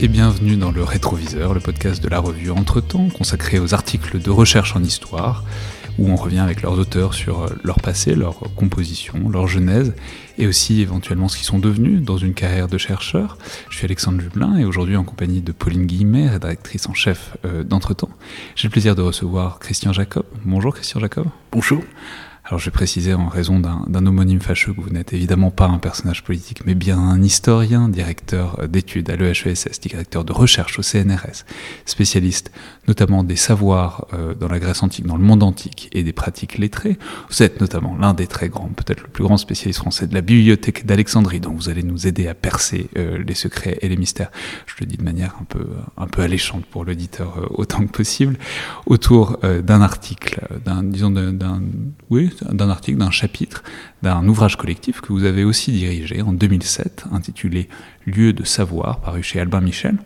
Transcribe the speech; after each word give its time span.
et 0.00 0.06
bienvenue 0.06 0.56
dans 0.56 0.70
le 0.70 0.84
Rétroviseur, 0.84 1.54
le 1.54 1.60
podcast 1.60 2.00
de 2.00 2.08
la 2.08 2.20
revue 2.20 2.50
Entre-temps 2.50 3.08
consacré 3.08 3.58
aux 3.58 3.74
articles 3.74 4.20
de 4.20 4.30
recherche 4.30 4.76
en 4.76 4.82
histoire, 4.82 5.42
où 5.98 6.08
on 6.08 6.14
revient 6.14 6.38
avec 6.38 6.62
leurs 6.62 6.78
auteurs 6.78 7.14
sur 7.14 7.46
leur 7.64 7.80
passé, 7.80 8.14
leur 8.14 8.38
composition, 8.54 9.28
leur 9.28 9.48
genèse, 9.48 9.92
et 10.38 10.46
aussi 10.46 10.82
éventuellement 10.82 11.26
ce 11.26 11.36
qu'ils 11.36 11.46
sont 11.46 11.58
devenus 11.58 12.00
dans 12.00 12.16
une 12.16 12.32
carrière 12.32 12.68
de 12.68 12.78
chercheur. 12.78 13.38
Je 13.70 13.76
suis 13.78 13.84
Alexandre 13.86 14.20
Jublin 14.20 14.56
et 14.56 14.64
aujourd'hui 14.64 14.96
en 14.96 15.04
compagnie 15.04 15.40
de 15.40 15.50
Pauline 15.50 15.86
Guillemet, 15.86 16.28
rédactrice 16.28 16.88
en 16.88 16.94
chef 16.94 17.36
euh, 17.44 17.64
d'Entretemps. 17.64 18.10
J'ai 18.54 18.68
le 18.68 18.72
plaisir 18.72 18.94
de 18.94 19.02
recevoir 19.02 19.58
Christian 19.58 19.92
Jacob. 19.92 20.24
Bonjour 20.44 20.74
Christian 20.74 21.00
Jacob. 21.00 21.26
Bonjour. 21.50 21.82
Alors 22.52 22.60
je 22.60 22.66
vais 22.66 22.70
préciser 22.70 23.14
en 23.14 23.28
raison 23.28 23.60
d'un 23.60 24.06
homonyme 24.06 24.42
fâcheux 24.42 24.74
que 24.74 24.80
vous 24.82 24.90
n'êtes 24.90 25.14
évidemment 25.14 25.50
pas 25.50 25.68
un 25.68 25.78
personnage 25.78 26.22
politique, 26.22 26.66
mais 26.66 26.74
bien 26.74 26.98
un 26.98 27.22
historien, 27.22 27.88
directeur 27.88 28.68
d'études 28.68 29.08
à 29.08 29.16
l'EHESS, 29.16 29.80
directeur 29.80 30.22
de 30.22 30.34
recherche 30.34 30.78
au 30.78 30.82
CNRS, 30.82 31.46
spécialiste 31.86 32.52
notamment 32.88 33.24
des 33.24 33.36
savoirs 33.36 34.06
euh, 34.12 34.34
dans 34.34 34.48
la 34.48 34.58
Grèce 34.58 34.82
antique, 34.82 35.06
dans 35.06 35.16
le 35.16 35.22
monde 35.22 35.42
antique 35.42 35.88
et 35.92 36.02
des 36.02 36.12
pratiques 36.12 36.58
lettrées. 36.58 36.98
Vous 37.30 37.42
êtes 37.42 37.58
notamment 37.60 37.96
l'un 37.96 38.12
des 38.12 38.26
très 38.26 38.50
grands, 38.50 38.68
peut-être 38.68 39.02
le 39.02 39.08
plus 39.08 39.24
grand 39.24 39.38
spécialiste 39.38 39.78
français 39.78 40.06
de 40.06 40.12
la 40.12 40.20
bibliothèque 40.20 40.84
d'Alexandrie, 40.84 41.40
dont 41.40 41.52
vous 41.52 41.70
allez 41.70 41.82
nous 41.82 42.06
aider 42.06 42.28
à 42.28 42.34
percer 42.34 42.88
euh, 42.98 43.16
les 43.26 43.34
secrets 43.34 43.78
et 43.80 43.88
les 43.88 43.96
mystères. 43.96 44.30
Je 44.66 44.74
le 44.80 44.84
dis 44.84 44.98
de 44.98 45.04
manière 45.04 45.36
un 45.96 46.06
peu, 46.06 46.22
alléchante 46.22 46.66
pour 46.66 46.84
l'auditeur 46.84 47.38
euh, 47.38 47.46
autant 47.50 47.86
que 47.86 47.92
possible, 47.92 48.36
autour 48.84 49.38
d'un 49.38 49.80
article, 49.80 50.40
d'un, 50.64 50.82
disons, 50.82 51.10
d'un, 51.10 51.62
oui, 52.10 52.30
d'un 52.50 52.70
article, 52.70 52.98
d'un 52.98 53.10
chapitre, 53.10 53.62
d'un 54.02 54.26
ouvrage 54.26 54.56
collectif 54.56 55.00
que 55.00 55.12
vous 55.12 55.24
avez 55.24 55.44
aussi 55.44 55.72
dirigé 55.72 56.22
en 56.22 56.32
2007, 56.32 57.04
intitulé 57.12 57.68
Lieu 58.06 58.32
de 58.32 58.44
savoir, 58.44 59.00
paru 59.00 59.22
chez 59.22 59.40
Albin 59.40 59.60
Michel, 59.60 59.96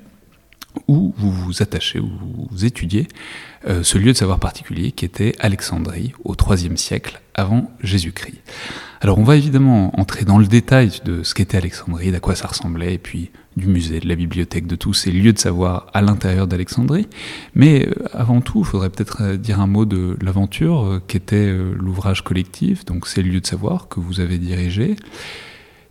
où 0.89 1.15
vous 1.17 1.31
vous 1.31 1.63
attachez, 1.63 1.99
où 1.99 2.11
vous 2.51 2.65
étudiez 2.65 3.09
euh, 3.67 3.83
ce 3.83 3.99
lieu 3.99 4.13
de 4.13 4.17
savoir 4.17 4.39
particulier 4.39 4.93
qui 4.93 5.05
était 5.05 5.35
Alexandrie 5.41 6.13
au 6.25 6.35
IIIe 6.35 6.79
siècle 6.79 7.21
avant 7.35 7.71
Jésus-Christ. 7.83 8.39
Alors 9.01 9.19
on 9.19 9.25
va 9.25 9.37
évidemment 9.37 9.99
entrer 10.01 10.25
dans 10.25 10.39
le 10.39 10.47
détail 10.47 10.91
de 11.05 11.23
ce 11.23 11.35
qu'était 11.35 11.57
Alexandrie, 11.57 12.11
d'à 12.11 12.21
quoi 12.21 12.35
ça 12.35 12.49
ressemblait, 12.49 12.95
et 12.95 12.99
puis 12.99 13.31
du 13.57 13.67
musée, 13.67 14.01
de 14.01 14.09
la 14.09 14.15
bibliothèque, 14.15 14.67
de 14.67 14.77
tous 14.77 14.95
ces 14.95 15.11
lieux 15.11 15.33
de 15.33 15.39
savoir 15.39 15.87
à 15.95 16.03
l'intérieur 16.03 16.47
d'Alexandrie. 16.47 17.09
Mais 17.55 17.87
euh, 17.87 17.93
avant 18.13 18.41
tout, 18.41 18.61
il 18.61 18.65
faudrait 18.65 18.91
peut-être 18.91 19.23
euh, 19.23 19.37
dire 19.37 19.61
un 19.61 19.67
mot 19.67 19.85
de 19.85 20.17
l'aventure 20.21 21.01
qu'était 21.09 21.53
l'ouvrage 21.53 22.23
collectif, 22.23 22.85
donc 22.85 23.07
ces 23.07 23.23
lieux 23.23 23.41
de 23.41 23.47
savoir 23.47 23.89
que 23.89 24.01
vous 24.01 24.21
avez 24.21 24.39
dirigés. 24.39 24.97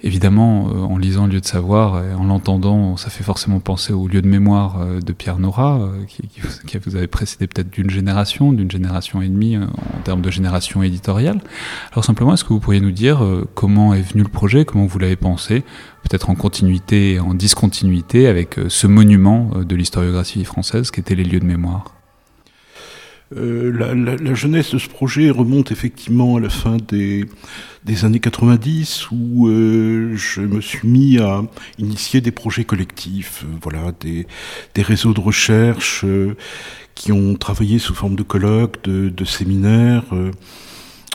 Évidemment, 0.06 0.70
euh, 0.70 0.82
en 0.82 1.00
lisant 1.00 1.26
Lieu 1.26 1.42
de 1.42 1.46
savoir 1.48 2.04
et 2.04 2.14
en 2.14 2.26
l'entendant, 2.26 2.96
ça 2.96 3.10
fait 3.10 3.24
forcément 3.24 3.60
penser 3.60 3.92
au 3.92 4.08
lieu 4.08 4.22
de 4.22 4.28
mémoire 4.28 4.80
euh, 4.80 5.00
de 5.00 5.14
Pierre 5.14 5.40
Nora, 5.40 5.80
euh, 5.80 6.06
qui, 6.08 6.28
qui, 6.28 6.78
vous 6.78 6.96
avait 6.96 7.08
précédé 7.08 7.48
peut-être 7.48 7.72
d'une 7.72 7.90
génération, 7.90 8.54
d'une 8.54 8.70
génération 8.70 9.24
et 9.24 9.28
demie 9.28 9.58
en 9.58 10.02
termes 10.04 10.22
de 10.22 10.30
génération 10.30 10.84
éditoriale. 10.84 11.42
Alors 11.92 12.06
simplement, 12.06 12.36
est-ce 12.36 12.44
que 12.44 12.50
vous 12.50 12.60
pourriez 12.60 12.82
nous 12.82 12.92
dire 12.92 13.26
comment 13.56 13.96
est 13.96 14.04
venu 14.04 14.22
le 14.22 14.30
projet, 14.30 14.64
comment 14.64 14.86
vous 14.86 15.00
l'avez 15.00 15.16
pensé, 15.16 15.64
peut-être 16.04 16.30
en 16.30 16.36
continuité 16.36 17.14
et 17.14 17.20
en 17.20 17.34
discontinuité 17.34 18.28
avec 18.28 18.60
ce 18.68 18.86
monument 18.86 19.50
de 19.68 19.76
l'historiographie 19.76 20.44
française 20.44 20.92
qu'étaient 20.92 21.16
les 21.16 21.24
lieux 21.24 21.40
de 21.40 21.46
mémoire? 21.46 21.95
Euh, 23.36 23.72
la, 23.72 23.94
la, 23.94 24.16
la, 24.16 24.34
jeunesse 24.34 24.74
de 24.74 24.80
ce 24.80 24.88
projet 24.88 25.30
remonte 25.30 25.72
effectivement 25.72 26.38
à 26.38 26.40
la 26.40 26.50
fin 26.50 26.78
des, 26.78 27.26
des 27.84 28.06
années 28.06 28.20
90 28.20 29.12
où 29.12 29.48
euh, 29.48 30.16
je 30.16 30.42
me 30.42 30.62
suis 30.62 30.88
mis 30.88 31.20
à 31.20 31.44
initier 31.78 32.22
des 32.22 32.32
projets 32.32 32.66
collectifs, 32.66 33.44
euh, 33.44 33.58
voilà, 33.62 33.92
des, 34.00 34.26
des, 34.74 34.82
réseaux 34.82 35.14
de 35.14 35.20
recherche 35.20 36.04
euh, 36.06 36.36
qui 36.96 37.12
ont 37.12 37.36
travaillé 37.36 37.78
sous 37.78 37.94
forme 37.94 38.16
de 38.16 38.24
colloques, 38.24 38.84
de, 38.84 39.10
de 39.10 39.26
séminaires 39.26 40.06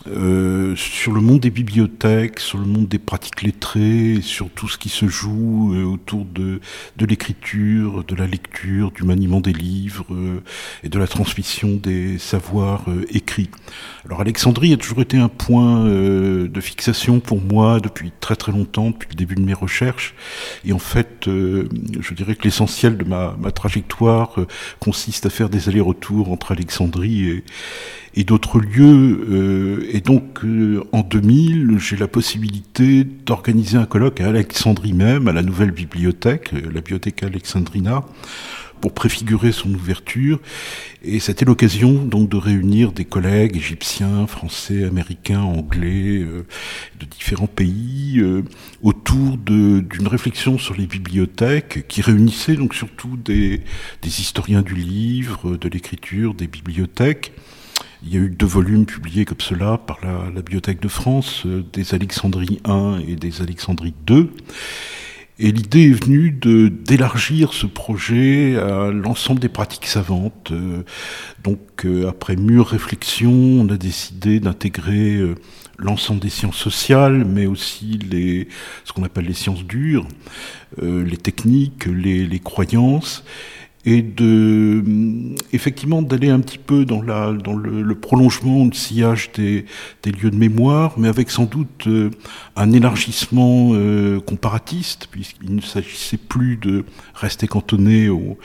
euh, 0.07 0.75
sur 0.77 1.13
le 1.13 1.21
monde 1.21 1.41
des 1.41 1.51
bibliothèques, 1.51 2.41
sur 2.41 2.59
le 2.59 2.65
monde 2.65 2.89
des 2.89 2.99
pratiques 2.99 3.43
lettrées, 3.43 4.21
sur 4.23 4.49
tout 4.49 4.67
ce 4.69 4.79
qui 4.79 4.89
se 4.89 5.07
joue 5.09 5.75
euh, 5.75 5.85
autour 5.85 6.25
de, 6.25 6.61
de 6.97 7.07
l'écriture, 7.07 8.03
de 8.05 8.15
la 8.15 8.27
lecture, 8.27 8.93
du 8.93 9.03
maniement 9.03 9.41
des 9.41 9.53
livres 9.53 10.07
euh, 10.11 10.43
et 10.83 10.89
de 10.89 10.99
la 10.99 11.07
transmission 11.07 11.77
des 11.77 12.19
savoirs 12.19 12.87
écrits. 13.11 13.51
Alors 14.07 14.23
Alexandrie 14.23 14.73
a 14.73 14.79
toujours 14.79 15.03
été 15.03 15.19
un 15.19 15.29
point 15.29 15.85
de 15.85 16.61
fixation 16.61 17.21
pour 17.21 17.41
moi 17.41 17.81
depuis 17.81 18.13
très 18.21 18.37
très 18.37 18.53
longtemps, 18.53 18.91
depuis 18.91 19.09
le 19.11 19.17
début 19.17 19.35
de 19.35 19.43
mes 19.43 19.55
recherches. 19.55 20.15
Et 20.65 20.73
en 20.73 20.79
fait, 20.79 21.27
je 21.27 22.15
dirais 22.15 22.35
que 22.35 22.45
l'essentiel 22.45 22.97
de 22.97 23.05
ma, 23.05 23.37
ma 23.39 23.53
trajectoire 23.53 24.37
consiste 24.79 25.27
à 25.27 25.31
faire 25.31 25.51
des 25.51 25.69
allers-retours 25.69 26.31
entre 26.33 26.53
Alexandrie 26.53 27.29
et, 27.29 27.45
et 28.15 28.25
d'autres 28.25 28.59
lieux. 28.59 29.27
Euh, 29.31 29.89
et 29.93 30.01
donc, 30.01 30.45
euh, 30.45 30.83
en 30.93 31.03
2000, 31.03 31.79
j'ai 31.79 31.97
la 31.97 32.09
possibilité 32.09 33.05
d'organiser 33.05 33.77
un 33.77 33.87
colloque 33.87 34.21
à 34.21 34.29
Alexandrie 34.29 34.93
même, 34.93 35.29
à 35.29 35.33
la 35.33 35.43
nouvelle 35.43 35.71
bibliothèque, 35.71 36.53
euh, 36.53 36.61
la 36.63 36.81
bibliothèque 36.81 37.23
Alexandrina, 37.23 38.05
pour 38.81 38.95
préfigurer 38.95 39.53
son 39.53 39.73
ouverture. 39.75 40.41
Et 41.03 41.21
c'était 41.21 41.45
l'occasion 41.45 41.93
donc 41.93 42.31
de 42.31 42.39
réunir 42.39 42.93
des 42.93 43.05
collègues 43.05 43.57
égyptiens, 43.57 44.27
français, 44.27 44.85
américains, 44.85 45.43
anglais, 45.43 46.25
de 46.99 47.05
différents 47.05 47.47
pays, 47.47 48.23
autour 48.83 49.37
d'une 49.37 50.09
réflexion 50.09 50.57
sur 50.57 50.75
les 50.75 50.87
bibliothèques 50.87 51.87
qui 51.89 52.01
réunissait 52.01 52.55
donc 52.55 52.75
surtout 52.75 53.19
des, 53.19 53.61
des 54.01 54.21
historiens 54.21 54.63
du 54.63 54.75
livre, 54.75 55.59
de 55.59 55.69
l'écriture, 55.69 56.33
des 56.33 56.47
bibliothèques. 56.47 57.33
Il 58.03 58.15
y 58.15 58.17
a 58.17 58.21
eu 58.21 58.31
deux 58.31 58.47
volumes 58.47 58.87
publiés 58.87 59.27
comme 59.27 59.41
cela 59.41 59.77
par 59.77 59.99
la, 60.03 60.31
Bibliothèque 60.31 60.81
de 60.81 60.89
France, 60.89 61.43
euh, 61.45 61.63
des 61.73 61.95
Alexandries 61.95 62.61
1 62.65 63.01
et 63.07 63.15
des 63.15 63.43
Alexandries 63.43 63.95
2. 64.07 64.31
Et 65.39 65.53
l'idée 65.53 65.91
est 65.91 66.05
venue 66.05 66.31
d'élargir 66.31 67.53
ce 67.53 67.67
projet 67.67 68.57
à 68.57 68.91
l'ensemble 68.91 69.41
des 69.41 69.51
pratiques 69.51 69.87
savantes. 69.87 70.51
Euh, 70.51 70.83
donc, 71.45 71.61
euh, 71.85 72.09
après 72.09 72.37
mûre 72.37 72.69
réflexion, 72.69 73.33
on 73.33 73.69
a 73.69 73.77
décidé 73.77 74.41
d'intégrer 74.41 75.21
l'ensemble 75.79 76.21
des 76.21 76.31
sciences 76.31 76.57
sociales, 76.57 77.25
mais 77.27 77.45
aussi 77.47 77.99
les, 78.11 78.49
ce 78.85 78.93
qu'on 78.93 79.03
appelle 79.03 79.27
les 79.27 79.35
sciences 79.35 79.65
dures, 79.65 80.07
les 80.81 81.17
techniques, 81.17 81.87
les 81.87 82.39
croyances 82.39 83.25
et 83.87 84.03
de 84.03 84.85
effectivement 85.53 86.03
d'aller 86.03 86.29
un 86.29 86.41
petit 86.41 86.59
peu 86.59 86.85
dans 86.85 87.01
la 87.01 87.33
dans 87.33 87.55
le, 87.55 87.81
le 87.81 87.95
prolongement 87.95 88.67
le 88.67 88.73
sillage 88.73 89.31
des, 89.33 89.65
des, 90.03 90.13
lieux 90.13 90.31
de 90.31 90.37
mémoire 90.37 90.95
mais 90.99 91.09
avec 91.09 91.31
sans 91.31 91.45
doute 91.45 91.87
euh, 91.87 92.11
un 92.57 92.73
élargissement 92.73 93.71
euh, 93.73 94.21
comparatiste 94.21 95.09
puisqu'il 95.11 95.55
ne 95.55 95.63
s'agissait 95.63 96.19
plus 96.19 96.57
de 96.57 96.85
rester 97.15 97.47
cantonné 97.49 98.11
au, 98.11 98.37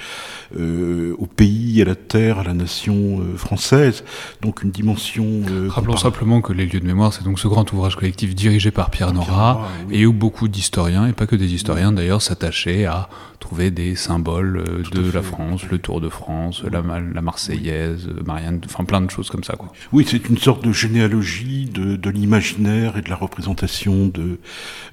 euh, 0.57 1.15
au 1.17 1.25
pays 1.25 1.81
à 1.81 1.85
la 1.85 1.95
terre 1.95 2.39
à 2.39 2.43
la 2.43 2.53
nation 2.53 3.19
euh, 3.19 3.35
française. 3.35 4.05
Donc 4.41 4.63
une 4.63 4.71
dimension 4.71 5.25
euh, 5.49 5.67
rappelons 5.69 5.97
simplement 5.97 6.39
que 6.39 6.53
les 6.53 6.65
lieux 6.65 6.79
de 6.79 6.85
mémoire 6.85 7.13
c'est 7.13 7.25
donc 7.25 7.39
ce 7.39 7.49
grand 7.49 7.71
ouvrage 7.73 7.97
collectif 7.97 8.35
dirigé 8.35 8.71
par 8.71 8.89
Pierre 8.89 9.11
Nora 9.11 9.67
oui. 9.89 9.97
et 9.97 10.05
où 10.05 10.13
beaucoup 10.13 10.47
d'historiens 10.47 11.07
et 11.07 11.13
pas 11.13 11.27
que 11.27 11.35
des 11.35 11.53
historiens 11.53 11.91
d'ailleurs 11.91 12.21
s'attachaient 12.21 12.85
à 12.85 13.09
trouver 13.39 13.71
des 13.71 13.95
symboles 13.95 14.63
Tout 14.83 14.91
de 14.91 15.11
la 15.11 15.21
France, 15.21 15.63
le 15.69 15.77
Tour 15.77 16.01
de 16.01 16.09
France, 16.09 16.63
la, 16.63 16.81
la 16.81 17.21
Marseillaise, 17.21 18.09
Marianne, 18.25 18.61
enfin 18.65 18.83
plein 18.83 19.01
de 19.01 19.09
choses 19.09 19.29
comme 19.29 19.43
ça. 19.43 19.55
Quoi. 19.55 19.71
Oui, 19.91 20.05
c'est 20.07 20.29
une 20.29 20.37
sorte 20.37 20.63
de 20.63 20.71
généalogie 20.71 21.65
de, 21.65 21.95
de 21.95 22.09
l'imaginaire 22.09 22.97
et 22.97 23.01
de 23.01 23.09
la 23.09 23.15
représentation 23.15 24.07
de, 24.07 24.39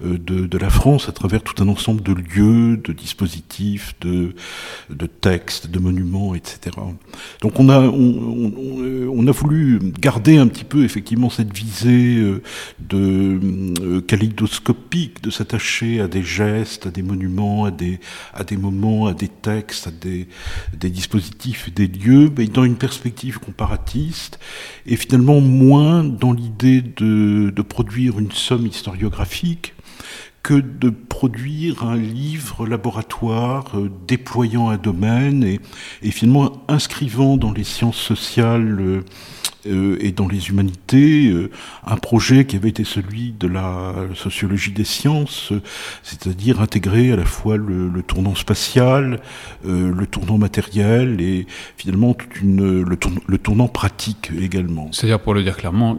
euh, 0.05 0.19
de, 0.19 0.46
de, 0.46 0.58
la 0.58 0.70
France 0.70 1.08
à 1.08 1.12
travers 1.12 1.43
tout 1.43 1.62
un 1.62 1.69
ensemble 1.69 2.02
de 2.02 2.12
lieux, 2.12 2.76
de 2.76 2.93
dispositifs, 2.93 3.94
de, 4.00 4.34
de 4.90 5.06
textes, 5.06 5.69
de 5.69 5.78
monuments, 5.78 6.34
etc. 6.34 6.76
Donc 7.40 7.58
on 7.58 7.69
a, 7.69 7.81
on, 7.81 7.93
on, 7.93 9.12
on 9.14 9.26
a 9.26 9.32
voulu 9.32 9.78
garder 10.00 10.37
un 10.38 10.46
petit 10.46 10.64
peu 10.64 10.84
effectivement 10.84 11.31
cette 11.31 11.52
visée 11.52 12.17
euh, 12.17 12.43
de 12.81 13.40
euh, 13.82 14.00
kaléidoscopique, 14.00 15.22
de 15.22 15.31
s'attacher 15.31 16.00
à 16.00 16.08
des 16.08 16.22
gestes, 16.22 16.87
à 16.87 16.90
des 16.90 17.02
monuments, 17.02 17.64
à 17.64 17.70
des, 17.70 18.00
à 18.32 18.44
des 18.44 18.56
moments, 18.56 19.06
à 19.06 19.14
des 19.14 19.29
textes, 19.29 19.87
à 19.87 19.90
des, 19.90 20.29
des, 20.75 20.90
dispositifs, 20.90 21.73
des 21.73 21.87
lieux, 21.87 22.31
mais 22.37 22.46
dans 22.46 22.64
une 22.64 22.76
perspective 22.76 23.38
comparatiste, 23.38 24.38
et 24.87 24.96
finalement 24.96 25.40
moins 25.40 26.05
dans 26.05 26.32
l'idée 26.32 26.82
de, 26.82 27.50
de 27.50 27.62
produire 27.62 28.19
une 28.19 28.32
somme 28.32 28.67
historiographique 28.67 29.75
que 30.43 30.55
de 30.55 30.90
produire 30.90 31.84
un 31.84 31.96
livre 31.96 32.67
laboratoire 32.67 33.79
euh, 33.79 33.90
déployant 34.08 34.70
un 34.70 34.76
domaine 34.76 35.44
et, 35.44 35.61
et, 36.02 36.11
finalement 36.11 36.64
inscrivant 36.69 37.37
dans 37.37 37.52
les 37.52 37.64
sciences 37.64 37.99
sociales 37.99 38.81
euh, 38.81 39.05
euh, 39.67 39.97
et 40.00 40.11
dans 40.12 40.26
les 40.26 40.49
humanités, 40.49 41.29
euh, 41.29 41.50
un 41.87 41.97
projet 41.97 42.44
qui 42.47 42.56
avait 42.56 42.70
été 42.70 42.85
celui 42.85 43.32
de 43.32 43.47
la 43.47 43.94
sociologie 44.14 44.73
des 44.73 44.85
sciences, 44.85 45.53
c'est-à-dire 46.03 46.61
intégrer 46.61 47.12
à 47.12 47.17
la 47.17 47.25
fois 47.25 47.56
le, 47.56 48.03
tournant 48.03 48.35
spatial, 48.35 49.20
le 49.64 50.06
tournant 50.06 50.38
matériel 50.38 51.20
et 51.20 51.47
finalement 51.76 52.14
toute 52.14 52.41
une, 52.41 52.82
le, 52.82 53.38
tournant, 53.38 53.69
pratique 53.69 54.31
également. 54.41 54.88
C'est-à-dire, 54.93 55.20
pour 55.20 55.35
le 55.35 55.43
dire 55.43 55.56
clairement, 55.56 55.99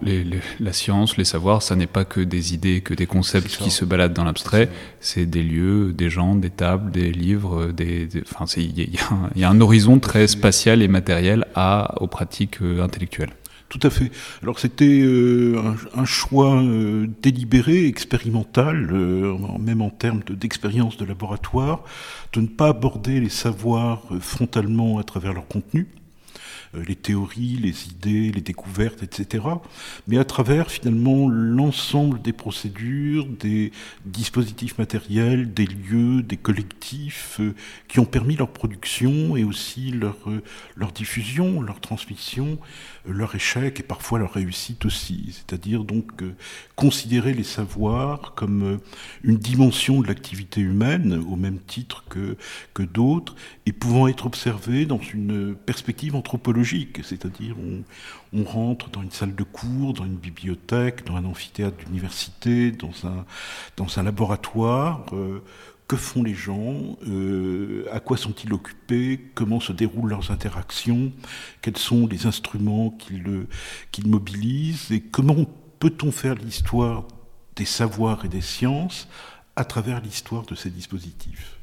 la 0.59 0.73
science, 0.73 1.17
les 1.17 1.25
savoirs, 1.25 1.61
ça 1.61 1.75
n'est 1.75 1.87
pas 1.87 2.05
que 2.05 2.19
des 2.19 2.53
idées, 2.53 2.81
que 2.81 2.93
des 2.93 3.05
concepts 3.05 3.57
qui 3.57 3.71
se 3.71 3.85
baladent 3.85 4.13
dans 4.13 4.25
l'abstrait, 4.25 4.69
c'est 4.99 5.25
des 5.25 5.43
lieux, 5.43 5.93
des 5.93 6.09
gens, 6.09 6.35
des 6.35 6.49
tables, 6.49 6.91
des 6.91 7.11
livres, 7.11 7.67
des, 7.71 8.09
enfin, 8.31 8.45
il 8.57 8.89
y, 9.35 9.43
a 9.43 9.49
un 9.49 9.61
horizon 9.61 9.99
très 9.99 10.27
spatial 10.27 10.81
et 10.81 10.87
matériel 10.87 11.45
à, 11.55 12.01
aux 12.01 12.07
pratiques 12.07 12.59
intellectuelles. 12.61 13.31
Tout 13.73 13.87
à 13.87 13.89
fait. 13.89 14.11
Alors 14.43 14.59
c'était 14.59 15.01
euh, 15.01 15.59
un, 15.95 16.05
choix 16.05 16.61
euh, 16.61 17.07
délibéré, 17.23 17.87
expérimental, 17.87 18.91
euh, 18.91 19.35
même 19.57 19.81
en 19.81 19.89
termes 19.89 20.21
d'expérience 20.29 20.95
de, 20.95 21.05
laboratoire, 21.05 21.83
de 22.33 22.41
ne 22.41 22.45
pas 22.45 22.67
aborder 22.67 23.19
les 23.19 23.29
savoirs 23.29 24.03
frontalement 24.19 24.99
à 24.99 25.03
travers 25.03 25.33
leur 25.33 25.47
contenu, 25.47 25.87
les 26.87 26.95
théories, 26.95 27.57
les 27.57 27.87
idées, 27.87 28.31
les 28.31 28.41
découvertes, 28.41 29.01
etc. 29.01 29.43
Mais 30.07 30.19
à 30.19 30.23
travers 30.23 30.69
finalement 30.69 31.27
l'ensemble 31.27 32.21
des 32.21 32.33
procédures, 32.33 33.25
des 33.25 33.71
dispositifs 34.05 34.77
matériels, 34.77 35.51
des 35.51 35.65
lieux, 35.65 36.21
des 36.21 36.37
collectifs 36.37 37.41
qui 37.87 37.99
ont 37.99 38.05
permis 38.05 38.35
leur 38.35 38.49
production 38.49 39.35
et 39.35 39.43
aussi 39.43 39.91
leur, 39.91 40.17
leur 40.75 40.91
diffusion, 40.91 41.61
leur 41.61 41.79
transmission, 41.79 42.59
leur 43.05 43.35
échec 43.35 43.79
et 43.79 43.83
parfois 43.83 44.19
leur 44.19 44.33
réussite 44.33 44.85
aussi. 44.85 45.29
C'est-à-dire 45.31 45.83
donc 45.83 46.23
considérer 46.75 47.33
les 47.33 47.43
savoirs 47.43 48.33
comme 48.35 48.79
une 49.23 49.37
dimension 49.37 50.01
de 50.01 50.07
l'activité 50.07 50.61
humaine 50.61 51.23
au 51.29 51.35
même 51.35 51.59
titre 51.59 52.03
que, 52.09 52.37
que 52.73 52.83
d'autres 52.83 53.35
et 53.65 53.73
pouvant 53.73 54.07
être 54.07 54.25
observés 54.25 54.85
dans 54.85 54.99
une 54.99 55.55
perspective 55.55 56.15
anthropologique 56.15 57.01
c'est-à-dire 57.03 57.55
on, 57.59 57.83
on, 58.39 58.43
rentre 58.43 58.89
dans 58.89 59.01
une 59.01 59.11
salle 59.11 59.35
de 59.35 59.43
cours, 59.43 59.93
dans 59.93 60.05
une 60.05 60.15
bibliothèque, 60.15 61.05
dans 61.05 61.15
un 61.15 61.25
amphithéâtre 61.25 61.77
d'université, 61.77 62.71
dans 62.71 62.91
un, 63.05 63.25
dans 63.77 63.99
un 63.99 64.03
laboratoire. 64.03 65.05
Euh, 65.13 65.39
que 65.93 65.99
font 65.99 66.23
les 66.23 66.33
gens 66.33 66.97
euh, 67.07 67.85
À 67.91 67.99
quoi 67.99 68.17
sont-ils 68.17 68.51
occupés 68.51 69.19
Comment 69.35 69.59
se 69.59 69.71
déroulent 69.71 70.09
leurs 70.09 70.31
interactions 70.31 71.11
Quels 71.61 71.77
sont 71.77 72.07
les 72.07 72.25
instruments 72.25 72.89
qu'ils 72.89 73.45
qu'ils 73.91 74.07
mobilisent 74.07 74.91
Et 74.91 75.01
comment 75.01 75.45
peut-on 75.77 76.11
faire 76.11 76.33
l'histoire 76.33 77.05
des 77.55 77.65
savoirs 77.65 78.25
et 78.25 78.27
des 78.27 78.41
sciences 78.41 79.07
à 79.55 79.65
travers 79.65 80.01
l'histoire 80.01 80.47
de 80.47 80.55
ces 80.55 80.71
dispositifs? 80.71 81.59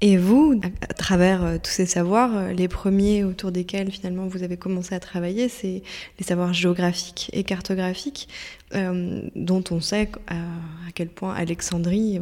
Et 0.00 0.16
vous, 0.16 0.60
à, 0.80 0.94
travers 0.94 1.44
euh, 1.44 1.58
tous 1.60 1.72
ces 1.72 1.86
savoirs, 1.86 2.30
euh, 2.36 2.52
les 2.52 2.68
premiers 2.68 3.24
autour 3.24 3.50
desquels 3.50 3.90
finalement 3.90 4.28
vous 4.28 4.44
avez 4.44 4.56
commencé 4.56 4.94
à 4.94 5.00
travailler, 5.00 5.48
c'est 5.48 5.82
les 6.18 6.24
savoirs 6.24 6.52
géographiques 6.52 7.30
et 7.32 7.42
cartographiques, 7.42 8.28
euh, 8.74 9.22
dont 9.34 9.64
on 9.72 9.80
sait 9.80 10.08
à, 10.28 10.36
quel 10.94 11.08
point 11.08 11.34
Alexandrie, 11.34 12.20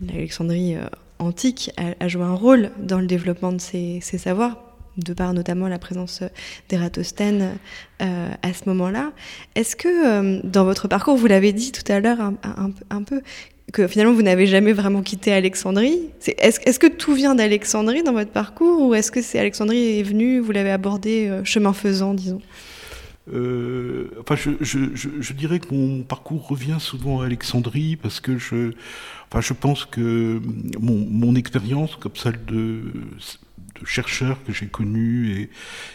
l'Alexandrie 0.00 0.76
antique, 1.18 1.70
a, 1.76 2.08
joué 2.08 2.22
un 2.22 2.34
rôle 2.34 2.70
dans 2.78 2.98
le 3.00 3.06
développement 3.06 3.52
de 3.52 3.60
ces, 3.60 4.00
savoirs 4.00 4.58
de 4.96 5.12
par 5.12 5.32
notamment 5.32 5.68
la 5.68 5.78
présence 5.78 6.22
d'Ératosthène 6.68 7.58
à 8.00 8.52
ce 8.52 8.68
moment-là. 8.68 9.12
Est-ce 9.54 9.76
que 9.76 10.44
dans 10.46 10.64
votre 10.64 10.88
parcours, 10.88 11.16
vous 11.16 11.26
l'avez 11.26 11.52
dit 11.52 11.72
tout 11.72 11.90
à 11.90 12.00
l'heure 12.00 12.18
un, 12.20 13.02
peu, 13.02 13.22
que 13.70 13.86
finalement 13.86 14.12
vous 14.12 14.22
n'avez 14.22 14.46
jamais 14.46 14.72
vraiment 14.72 15.02
quitté 15.02 15.32
Alexandrie? 15.32 16.10
Est-ce 16.38 16.60
est 16.60 16.78
que 16.78 16.86
tout 16.86 17.14
vient 17.14 17.34
d'Alexandrie 17.34 18.02
dans 18.02 18.12
votre 18.12 18.30
parcours 18.30 18.82
ou 18.82 18.94
est-ce 18.94 19.10
que 19.10 19.22
c'est 19.22 19.38
Alexandrie 19.38 20.00
est 20.00 20.02
venue, 20.02 20.40
vous 20.40 20.52
l'avez 20.52 20.70
abordé 20.70 21.28
euh, 21.28 21.44
chemin 21.44 21.72
faisant, 21.72 22.14
disons? 22.14 22.40
Euh, 23.32 24.08
enfin, 24.20 24.34
je, 24.34 24.50
je, 24.60 25.32
dirais 25.32 25.60
que 25.60 25.72
mon 25.72 26.02
parcours 26.02 26.48
revient 26.48 26.78
souvent 26.80 27.20
à 27.20 27.26
Alexandrie 27.26 27.96
parce 27.96 28.18
que 28.18 28.38
je, 28.38 28.72
enfin, 29.30 29.40
je 29.40 29.52
pense 29.52 29.84
que 29.84 30.40
mon, 30.78 31.34
expérience, 31.34 31.96
comme 31.96 32.16
celle 32.16 32.44
de, 32.44 32.82
chercheurs 33.84 34.42
que 34.44 34.52
j'ai 34.52 34.66
connus 34.66 35.32
et, 35.32 35.50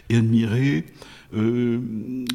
et 0.10 0.18
admirés, 0.18 0.86
euh, 1.36 1.82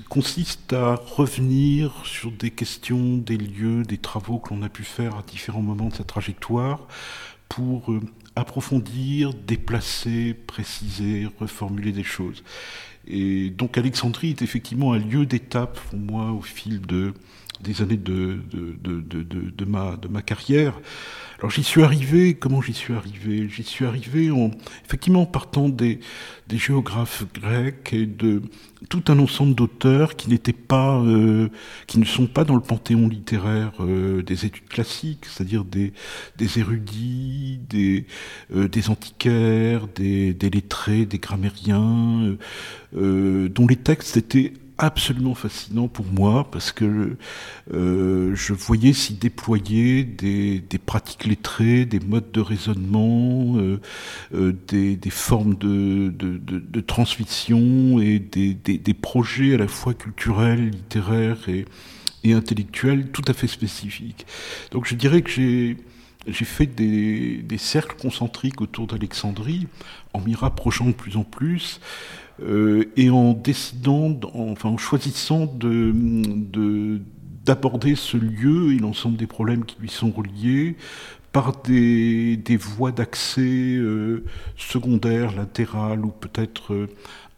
consiste 0.08 0.72
à 0.72 0.96
revenir 0.96 2.02
sur 2.04 2.30
des 2.32 2.50
questions, 2.50 3.16
des 3.16 3.38
lieux, 3.38 3.82
des 3.82 3.96
travaux 3.96 4.38
que 4.38 4.52
l'on 4.52 4.62
a 4.62 4.68
pu 4.68 4.82
faire 4.82 5.16
à 5.16 5.22
différents 5.22 5.62
moments 5.62 5.88
de 5.88 5.94
sa 5.94 6.04
trajectoire 6.04 6.86
pour 7.48 7.92
euh, 7.92 8.00
approfondir, 8.36 9.32
déplacer, 9.32 10.34
préciser, 10.34 11.28
reformuler 11.38 11.92
des 11.92 12.04
choses. 12.04 12.42
Et 13.06 13.50
donc 13.50 13.78
Alexandrie 13.78 14.30
est 14.30 14.42
effectivement 14.42 14.92
un 14.92 14.98
lieu 14.98 15.24
d'étape 15.24 15.80
pour 15.88 15.98
moi 15.98 16.32
au 16.32 16.42
fil 16.42 16.80
de, 16.82 17.14
des 17.62 17.82
années 17.82 17.96
de, 17.96 18.38
de, 18.52 19.00
de, 19.00 19.22
de, 19.50 19.64
ma, 19.64 19.96
de 19.96 20.08
ma 20.08 20.22
carrière. 20.22 20.80
Alors 21.38 21.50
j'y 21.50 21.62
suis 21.62 21.82
arrivé, 21.82 22.34
comment 22.34 22.60
j'y 22.60 22.74
suis 22.74 22.92
arrivé? 22.92 23.48
J'y 23.48 23.62
suis 23.62 23.86
arrivé 23.86 24.30
en, 24.30 24.50
effectivement 24.84 25.22
en 25.22 25.26
partant 25.26 25.70
des, 25.70 26.00
des 26.48 26.58
géographes 26.58 27.24
grecs 27.32 27.94
et 27.94 28.04
de 28.04 28.42
tout 28.90 29.04
un 29.08 29.18
ensemble 29.18 29.54
d'auteurs 29.54 30.16
qui 30.16 30.28
n'étaient 30.28 30.52
pas, 30.52 31.00
euh, 31.00 31.48
qui 31.86 31.98
ne 31.98 32.04
sont 32.04 32.26
pas 32.26 32.44
dans 32.44 32.56
le 32.56 32.60
panthéon 32.60 33.08
littéraire 33.08 33.72
euh, 33.80 34.22
des 34.22 34.44
études 34.44 34.68
classiques, 34.68 35.24
c'est-à-dire 35.24 35.64
des, 35.64 35.94
des 36.36 36.58
érudits, 36.58 37.60
des, 37.70 38.04
euh, 38.54 38.68
des 38.68 38.90
antiquaires, 38.90 39.86
des, 39.88 40.34
des 40.34 40.50
lettrés, 40.50 41.06
des 41.06 41.18
grammairiens, 41.18 42.36
dont 42.92 43.66
les 43.66 43.76
textes 43.76 44.16
étaient 44.16 44.52
absolument 44.80 45.34
fascinant 45.34 45.88
pour 45.88 46.06
moi 46.06 46.50
parce 46.50 46.72
que 46.72 47.16
euh, 47.72 48.34
je 48.34 48.54
voyais 48.54 48.94
s'y 48.94 49.12
déployer 49.12 50.04
des, 50.04 50.62
pratiques 50.84 51.26
lettrées, 51.26 51.84
des 51.84 52.00
modes 52.00 52.32
de 52.32 52.40
raisonnement, 52.40 53.56
euh, 53.58 53.78
euh, 54.34 54.52
des, 54.68 54.98
formes 55.10 55.54
de, 55.54 56.80
transmission 56.80 58.00
et 58.00 58.18
des, 58.18 58.94
projets 58.94 59.54
à 59.54 59.58
la 59.58 59.68
fois 59.68 59.92
culturels, 59.92 60.70
littéraires 60.70 61.48
et, 61.48 61.66
et 62.24 62.32
intellectuels 62.32 63.10
tout 63.12 63.24
à 63.28 63.34
fait 63.34 63.48
spécifiques. 63.48 64.26
Donc 64.72 64.86
je 64.86 64.94
dirais 64.94 65.20
que 65.20 65.30
j'ai 65.30 65.76
j'ai 66.26 66.44
fait 66.44 66.66
des, 66.66 67.58
cercles 67.58 67.96
concentriques 68.00 68.60
autour 68.60 68.86
d'Alexandrie 68.86 69.66
en 70.12 70.20
m'y 70.20 70.34
rapprochant 70.34 70.86
de 70.86 70.92
plus 70.92 71.16
en 71.16 71.24
plus. 71.24 71.80
Euh, 72.42 72.90
et 72.96 73.10
en 73.10 73.34
décidant, 73.34 74.18
enfin 74.32 74.70
en 74.70 74.78
choisissant 74.78 75.44
de, 75.44 77.00
d'aborder 77.44 77.94
ce 77.96 78.16
lieu 78.16 78.72
et 78.72 78.78
l'ensemble 78.78 79.18
des 79.18 79.26
problèmes 79.26 79.64
qui 79.64 79.76
lui 79.78 79.90
sont 79.90 80.10
reliés 80.10 80.76
par 81.32 81.60
des, 81.62 82.36
des 82.36 82.56
voies 82.56 82.92
d'accès 82.92 83.42
euh, 83.42 84.24
secondaires, 84.56 85.36
latérales 85.36 86.04
ou 86.04 86.08
peut-être 86.08 86.72
euh, 86.72 86.88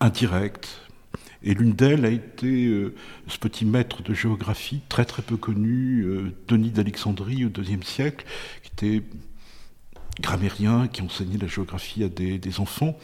indirectes. 0.00 0.81
Et 1.44 1.54
l'une 1.54 1.72
d'elles 1.72 2.04
a 2.04 2.10
été 2.10 2.72
ce 3.26 3.38
petit 3.38 3.64
maître 3.64 4.02
de 4.02 4.14
géographie 4.14 4.80
très 4.88 5.04
très 5.04 5.22
peu 5.22 5.36
connu, 5.36 6.06
Denis 6.48 6.70
d'Alexandrie 6.70 7.44
au 7.44 7.62
IIe 7.62 7.82
siècle, 7.82 8.24
qui 8.62 8.70
était 8.72 9.02
grammairien 10.20 10.88
qui 10.88 11.02
enseignait 11.02 11.38
la 11.38 11.46
géographie 11.46 12.04
à 12.04 12.08
des, 12.08 12.60
enfants. 12.60 12.98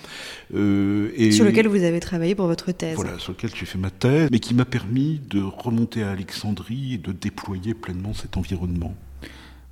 Euh, 0.54 1.11
et 1.16 1.33
sur 1.33 1.45
lequel 1.45 1.68
vous 1.68 1.83
avez 1.83 2.00
travaillé 2.00 2.35
pour 2.35 2.47
votre 2.47 2.73
thèse. 2.73 2.97
Voilà, 2.97 3.18
sur 3.18 3.33
lequel 3.33 3.50
j'ai 3.54 3.66
fait 3.66 3.78
ma 3.78 3.90
thèse, 3.90 4.28
mais 4.30 4.40
qui 4.40 4.54
m'a 4.54 4.64
permis 4.64 5.21
de 5.30 5.40
remonter 5.40 6.02
à 6.02 6.11
Alexandrie 6.11 6.95
et 6.95 6.99
de 6.99 7.12
déployer 7.12 7.75
pleinement 7.75 8.12
cet 8.14 8.37
environnement. 8.37 8.95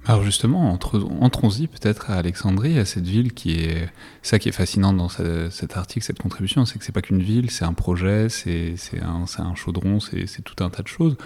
Alors 0.08 0.22
justement, 0.22 0.72
entrons-y 1.20 1.66
peut-être 1.66 2.10
à 2.10 2.14
Alexandrie, 2.14 2.78
à 2.78 2.84
cette 2.84 3.06
ville 3.06 3.32
qui 3.32 3.58
est... 3.58 3.88
Ça 4.22 4.38
qui 4.38 4.48
est 4.48 4.52
fascinant 4.52 4.92
dans 4.92 5.08
cet 5.08 5.76
article, 5.76 6.04
cette 6.04 6.20
contribution, 6.20 6.64
c'est 6.64 6.78
que 6.78 6.84
c'est 6.84 6.92
pas 6.92 7.02
qu'une 7.02 7.22
ville, 7.22 7.50
c'est 7.50 7.64
un 7.64 7.72
projet, 7.72 8.28
c'est 8.28 8.76
un, 9.02 9.24
un 9.38 9.54
chaudron, 9.54 10.00
c'est 10.00 10.42
tout 10.42 10.64
un 10.64 10.70
tas 10.70 10.82
de 10.82 10.88
choses. 10.88 11.16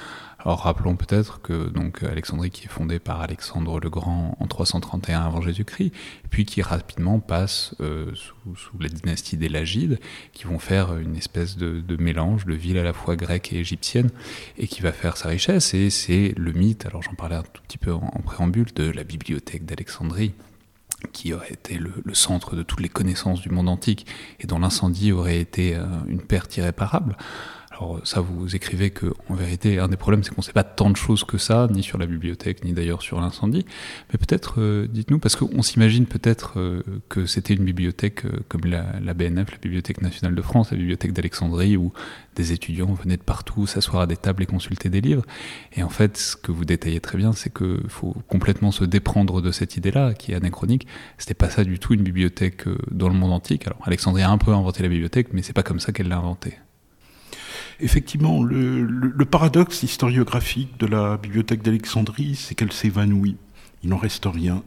Alors 0.44 0.60
rappelons 0.62 0.96
peut-être 0.96 1.42
que 1.42 1.68
donc 1.68 2.02
Alexandrie 2.02 2.50
qui 2.50 2.64
est 2.64 2.70
fondée 2.70 2.98
par 2.98 3.20
Alexandre 3.20 3.78
le 3.78 3.90
Grand 3.90 4.36
en 4.40 4.46
331 4.46 5.20
avant 5.20 5.42
Jésus-Christ, 5.42 5.92
puis 6.30 6.46
qui 6.46 6.62
rapidement 6.62 7.20
passe 7.20 7.74
euh, 7.80 8.10
sous, 8.14 8.78
la 8.78 8.88
dynastie 8.88 9.36
des 9.36 9.50
Lagides, 9.50 9.98
qui 10.32 10.44
vont 10.44 10.58
faire 10.58 10.96
une 10.96 11.14
espèce 11.14 11.58
de, 11.58 11.82
mélange 11.98 12.46
de 12.46 12.54
villes 12.54 12.78
à 12.78 12.82
la 12.82 12.94
fois 12.94 13.16
grecques 13.16 13.52
et 13.52 13.58
égyptiennes, 13.58 14.10
et 14.56 14.66
qui 14.66 14.80
va 14.80 14.92
faire 14.92 15.18
sa 15.18 15.28
richesse. 15.28 15.74
Et 15.74 15.90
c'est 15.90 16.32
le 16.36 16.52
mythe, 16.52 16.86
alors 16.86 17.02
j'en 17.02 17.14
parlais 17.14 17.36
un 17.36 17.42
tout 17.42 17.62
petit 17.68 17.78
peu 17.78 17.92
en, 17.92 18.22
préambule, 18.24 18.72
de 18.74 18.90
la 18.90 19.04
bibliothèque 19.04 19.66
d'Alexandrie 19.66 20.32
qui 21.12 21.32
aurait 21.32 21.52
été 21.52 21.78
le, 21.78 21.92
le, 22.04 22.14
centre 22.14 22.56
de 22.56 22.62
toutes 22.62 22.80
les 22.80 22.90
connaissances 22.90 23.40
du 23.40 23.48
monde 23.48 23.70
antique 23.70 24.06
et 24.38 24.46
dont 24.46 24.58
l'incendie 24.58 25.12
aurait 25.12 25.40
été 25.40 25.74
euh, 25.74 25.86
une 26.08 26.20
perte 26.20 26.54
irréparable 26.58 27.16
alors 27.80 28.00
ça, 28.04 28.20
vous 28.20 28.54
écrivez 28.54 28.90
que 28.90 29.06
en 29.28 29.34
vérité, 29.34 29.78
un 29.78 29.88
des 29.88 29.96
problèmes, 29.96 30.22
c'est 30.22 30.34
qu'on 30.34 30.42
ne 30.42 30.44
sait 30.44 30.52
pas 30.52 30.64
tant 30.64 30.90
de 30.90 30.96
choses 30.96 31.24
que 31.24 31.38
ça, 31.38 31.66
ni 31.70 31.82
sur 31.82 31.96
la 31.96 32.06
bibliothèque, 32.06 32.62
ni 32.62 32.74
d'ailleurs 32.74 33.00
sur 33.00 33.20
l'incendie. 33.20 33.64
Mais 34.12 34.18
peut-être, 34.18 34.60
euh, 34.60 34.86
dites-nous, 34.86 35.18
parce 35.18 35.34
qu'on 35.34 35.62
s'imagine 35.62 36.04
peut-être 36.04 36.58
euh, 36.58 36.82
que 37.08 37.24
c'était 37.24 37.54
une 37.54 37.64
bibliothèque 37.64 38.26
euh, 38.26 38.40
comme 38.48 38.66
la, 38.66 39.14
BNF, 39.14 39.50
la 39.52 39.58
Bibliothèque 39.58 40.02
nationale 40.02 40.34
de 40.34 40.42
France, 40.42 40.72
la 40.72 40.76
bibliothèque 40.76 41.14
d'Alexandrie, 41.14 41.78
où 41.78 41.92
des 42.36 42.52
étudiants 42.52 42.92
venaient 42.92 43.16
de 43.16 43.22
partout 43.22 43.66
s'asseoir 43.66 44.02
à 44.02 44.06
des 44.06 44.16
tables 44.16 44.42
et 44.42 44.46
consulter 44.46 44.90
des 44.90 45.00
livres. 45.00 45.24
Et 45.72 45.82
en 45.82 45.88
fait, 45.88 46.18
ce 46.18 46.36
que 46.36 46.52
vous 46.52 46.66
détaillez 46.66 47.00
très 47.00 47.16
bien, 47.16 47.32
c'est 47.32 47.52
qu'il 47.52 47.88
faut 47.88 48.14
complètement 48.28 48.72
se 48.72 48.84
déprendre 48.84 49.40
de 49.40 49.50
cette 49.52 49.78
idée-là, 49.78 50.12
qui 50.12 50.32
est 50.32 50.34
anachronique. 50.34 50.86
C'était 51.16 51.34
pas 51.34 51.48
ça 51.48 51.64
du 51.64 51.78
tout 51.78 51.94
une 51.94 52.02
bibliothèque 52.02 52.64
dans 52.90 53.08
le 53.08 53.14
monde 53.14 53.32
antique. 53.32 53.66
Alors 53.66 53.80
Alexandrie 53.86 54.22
a 54.22 54.30
un 54.30 54.38
peu 54.38 54.52
inventé 54.52 54.82
la 54.82 54.90
bibliothèque, 54.90 55.28
mais 55.32 55.40
c'est 55.40 55.54
pas 55.54 55.62
comme 55.62 55.80
ça 55.80 55.92
qu'elle 55.92 56.08
l'a 56.08 56.18
inventée. 56.18 56.58
Effectivement, 57.80 58.42
le, 58.42 59.24
paradoxe 59.24 59.82
historiographique 59.82 60.78
de 60.78 60.86
la 60.86 61.16
bibliothèque 61.16 61.62
d'Alexandrie, 61.62 62.36
c'est 62.36 62.54
qu'elle 62.54 62.72
s'évanouit. 62.72 63.36
Il 63.82 63.90
n'en 63.90 63.96
reste 63.96 64.26
rien. 64.26 64.62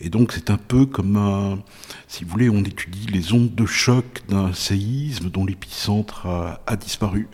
Et 0.00 0.10
donc 0.10 0.32
c'est 0.32 0.50
un 0.50 0.58
peu 0.58 0.84
comme 0.84 1.16
un, 1.16 1.58
si 2.08 2.24
vous 2.24 2.30
voulez, 2.30 2.50
on 2.50 2.62
étudie 2.62 3.06
les 3.06 3.32
ondes 3.32 3.54
de 3.54 3.64
choc 3.64 4.22
d'un 4.28 4.52
séisme 4.52 5.30
dont 5.30 5.46
l'épicentre 5.46 6.26
a 6.26 6.76
disparu. 6.76 7.28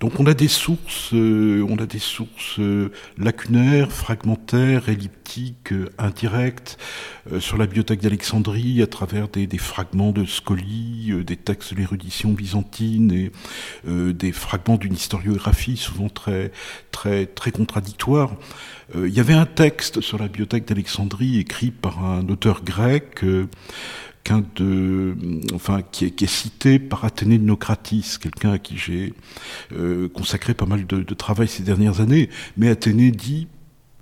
Donc 0.00 0.18
on 0.18 0.24
a 0.24 0.32
des 0.32 0.48
sources, 0.48 1.12
euh, 1.12 1.64
on 1.68 1.76
a 1.76 1.84
des 1.84 1.98
sources 1.98 2.58
euh, 2.58 2.90
lacunaires, 3.18 3.92
fragmentaires, 3.92 4.88
elliptiques, 4.88 5.72
euh, 5.72 5.90
indirectes 5.98 6.78
sur 7.38 7.58
la 7.58 7.66
bibliothèque 7.66 8.00
d'Alexandrie 8.00 8.82
à 8.82 8.86
travers 8.86 9.28
des, 9.28 9.46
fragments 9.58 10.10
de 10.10 10.24
Scoli, 10.24 11.12
des 11.24 11.36
textes 11.36 11.74
de 11.74 11.78
l'érudition 11.78 12.30
byzantine 12.30 13.12
et 13.12 13.30
des 13.86 14.32
fragments 14.32 14.76
d'une 14.76 14.94
historiographie 14.94 15.76
souvent 15.76 16.08
très 16.08 16.50
très 16.90 17.26
très 17.26 17.52
contradictoire. 17.52 18.34
Il 18.96 19.12
y 19.12 19.20
avait 19.20 19.34
un 19.34 19.46
texte 19.46 20.00
sur 20.00 20.18
la 20.18 20.26
bibliothèque 20.26 20.66
d'Alexandrie 20.66 21.38
écrit 21.38 21.70
par 21.70 22.04
un 22.04 22.26
auteur 22.28 22.64
grec 22.64 23.22
de, 24.54 25.16
enfin, 25.54 25.82
qui 25.90 26.04
est, 26.06 26.26
cité 26.26 26.78
par 26.78 27.04
Athénée 27.04 27.38
de 27.38 27.44
Nocratis, 27.44 28.18
quelqu'un 28.20 28.52
à 28.52 28.58
qui 28.58 28.76
j'ai 28.78 29.12
euh, 29.72 30.08
consacré 30.08 30.54
pas 30.54 30.66
mal 30.66 30.86
de, 30.86 31.14
travail 31.14 31.48
ces 31.48 31.62
dernières 31.62 32.00
années. 32.00 32.30
Mais 32.56 32.68
Athénée 32.68 33.10
dit, 33.10 33.48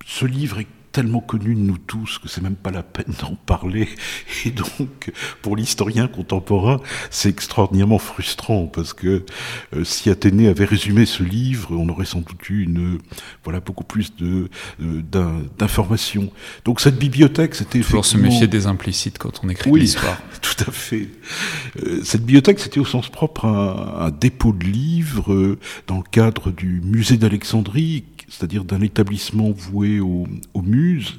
ce 0.07 0.27
livre 0.27 0.61
est 0.61 0.67
tellement 0.93 1.21
connu 1.21 1.55
de 1.55 1.61
nous 1.61 1.79
tous 1.79 2.19
que 2.19 2.29
c'est 2.29 2.41
même 2.41 2.57
pas 2.57 2.71
la 2.71 2.83
peine 2.83 3.13
d'en 3.21 3.35
parler. 3.35 3.89
Et 4.45 4.51
donc, 4.51 5.13
pour 5.43 5.57
l'historien 5.57 6.09
contemporain, 6.09 6.81
c'est 7.11 7.29
extraordinairement 7.29 7.99
frustrant 7.99 8.67
parce 8.67 8.93
que 8.93 9.25
euh, 9.75 9.85
si 9.85 10.11
Athénée 10.11 10.49
avait 10.49 10.65
résumé 10.65 11.07
ce 11.07 11.23
livre, 11.23 11.71
on 11.73 11.89
aurait 11.89 12.05
sans 12.05 12.21
doute 12.21 12.49
eu 12.51 12.63
une, 12.63 12.99
voilà, 13.45 13.61
beaucoup 13.61 13.85
plus 13.85 14.15
de, 14.17 14.49
euh, 14.81 15.03
d'informations. 15.59 16.31
Donc 16.65 16.81
cette 16.81 16.99
bibliothèque, 16.99 17.55
c'était 17.55 17.79
effectivement... 17.79 18.03
se 18.03 18.17
méfier 18.17 18.47
des 18.47 18.67
implicites 18.67 19.19
quand 19.19 19.41
on 19.45 19.49
écrit 19.49 19.71
l'histoire. 19.71 20.21
tout 20.43 20.65
à 20.67 20.71
fait. 20.71 21.09
Euh, 21.83 22.01
cette 22.05 22.23
bibliothèque, 22.23 22.61
c'était 22.61 22.81
au 22.81 22.85
sens 22.85 23.09
propre 23.09 23.45
un, 23.45 24.07
un 24.07 24.11
dépôt 24.11 24.53
de 24.53 24.65
livres 24.65 25.57
dans 25.87 25.99
le 25.99 26.05
cadre 26.11 26.51
du 26.51 26.81
musée 26.83 27.17
d'Alexandrie 27.17 28.05
c'est-à-dire 28.29 28.65
d'un 28.65 28.81
établissement 28.81 29.51
voué 29.51 30.01
aux, 30.01 30.27
muses, 30.63 31.19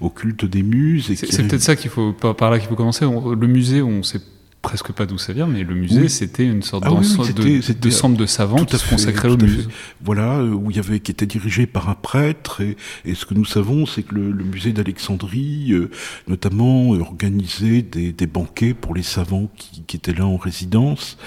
au 0.00 0.10
culte 0.10 0.44
des 0.44 0.62
muses. 0.62 1.12
C'est 1.14 1.48
peut-être 1.48 1.62
ça 1.62 1.76
qu'il 1.76 1.90
faut 1.90 2.12
par 2.12 2.50
là 2.50 2.58
qu'il 2.58 2.68
faut 2.68 2.76
commencer. 2.76 3.04
le 3.04 3.46
musée, 3.46 3.82
on 3.82 4.02
sait 4.02 4.20
presque 4.62 4.92
pas 4.92 5.06
d'où 5.06 5.18
ça 5.18 5.32
vient, 5.32 5.46
mais 5.46 5.62
le 5.62 5.74
musée, 5.74 6.08
c'était 6.08 6.44
une 6.44 6.62
sorte 6.62 6.84
ah 6.86 6.90
de, 6.90 7.72
de, 7.72 7.90
centre 7.90 8.16
de 8.16 8.26
savants 8.26 8.64
qui 8.64 8.76
se 8.76 8.88
consacrait 8.88 9.28
au 9.28 9.36
musée. 9.36 9.66
Voilà, 10.02 10.38
euh, 10.38 10.50
où 10.50 10.70
il 10.70 10.76
y 10.76 10.80
avait, 10.80 11.00
qui 11.00 11.12
était 11.12 11.26
dirigé 11.26 11.66
par 11.66 11.88
un 11.88 11.94
prêtre, 11.94 12.60
et, 12.60 12.76
et 13.04 13.14
ce 13.14 13.24
que 13.24 13.34
nous 13.34 13.44
savons, 13.44 13.86
c'est 13.86 14.02
que 14.02 14.14
le, 14.14 14.44
musée 14.44 14.72
d'Alexandrie, 14.72 15.72
euh, 15.72 15.90
notamment, 16.26 16.90
organisait 16.90 17.82
des, 17.82 18.12
des, 18.12 18.26
banquets 18.26 18.74
pour 18.74 18.94
les 18.94 19.02
savants 19.02 19.48
qui, 19.56 19.82
qui 19.86 19.96
étaient 19.96 20.12
là 20.12 20.26
en 20.26 20.36
résidence, 20.36 21.18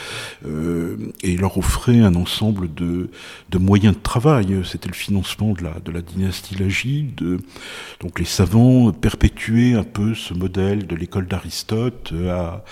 euh, 0.46 0.98
et 1.24 1.38
leur 1.38 1.58
offrait 1.58 2.00
un 2.00 2.16
ensemble 2.16 2.74
de, 2.74 3.10
de 3.50 3.58
moyens 3.58 3.96
de 3.96 4.02
travail. 4.02 4.62
C'était 4.66 4.90
le 4.90 4.94
financement 4.94 5.54
de 5.54 5.64
la, 5.64 5.80
de 5.80 5.92
la 5.92 6.02
dynastie 6.02 6.56
Lagide. 6.56 7.40
Donc 8.02 8.20
les 8.20 8.26
savants 8.26 8.92
perpétuaient 8.92 9.74
un 9.74 9.84
peu 9.84 10.16
ce 10.16 10.34
modèle 10.34 10.86
de 10.86 10.96
l'école 10.96 11.28
d'Aristote 11.28 12.14
à, 12.30 12.42
à 12.42 12.64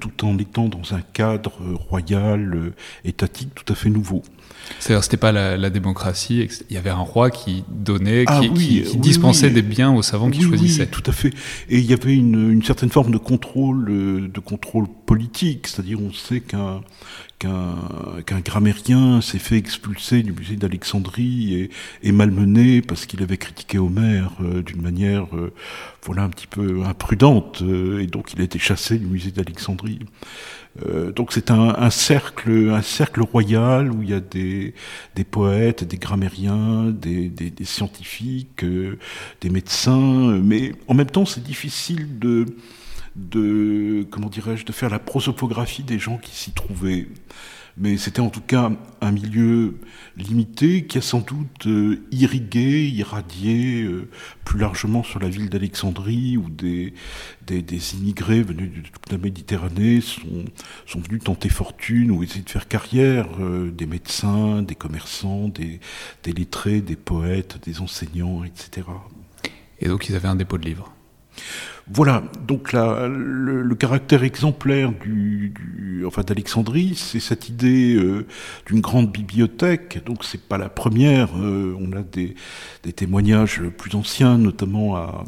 tout 0.00 0.26
en 0.26 0.38
étant 0.38 0.68
dans 0.68 0.94
un 0.94 1.00
cadre 1.12 1.52
royal, 1.88 2.54
euh, 2.54 2.74
étatique 3.04 3.54
tout 3.54 3.70
à 3.72 3.76
fait 3.76 3.90
nouveau. 3.90 4.22
C'est-à-dire, 4.78 5.04
c'était 5.04 5.16
pas 5.16 5.32
la, 5.32 5.70
démocratie. 5.70 6.48
Il 6.70 6.74
y 6.74 6.78
avait 6.78 6.90
un 6.90 6.96
roi 6.96 7.30
qui 7.30 7.64
donnait, 7.68 8.24
ah 8.26 8.40
qui, 8.54 8.82
dispensait 8.96 9.50
des 9.50 9.62
biens 9.62 9.92
aux 9.92 10.02
savants 10.02 10.30
qui 10.30 10.42
choisissaient. 10.42 10.86
tout 10.86 11.02
à 11.06 11.12
fait. 11.12 11.30
Et 11.68 11.78
il 11.78 11.84
y 11.84 11.92
avait 11.92 12.14
une, 12.14 12.62
certaine 12.62 12.90
forme 12.90 13.10
de 13.10 13.18
contrôle, 13.18 13.90
euh, 13.90 14.28
de 14.28 14.40
contrôle 14.40 14.86
politique. 15.04 15.66
C'est-à-dire, 15.66 16.00
on 16.00 16.12
sait 16.12 16.40
qu'un 16.40 16.82
qu'un 17.38 18.40
grammairien 18.40 19.20
s'est 19.20 19.38
fait 19.38 19.58
expulser 19.58 20.22
du 20.22 20.32
musée 20.32 20.56
d'Alexandrie 20.56 21.54
et, 21.54 21.70
et, 22.02 22.10
malmené 22.10 22.80
parce 22.80 23.04
qu'il 23.04 23.22
avait 23.22 23.36
critiqué 23.36 23.76
Homère 23.76 24.30
euh, 24.40 24.62
d'une 24.62 24.80
manière, 24.80 25.26
euh, 25.36 25.52
voilà, 26.04 26.22
un 26.22 26.30
petit 26.30 26.46
peu 26.46 26.82
imprudente, 26.84 27.62
et 27.62 28.06
donc 28.06 28.32
il 28.32 28.40
a 28.40 28.44
été 28.44 28.58
chassé 28.58 28.98
du 28.98 29.04
musée 29.04 29.30
d'Alexandrie. 29.30 29.98
Euh, 30.82 31.12
donc 31.12 31.32
c'est 31.32 31.50
un, 31.50 31.90
cercle, 31.90 32.70
un 32.70 32.82
cercle 32.82 33.22
royal 33.22 33.92
où 33.92 34.02
il 34.02 34.10
y 34.10 34.14
a 34.14 34.20
des, 34.20 34.74
des 35.14 35.24
poètes, 35.24 35.84
des 35.84 35.98
grammairiens, 35.98 36.86
des, 36.90 37.28
des, 37.28 37.64
scientifiques, 37.64 38.64
euh, 38.64 38.98
des 39.40 39.50
médecins, 39.50 40.38
mais 40.42 40.72
en 40.88 40.94
même 40.94 41.10
temps 41.10 41.26
c'est 41.26 41.42
difficile 41.42 42.18
de, 42.18 42.46
de 43.16 44.06
comment 44.10 44.28
dirais-je, 44.28 44.64
de 44.64 44.72
faire 44.72 44.90
la 44.90 44.98
prosopographie 44.98 45.82
des 45.82 45.98
gens 45.98 46.18
qui 46.18 46.34
s'y 46.34 46.52
trouvaient 46.52 47.08
mais 47.76 47.96
c'était 47.96 48.20
en 48.20 48.30
tout 48.30 48.40
cas 48.40 48.70
un 49.00 49.10
milieu 49.10 49.78
limité 50.16 50.86
qui 50.86 50.98
a 50.98 51.00
sans 51.00 51.20
doute 51.20 51.66
euh, 51.66 52.04
irrigué, 52.12 52.88
irradié 52.88 53.82
euh, 53.82 54.08
plus 54.44 54.60
largement 54.60 55.02
sur 55.02 55.18
la 55.18 55.28
ville 55.28 55.50
d'Alexandrie 55.50 56.36
où 56.36 56.48
des, 56.50 56.94
des, 57.46 57.62
des, 57.62 57.94
immigrés 57.94 58.42
venus 58.42 58.70
de 58.70 58.88
toute 58.88 59.10
la 59.10 59.18
Méditerranée 59.18 60.00
sont, 60.00 60.44
sont 60.86 61.00
venus 61.00 61.24
tenter 61.24 61.48
fortune 61.48 62.12
ou 62.12 62.22
essayer 62.22 62.44
de 62.44 62.50
faire 62.50 62.68
carrière, 62.68 63.26
euh, 63.40 63.72
des 63.72 63.86
médecins, 63.86 64.62
des 64.62 64.76
commerçants, 64.76 65.48
des, 65.48 65.80
des 66.22 66.32
lettrés, 66.32 66.80
des 66.80 66.96
poètes, 66.96 67.58
des 67.64 67.80
enseignants, 67.80 68.44
etc. 68.44 68.86
Et 69.80 69.88
donc 69.88 70.08
ils 70.08 70.14
avaient 70.14 70.28
un 70.28 70.36
dépôt 70.36 70.58
de 70.58 70.64
livres 70.64 70.92
voilà, 71.92 72.22
donc 72.46 72.72
le, 72.72 73.74
caractère 73.74 74.24
exemplaire 74.24 74.92
du, 74.92 75.52
enfin 76.06 76.22
d'Alexandrie, 76.22 76.94
c'est 76.96 77.20
cette 77.20 77.50
idée 77.50 77.94
euh, 77.96 78.26
d'une 78.66 78.80
grande 78.80 79.12
bibliothèque. 79.12 80.02
Donc 80.06 80.24
c'est 80.24 80.40
pas 80.40 80.56
la 80.56 80.70
première. 80.70 81.36
Euh, 81.36 81.76
on 81.78 81.92
a 81.92 82.02
des, 82.02 82.34
témoignages 82.94 83.60
plus 83.76 83.94
anciens, 83.96 84.38
notamment 84.38 84.96
à, 84.96 85.24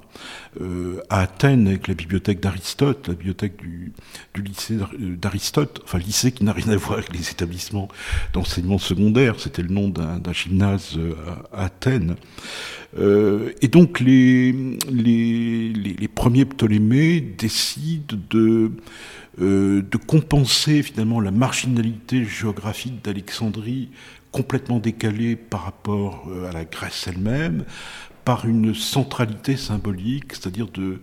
euh, 0.63 1.03
à 1.11 1.21
Athènes 1.21 1.69
avec 1.69 1.89
la 1.89 1.95
bibliothèque 1.95 2.41
d'Aristote, 2.41 3.09
la 3.09 3.15
bibliothèque 3.15 3.59
du, 3.59 3.93
lycée 4.37 4.79
d'Aristote, 4.99 5.83
enfin 5.85 5.99
lycée 5.99 6.33
qui 6.33 6.45
n'a 6.45 6.53
rien 6.53 6.69
à 6.69 6.77
voir 6.77 6.99
avec 6.99 7.13
les 7.13 7.31
établissements 7.31 7.89
d'enseignement 8.33 8.79
secondaire. 8.79 9.41
C'était 9.41 9.63
le 9.63 9.69
nom 9.69 9.89
d'un 9.91 10.33
gymnase 10.33 10.99
à, 11.53 11.65
Athènes. 11.65 12.17
Et 12.95 13.69
donc 13.69 14.01
les, 14.01 14.53
premiers 16.15 16.45
Ptolémée 16.45 17.21
décide 17.21 18.19
de, 18.31 18.73
euh, 19.39 19.83
de 19.83 19.97
compenser 19.99 20.83
finalement 20.83 21.21
la 21.21 21.31
marginalité 21.31 22.25
géographique 22.25 23.05
d'Alexandrie 23.05 23.91
complètement 24.33 24.79
décalée 24.79 25.37
par 25.37 25.65
rapport 25.65 26.27
euh, 26.31 26.49
à 26.49 26.53
la 26.53 26.65
Grèce 26.65 27.07
elle-même 27.07 27.67
par 28.25 28.47
une 28.47 28.75
centralité 28.75 29.57
symbolique, 29.57 30.33
c'est-à-dire 30.33 30.69
de 30.69 30.99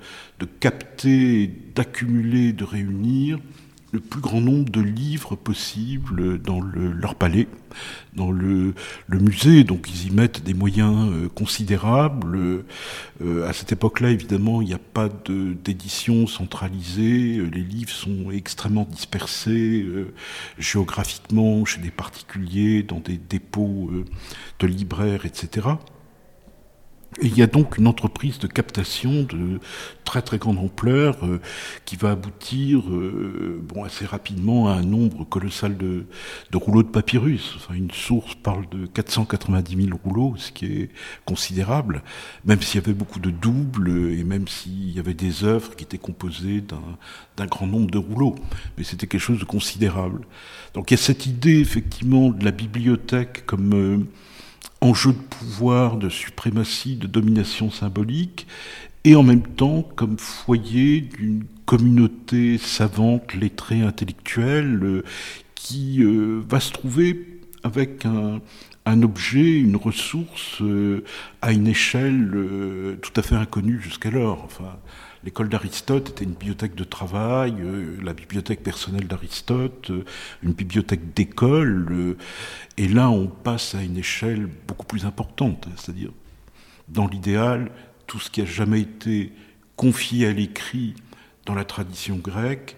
capter, 0.59 1.49
d'accumuler, 1.75 2.53
de 2.53 2.63
réunir 2.63 3.39
le 3.93 3.99
plus 3.99 4.21
grand 4.21 4.41
nombre 4.41 4.71
de 4.71 4.81
livres 4.81 5.35
possibles 5.35 6.41
dans 6.41 6.59
leur 6.59 7.13
palais, 7.13 7.47
dans 8.15 8.31
le, 8.31 8.73
musée. 9.07 9.63
Donc 9.63 9.87
ils 9.89 10.07
y 10.07 10.11
mettent 10.11 10.43
des 10.43 10.55
moyens 10.55 11.11
euh, 11.11 11.29
considérables. 11.29 12.63
Euh, 13.21 13.47
à 13.47 13.53
cette 13.53 13.71
époque-là, 13.71 14.09
évidemment, 14.09 14.63
il 14.63 14.67
n'y 14.69 14.73
a 14.73 14.79
pas 14.79 15.09
d'édition 15.63 16.25
centralisée. 16.25 17.37
Les 17.51 17.61
livres 17.61 17.91
sont 17.91 18.31
extrêmement 18.31 18.85
dispersés 18.89 19.83
euh, 19.83 20.11
géographiquement 20.57 21.63
chez 21.63 21.79
des 21.79 21.91
particuliers, 21.91 22.81
dans 22.81 22.99
des 22.99 23.17
dépôts 23.17 23.91
de 24.59 24.67
libraires, 24.67 25.27
etc. 25.27 25.67
Et 27.21 27.27
il 27.27 27.37
y 27.37 27.41
a 27.41 27.47
donc 27.47 27.77
une 27.77 27.87
entreprise 27.87 28.39
de 28.39 28.47
captation 28.47 29.23
de 29.23 29.59
très 30.03 30.21
très 30.21 30.37
grande 30.37 30.57
ampleur 30.57 31.17
euh, 31.23 31.39
qui 31.85 31.95
va 31.95 32.11
aboutir 32.11 32.79
euh, 32.89 33.61
bon, 33.63 33.83
assez 33.83 34.05
rapidement 34.05 34.69
à 34.69 34.73
un 34.73 34.83
nombre 34.83 35.23
colossal 35.23 35.77
de, 35.77 36.05
de 36.51 36.57
rouleaux 36.57 36.83
de 36.83 36.87
papyrus. 36.87 37.53
Enfin, 37.55 37.73
une 37.75 37.91
source 37.91 38.35
parle 38.35 38.67
de 38.69 38.85
490 38.87 39.85
000 39.85 39.97
rouleaux, 40.03 40.35
ce 40.37 40.51
qui 40.51 40.65
est 40.65 40.89
considérable, 41.25 42.03
même 42.45 42.61
s'il 42.61 42.81
y 42.81 42.83
avait 42.83 42.93
beaucoup 42.93 43.19
de 43.19 43.29
doubles 43.29 43.89
et 43.89 44.23
même 44.23 44.47
s'il 44.47 44.91
y 44.91 44.99
avait 44.99 45.13
des 45.13 45.43
œuvres 45.43 45.75
qui 45.75 45.83
étaient 45.83 45.97
composées 45.97 46.63
d'un 47.37 47.45
grand 47.45 47.67
nombre 47.67 47.91
de 47.91 47.97
rouleaux. 47.97 48.35
Mais 48.77 48.83
c'était 48.83 49.07
quelque 49.07 49.21
chose 49.21 49.39
de 49.39 49.45
considérable. 49.45 50.21
Donc 50.73 50.91
il 50.91 50.95
y 50.95 50.99
a 50.99 51.01
cette 51.01 51.25
idée 51.25 51.59
effectivement 51.59 52.29
de 52.29 52.43
la 52.43 52.51
bibliothèque 52.51 53.45
comme... 53.45 53.73
Euh, 53.73 53.99
enjeu 54.83 55.13
de 55.13 55.17
pouvoir, 55.17 55.97
de 55.97 56.09
suprématie, 56.09 56.95
de 56.95 57.07
domination 57.07 57.71
symbolique, 57.71 58.47
et 59.05 59.15
en 59.15 59.23
même 59.23 59.43
temps 59.43 59.83
comme 59.95 60.17
foyer 60.17 61.01
d'une 61.01 61.45
communauté 61.65 62.57
savante, 62.57 63.33
lettrée, 63.33 63.81
intellectuelle, 63.81 64.79
euh, 64.83 65.03
qui 65.55 66.03
euh, 66.03 66.41
va 66.47 66.59
se 66.59 66.71
trouver 66.71 67.39
avec 67.63 68.05
un, 68.05 68.41
objet, 69.01 69.59
une 69.59 69.77
ressource 69.77 70.61
euh, 70.61 71.05
à 71.41 71.53
une 71.53 71.67
échelle 71.67 72.97
tout 73.01 73.13
à 73.15 73.21
fait 73.21 73.35
inconnue 73.35 73.79
jusqu'alors. 73.81 74.49
L'école 75.23 75.47
d'Aristote 75.47 76.09
était 76.09 76.25
une 76.25 76.31
bibliothèque 76.31 76.75
de 76.75 76.83
travail, 76.83 77.55
euh, 77.59 77.97
la 78.03 78.13
bibliothèque 78.13 78.61
personnelle 78.61 79.07
d'Aristote, 79.07 79.89
euh, 79.89 80.03
une 80.43 80.51
bibliothèque 80.51 81.13
d'école. 81.13 81.87
Euh, 81.91 82.17
et 82.75 82.89
là, 82.89 83.09
on 83.09 83.27
passe 83.27 83.73
à 83.73 83.83
une 83.83 83.97
échelle 83.97 84.49
beaucoup 84.67 84.85
plus 84.85 85.05
importante, 85.05 85.67
c'est-à-dire, 85.77 86.11
dans 86.89 87.07
l'idéal, 87.07 87.71
tout 88.05 88.19
ce 88.19 88.29
qui 88.29 88.41
a 88.41 88.45
jamais 88.45 88.81
été 88.81 89.31
confié 89.77 90.27
à 90.27 90.33
l'écrit 90.33 90.93
dans 91.45 91.55
la 91.55 91.63
tradition 91.63 92.17
grecque 92.17 92.75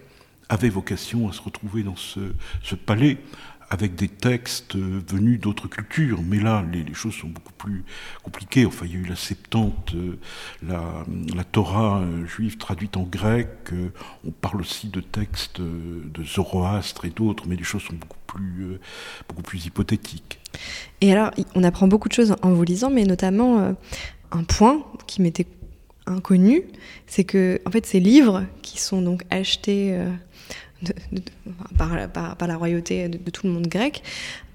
avait 0.48 0.68
vocation 0.68 1.28
à 1.28 1.32
se 1.32 1.42
retrouver 1.42 1.82
dans 1.82 1.96
ce 1.96 2.74
palais 2.76 3.18
avec 3.68 3.94
des 3.96 4.08
textes 4.08 4.76
venus 4.76 5.40
d'autres 5.40 5.68
cultures. 5.68 6.20
Mais 6.22 6.38
là, 6.38 6.64
les, 6.72 6.94
choses 6.94 7.14
sont 7.14 7.28
beaucoup 7.28 7.52
plus 7.52 7.84
compliquées. 8.22 8.66
Enfin, 8.66 8.86
il 8.86 8.92
y 8.92 8.94
a 8.94 8.98
eu 8.98 9.06
la 9.06 9.16
Septante, 9.16 9.94
euh, 9.94 10.16
la, 10.62 11.44
Torah 11.44 12.00
euh, 12.00 12.26
juive 12.26 12.56
traduite 12.58 12.96
en 12.96 13.02
grec. 13.02 13.48
Euh, 13.72 13.88
on 14.24 14.30
parle 14.30 14.60
aussi 14.60 14.88
de 14.88 15.00
textes 15.00 15.60
de 15.60 16.24
Zoroastre 16.24 17.04
et 17.04 17.10
d'autres, 17.10 17.44
mais 17.48 17.56
les 17.56 17.64
choses 17.64 17.82
sont 17.82 17.94
beaucoup 17.94 18.18
plus, 18.26 18.78
beaucoup 19.28 19.42
plus 19.42 19.66
hypothétiques. 19.66 20.38
Et 21.00 21.12
alors, 21.12 21.30
on 21.54 21.64
apprend 21.64 21.88
beaucoup 21.88 22.08
de 22.08 22.14
choses 22.14 22.36
en 22.42 22.50
vous 22.52 22.62
lisant, 22.62 22.90
mais 22.90 23.04
notamment 23.04 23.74
un 24.32 24.44
point 24.44 24.84
qui 25.06 25.22
m'était 25.22 25.46
inconnu, 26.06 26.62
c'est 27.06 27.24
que 27.24 27.60
en 27.66 27.70
fait 27.70 27.84
ces 27.84 28.00
livres 28.00 28.44
qui 28.62 28.80
sont 28.80 29.02
donc 29.02 29.24
achetés 29.30 29.98
par, 31.78 32.46
la 32.46 32.56
royauté 32.56 33.08
de, 33.08 33.30
tout 33.30 33.46
le 33.46 33.52
monde 33.52 33.66
grec, 33.66 34.02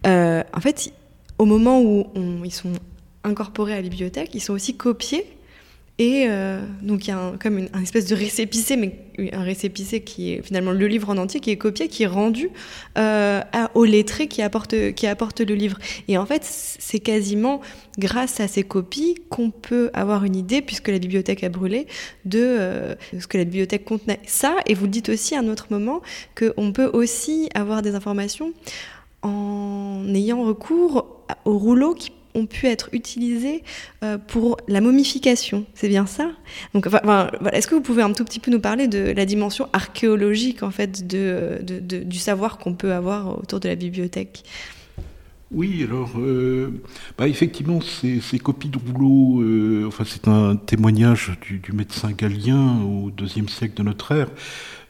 euh, 0.06 0.44
en 0.54 0.60
fait, 0.60 0.94
au 1.38 1.46
moment 1.46 1.82
où 1.82 2.06
ils 2.44 2.54
sont 2.54 2.74
incorporés 3.24 3.74
à 3.74 3.75
la 3.78 3.82
bibliothèque, 3.84 4.32
ils 4.34 4.42
sont 4.42 4.54
aussi 4.54 4.75
copiés 4.75 5.25
et 6.01 6.25
euh, 6.27 6.60
donc 6.81 7.05
il 7.05 7.12
y 7.12 7.13
a 7.13 7.34
comme 7.39 7.60
une, 7.60 7.70
un 7.74 7.81
espèce 7.84 8.08
de 8.08 8.15
récépissé, 8.15 8.75
mais 8.75 8.96
un 9.34 9.43
récépissé 9.43 10.01
qui 10.01 10.34
est 10.34 10.41
finalement 10.41 10.72
le 10.72 10.88
livre 10.88 11.12
en 11.12 11.17
entier, 11.17 11.39
qui 11.39 11.51
est 11.51 11.58
copié, 11.58 11.89
qui 11.89 12.01
est 12.01 12.08
rendu 12.08 12.50
euh, 12.98 13.39
au 13.75 13.86
lettré 13.86 14.25
qui 14.25 14.41
apporte, 14.41 14.93
qui 14.96 15.05
apporte 15.05 15.41
le 15.41 15.53
livre. 15.53 15.77
Et 16.08 16.17
en 16.17 16.25
fait, 16.25 16.41
c'est 16.43 16.98
quasiment 16.98 17.62
grâce 18.00 18.39
à 18.39 18.48
ces 18.48 18.63
copies 18.63 19.13
qu'on 19.29 19.51
peut 19.51 19.91
avoir 19.93 20.25
une 20.25 20.36
idée, 20.36 20.63
puisque 20.63 20.88
la 20.88 20.98
bibliothèque 20.98 21.43
a 21.43 21.50
brûlé, 21.50 21.86
de 22.25 22.39
euh, 22.41 22.96
ce 23.20 23.27
que 23.27 23.38
la 23.38 23.43
bibliothèque 23.43 23.86
contenait. 23.86 24.22
Ça, 24.25 24.55
et 24.65 24.74
vous 24.74 24.86
le 24.86 24.91
dites 24.91 25.10
aussi 25.10 25.36
à 25.36 25.41
un 25.41 25.50
autre 25.50 25.67
moment, 25.70 26.01
qu'on 26.36 26.72
peut 26.72 26.89
aussi 26.91 27.48
avoir 27.53 27.84
des 27.84 27.93
informations 27.93 28.53
en 29.22 30.03
ayant 30.15 30.43
recours 30.46 31.25
aux 31.46 31.60
rouleaux 31.60 31.93
qui 31.93 32.12
ont 32.36 32.46
pu 32.46 32.68
être 32.68 32.90
utilisés 32.94 33.64
euh, 34.03 34.18
pour 34.18 34.58
la 34.68 34.82
momification. 34.82 35.66
C'est 35.74 35.90
bien 35.90 36.05
ça? 36.05 36.32
Donc, 36.74 36.88
Est-ce 37.51 37.68
que 37.68 37.75
vous 37.75 37.82
pouvez 37.82 38.03
un 38.03 38.14
tout 38.14 38.25
petit 38.25 38.40
peu 38.40 38.51
nous 38.51 38.60
parler 38.60 38.88
de 38.88 39.12
la 39.12 39.25
dimension 39.25 39.68
archéologique 39.74 40.64
en 40.64 40.72
fait, 40.72 41.08
du 41.08 42.20
savoir 42.20 42.58
qu'on 42.58 42.74
peut 42.74 42.94
avoir 42.94 43.40
autour 43.40 43.60
de 43.60 43.70
la 43.70 43.75
bibliothèque? 43.75 44.44
Oui, 45.51 45.83
alors, 45.83 46.11
euh, 46.18 46.72
bah 47.18 47.27
effectivement, 47.27 47.79
ces, 47.81 48.40
copies 48.40 48.70
de 48.70 48.77
rouleaux, 48.77 49.42
euh, 49.42 49.85
enfin, 49.85 50.05
c'est 50.05 50.29
un 50.29 50.55
témoignage 50.55 51.37
du, 51.42 51.59
du, 51.59 51.74
médecin 51.74 52.11
galien 52.11 52.81
au 52.83 53.11
deuxième 53.11 53.50
siècle 53.50 53.75
de 53.75 53.83
notre 53.83 54.14
ère. 54.14 54.29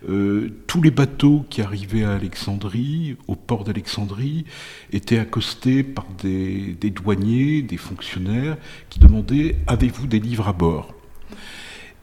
Euh, 0.10 0.50
tous 0.68 0.82
les 0.82 0.92
bateaux 0.92 1.46
qui 1.50 1.62
arrivaient 1.62 2.04
à 2.04 2.14
Alexandrie, 2.14 3.18
au 3.28 3.36
port 3.36 3.64
d'Alexandrie, 3.64 4.46
étaient 4.92 5.20
accostés 5.20 5.84
par 5.84 6.06
des, 6.22 6.76
douaniers, 6.90 7.62
des 7.62 7.78
fonctionnaires 7.78 8.58
qui 8.90 9.00
demandaient 9.00 9.58
Avez-vous 9.68 10.08
des 10.08 10.20
livres 10.20 10.48
à 10.48 10.54
bord? 10.54 10.94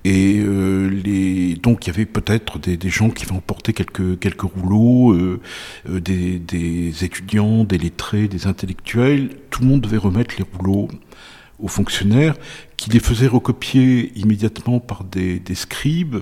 Et 0.04 0.38
euh, 0.38 1.56
donc 1.60 1.86
il 1.86 1.90
y 1.90 1.92
avait 1.92 2.06
peut-être 2.06 2.58
des, 2.58 2.88
gens 2.88 3.10
qui 3.10 3.24
avaient 3.24 3.34
emporter 3.34 3.72
quelques, 3.72 4.40
rouleaux, 4.42 5.12
euh, 5.12 5.40
des, 5.88 6.38
des, 6.38 7.04
étudiants, 7.04 7.64
des 7.64 7.78
lettrés, 7.78 8.28
des 8.28 8.46
intellectuels. 8.46 9.30
Tout 9.50 9.62
le 9.62 9.68
monde 9.68 9.80
devait 9.80 9.96
remettre 9.96 10.36
les 10.38 10.44
rouleaux 10.56 10.88
aux 11.58 11.68
fonctionnaires 11.68 12.36
qui 12.76 12.90
les 12.90 13.00
faisaient 13.00 13.26
recopier 13.26 14.12
immédiatement 14.16 14.78
par 14.78 15.02
des, 15.02 15.40
des 15.40 15.56
scribes. 15.56 16.18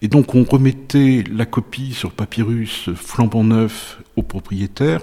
Et 0.00 0.08
donc 0.08 0.34
on 0.34 0.44
remettait 0.44 1.22
la 1.30 1.44
copie 1.44 1.92
sur 1.92 2.12
papyrus 2.12 2.88
flambant 2.94 3.44
neuf 3.44 4.00
au 4.16 4.22
propriétaire 4.22 5.02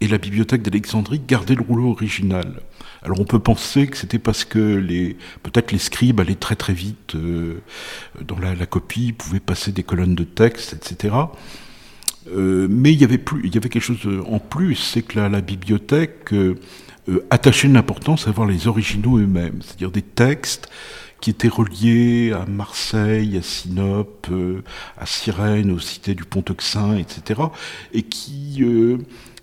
et 0.00 0.08
la 0.08 0.18
bibliothèque 0.18 0.62
d'Alexandrie 0.62 1.20
gardait 1.26 1.54
le 1.54 1.62
rouleau 1.62 1.90
original. 1.90 2.60
Alors 3.02 3.20
on 3.20 3.24
peut 3.24 3.38
penser 3.38 3.86
que 3.86 3.96
c'était 3.96 4.18
parce 4.18 4.44
que 4.44 4.80
peut-être 5.42 5.72
les 5.72 5.78
scribes 5.78 6.20
allaient 6.20 6.34
très 6.34 6.56
très 6.56 6.72
vite 6.72 7.14
euh, 7.14 7.60
dans 8.20 8.38
la, 8.38 8.66
copie, 8.66 9.12
pouvaient 9.12 9.40
passer 9.40 9.72
des 9.72 9.82
colonnes 9.82 10.14
de 10.14 10.24
texte, 10.24 10.72
etc. 10.72 11.14
Euh, 12.34 12.66
mais 12.68 12.92
il 12.92 13.00
y 13.00 13.04
avait 13.04 13.18
quelque 13.18 13.80
chose 13.80 14.06
en 14.26 14.38
plus, 14.38 14.74
c'est 14.74 15.02
que 15.02 15.18
la, 15.18 15.40
bibliothèque 15.40 16.32
euh, 16.32 16.56
euh, 17.08 17.24
attacher 17.30 17.68
une 17.68 17.76
importance 17.76 18.28
à 18.28 18.32
voir 18.32 18.46
les 18.46 18.68
originaux 18.68 19.18
eux-mêmes, 19.18 19.60
c'est-à-dire 19.62 19.90
des 19.90 20.02
textes 20.02 20.68
qui 21.20 21.30
étaient 21.30 21.48
reliés 21.48 22.32
à 22.32 22.44
Marseille, 22.44 23.36
à 23.38 23.42
Sinope, 23.42 24.28
euh, 24.30 24.62
à 24.98 25.06
Cyrène, 25.06 25.70
aux 25.70 25.78
cités 25.78 26.14
du 26.14 26.24
Pont-Euxin, 26.24 26.96
etc., 26.98 27.40
et 27.94 28.02
qui 28.02 28.62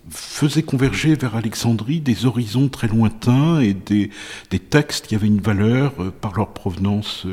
euh, 0.06 0.10
faisaient 0.10 0.62
converger 0.62 1.14
vers 1.14 1.36
Alexandrie 1.36 2.00
des 2.00 2.26
horizons 2.26 2.68
très 2.68 2.88
lointains 2.88 3.60
et 3.60 3.74
des, 3.74 4.10
des 4.50 4.58
textes 4.58 5.06
qui 5.06 5.14
avaient 5.14 5.26
une 5.26 5.40
valeur 5.40 5.92
par 6.20 6.34
leur 6.34 6.52
provenance 6.52 7.26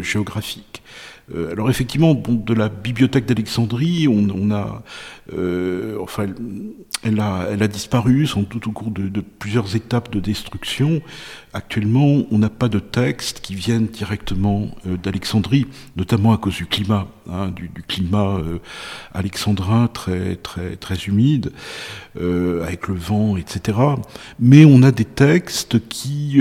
géographique. 0.00 0.82
Euh, 1.34 1.52
alors 1.52 1.70
effectivement, 1.70 2.14
de 2.14 2.54
la 2.54 2.68
bibliothèque 2.68 3.26
d'Alexandrie, 3.26 4.08
on, 4.08 4.50
a, 4.50 4.82
euh, 5.32 5.96
enfin, 6.00 6.26
elle 7.04 7.20
a, 7.20 7.46
elle 7.50 7.62
a 7.62 7.68
disparu 7.68 8.26
sans 8.26 8.42
doute 8.42 8.66
au 8.66 8.72
cours 8.72 8.90
de, 8.90 9.20
plusieurs 9.20 9.76
étapes 9.76 10.12
de 10.12 10.20
destruction. 10.20 11.00
Actuellement, 11.52 12.24
on 12.30 12.38
n'a 12.38 12.50
pas 12.50 12.68
de 12.68 12.78
textes 12.78 13.40
qui 13.40 13.54
viennent 13.54 13.86
directement 13.86 14.70
euh, 14.86 14.96
d'Alexandrie, 14.96 15.66
notamment 15.96 16.32
à 16.32 16.38
cause 16.38 16.56
du 16.56 16.66
climat, 16.66 17.06
hein, 17.30 17.50
du, 17.50 17.70
climat 17.86 18.38
alexandrin 19.12 19.88
très 19.88 20.36
très 20.36 20.76
très 20.76 20.96
humide, 20.96 21.52
avec 22.16 22.88
le 22.88 22.94
vent, 22.94 23.36
etc. 23.36 23.78
Mais 24.38 24.64
on 24.64 24.82
a 24.82 24.90
des 24.90 25.04
textes 25.04 25.88
qui, 25.88 26.40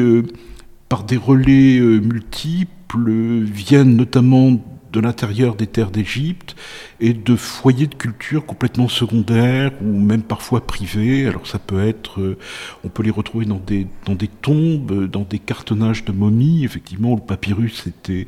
par 0.89 1.03
des 1.03 1.17
relais 1.17 1.79
multiples, 1.79 3.41
viennent 3.43 3.95
notamment 3.95 4.59
de 4.91 4.99
l'intérieur 4.99 5.55
des 5.55 5.67
terres 5.67 5.91
d'Égypte 5.91 6.55
et 6.99 7.13
de 7.13 7.35
foyers 7.35 7.87
de 7.87 7.95
culture 7.95 8.45
complètement 8.45 8.87
secondaires 8.87 9.71
ou 9.81 9.99
même 9.99 10.21
parfois 10.21 10.65
privés. 10.65 11.27
Alors 11.27 11.47
ça 11.47 11.59
peut 11.59 11.87
être, 11.87 12.19
euh, 12.19 12.37
on 12.83 12.89
peut 12.89 13.03
les 13.03 13.11
retrouver 13.11 13.45
dans 13.45 13.59
des, 13.59 13.87
dans 14.05 14.15
des 14.15 14.27
tombes, 14.27 15.09
dans 15.09 15.23
des 15.23 15.39
cartonnages 15.39 16.03
de 16.05 16.11
momies. 16.11 16.65
Effectivement, 16.65 17.15
le 17.15 17.21
papyrus 17.21 17.87
était, 17.87 18.27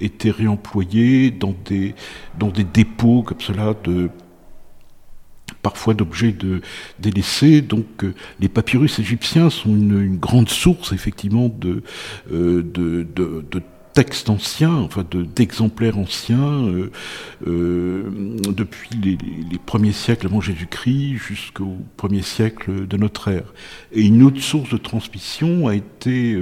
était 0.00 0.30
réemployé 0.30 1.30
dans 1.30 1.54
des, 1.64 1.94
dans 2.38 2.48
des 2.48 2.64
dépôts 2.64 3.22
comme 3.22 3.40
cela 3.40 3.74
de 3.84 4.10
parfois 5.64 5.94
d'objets 5.94 6.30
de, 6.30 6.60
délaissés. 7.00 7.60
Donc 7.62 8.04
euh, 8.04 8.14
les 8.38 8.48
papyrus 8.48 9.00
égyptiens 9.00 9.50
sont 9.50 9.70
une, 9.70 10.16
grande 10.18 10.48
source 10.48 10.92
effectivement 10.92 11.48
de, 11.48 11.82
euh, 12.32 12.62
textes 13.94 14.28
anciens, 14.28 14.74
enfin 14.74 15.04
d'exemplaires 15.36 15.98
anciens, 15.98 16.68
depuis 17.46 18.90
les, 19.00 19.16
premiers 19.64 19.92
siècles 19.92 20.26
avant 20.26 20.40
Jésus-Christ 20.40 21.14
jusqu'au 21.16 21.76
premier 21.96 22.22
siècle 22.22 22.88
de 22.88 22.96
notre 22.96 23.28
ère. 23.28 23.54
Et 23.92 24.02
une 24.02 24.24
autre 24.24 24.40
source 24.40 24.68
de 24.70 24.78
transmission 24.78 25.68
a 25.68 25.76
été 25.76 26.36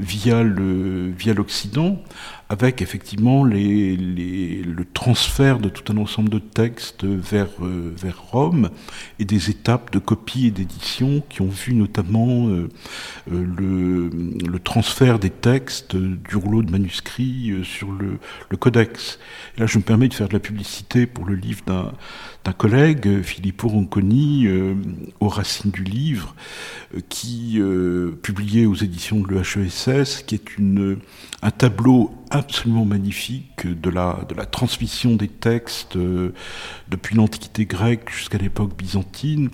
via 0.00 0.42
l'Occident 0.42 2.02
avec 2.50 2.80
effectivement 2.80 3.44
le 3.44 4.82
transfert 4.94 5.58
de 5.58 5.68
tout 5.68 5.92
un 5.92 5.98
ensemble 5.98 6.30
de 6.30 6.38
textes 6.38 7.04
vers, 7.04 7.48
euh, 7.62 7.94
Rome 8.30 8.70
et 9.18 9.24
des 9.24 9.50
étapes 9.50 9.92
de 9.92 9.98
copie 9.98 10.46
et 10.46 10.50
d'édition 10.50 11.22
qui 11.28 11.42
ont 11.42 11.48
vu 11.48 11.74
notamment 11.74 12.48
euh, 12.48 12.68
euh, 13.32 14.10
le, 14.46 14.58
transfert 14.58 15.18
des 15.18 15.30
textes 15.30 15.94
du 15.94 16.36
rouleau 16.36 16.62
de 16.62 16.70
manuscrit 16.70 17.54
sur 17.64 17.90
le, 17.92 18.18
codex. 18.56 19.18
là, 19.56 19.66
je 19.66 19.78
me 19.78 19.82
permets 19.82 20.08
de 20.08 20.14
faire 20.14 20.28
de 20.28 20.32
la 20.32 20.40
publicité 20.40 21.06
pour 21.06 21.24
le 21.26 21.34
livre 21.34 21.62
d'un 21.64 22.52
collègue, 22.52 23.22
Filippo 23.22 23.68
Ronconi, 23.68 24.48
aux 25.20 25.28
racines 25.28 25.70
du 25.70 25.84
livre, 25.84 26.34
qui 27.08 27.60
publiait 28.22 28.66
aux 28.66 28.74
éditions 28.74 29.20
de 29.20 29.34
l'EHESS, 29.34 30.24
qui 30.26 30.34
est 30.34 30.44
un 31.42 31.50
tableau 31.50 32.10
absolument 32.30 32.84
magnifique 32.84 33.66
de 33.66 33.90
la, 33.90 34.20
de 34.28 34.34
la 34.34 34.46
transmission 34.46 35.14
des 35.16 35.28
textes 35.28 35.96
depuis 36.88 37.16
l'Antiquité 37.16 37.66
grecque 37.66 38.10
jusqu'à 38.10 38.38
l'époque 38.38 38.76
byzantine, 38.76 39.50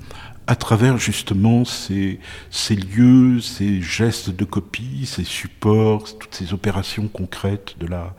à 0.46 0.56
travers 0.56 0.98
justement 0.98 1.64
ces, 1.64 2.20
ces, 2.50 2.76
lieux, 2.76 3.40
ces 3.40 3.80
gestes 3.80 4.30
de 4.30 4.44
copie, 4.44 5.06
ces 5.06 5.24
supports, 5.24 6.18
toutes 6.18 6.34
ces 6.34 6.52
opérations 6.52 7.08
concrètes 7.08 7.76
de 7.78 7.86
la, 7.86 8.14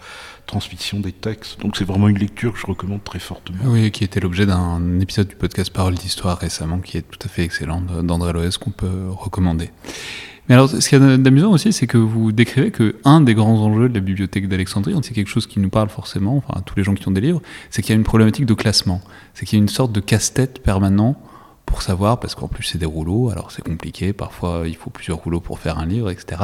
transmission 0.45 0.99
des 0.99 1.11
textes. 1.11 1.59
Donc 1.59 1.77
c'est 1.77 1.85
vraiment 1.85 2.07
une 2.07 2.17
lecture 2.17 2.53
que 2.53 2.59
je 2.59 2.65
recommande 2.65 3.03
très 3.03 3.19
fortement. 3.19 3.63
Oui, 3.65 3.91
qui 3.91 4.03
était 4.03 4.19
l'objet 4.19 4.45
d'un 4.45 4.99
épisode 4.99 5.27
du 5.27 5.35
podcast 5.35 5.71
Parole 5.71 5.95
d'Histoire 5.95 6.37
récemment, 6.37 6.79
qui 6.79 6.97
est 6.97 7.01
tout 7.01 7.19
à 7.23 7.27
fait 7.27 7.43
excellent, 7.43 7.81
d'André 7.81 8.33
Loès, 8.33 8.57
qu'on 8.57 8.71
peut 8.71 9.09
recommander. 9.09 9.71
Mais 10.47 10.53
alors, 10.55 10.69
ce 10.69 10.87
qui 10.87 10.95
est 10.95 10.99
d'amusant 10.99 11.51
aussi, 11.51 11.73
c'est 11.73 11.87
que 11.87 11.97
vous 11.97 12.31
décrivez 12.31 12.69
que 12.69 12.95
un 13.03 13.21
des 13.21 13.33
grands 13.33 13.59
enjeux 13.61 13.89
de 13.89 13.95
la 13.95 13.99
bibliothèque 13.99 14.47
d'Alexandrie, 14.47 14.93
c'est 15.01 15.13
quelque 15.13 15.29
chose 15.29 15.47
qui 15.47 15.59
nous 15.59 15.69
parle 15.69 15.89
forcément, 15.89 16.37
enfin, 16.37 16.61
tous 16.65 16.75
les 16.75 16.83
gens 16.83 16.93
qui 16.93 17.07
ont 17.07 17.11
des 17.11 17.21
livres, 17.21 17.41
c'est 17.71 17.81
qu'il 17.81 17.89
y 17.89 17.93
a 17.93 17.97
une 17.97 18.03
problématique 18.03 18.45
de 18.45 18.53
classement. 18.53 19.01
C'est 19.33 19.45
qu'il 19.45 19.57
y 19.57 19.61
a 19.61 19.63
une 19.63 19.69
sorte 19.69 19.91
de 19.91 19.99
casse-tête 19.99 20.61
permanent 20.61 21.19
pour 21.65 21.81
savoir, 21.81 22.19
parce 22.19 22.35
qu'en 22.35 22.47
plus 22.47 22.63
c'est 22.63 22.77
des 22.77 22.85
rouleaux, 22.85 23.29
alors 23.31 23.51
c'est 23.51 23.63
compliqué, 23.63 24.13
parfois 24.13 24.63
il 24.67 24.75
faut 24.75 24.91
plusieurs 24.91 25.17
rouleaux 25.17 25.39
pour 25.39 25.59
faire 25.59 25.79
un 25.79 25.85
livre, 25.85 26.11
etc. 26.11 26.41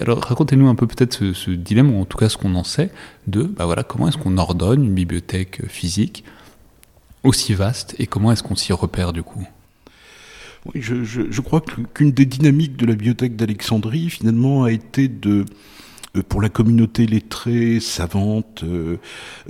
Alors 0.00 0.20
racontez-nous 0.22 0.68
un 0.68 0.76
peu 0.76 0.86
peut-être 0.86 1.32
ce, 1.32 1.50
dilemme, 1.50 1.92
ou 1.94 2.00
en 2.00 2.04
tout 2.04 2.16
cas 2.16 2.28
ce 2.28 2.36
qu'on 2.36 2.54
en 2.54 2.64
sait, 2.64 2.90
de 3.26 3.42
bah 3.42 3.66
voilà, 3.66 3.82
comment 3.82 4.08
est-ce 4.08 4.16
qu'on 4.16 4.38
ordonne 4.38 4.84
une 4.84 4.94
bibliothèque 4.94 5.66
physique 5.66 6.24
aussi 7.24 7.54
vaste, 7.54 7.96
et 7.98 8.06
comment 8.06 8.30
est-ce 8.30 8.42
qu'on 8.42 8.54
s'y 8.54 8.72
repère 8.72 9.12
du 9.12 9.22
coup? 9.22 9.46
Oui, 10.66 10.80
je, 10.80 11.04
je 11.04 11.40
crois 11.40 11.62
qu'une 11.94 12.12
des 12.12 12.24
dynamiques 12.24 12.76
de 12.76 12.86
la 12.86 12.94
bibliothèque 12.94 13.36
d'Alexandrie, 13.36 14.08
finalement, 14.10 14.64
a 14.64 14.72
été 14.72 15.08
de 15.08 15.44
pour 16.22 16.40
la 16.40 16.48
communauté 16.48 17.06
lettrée, 17.06 17.80
savante, 17.80 18.62
euh, 18.62 18.98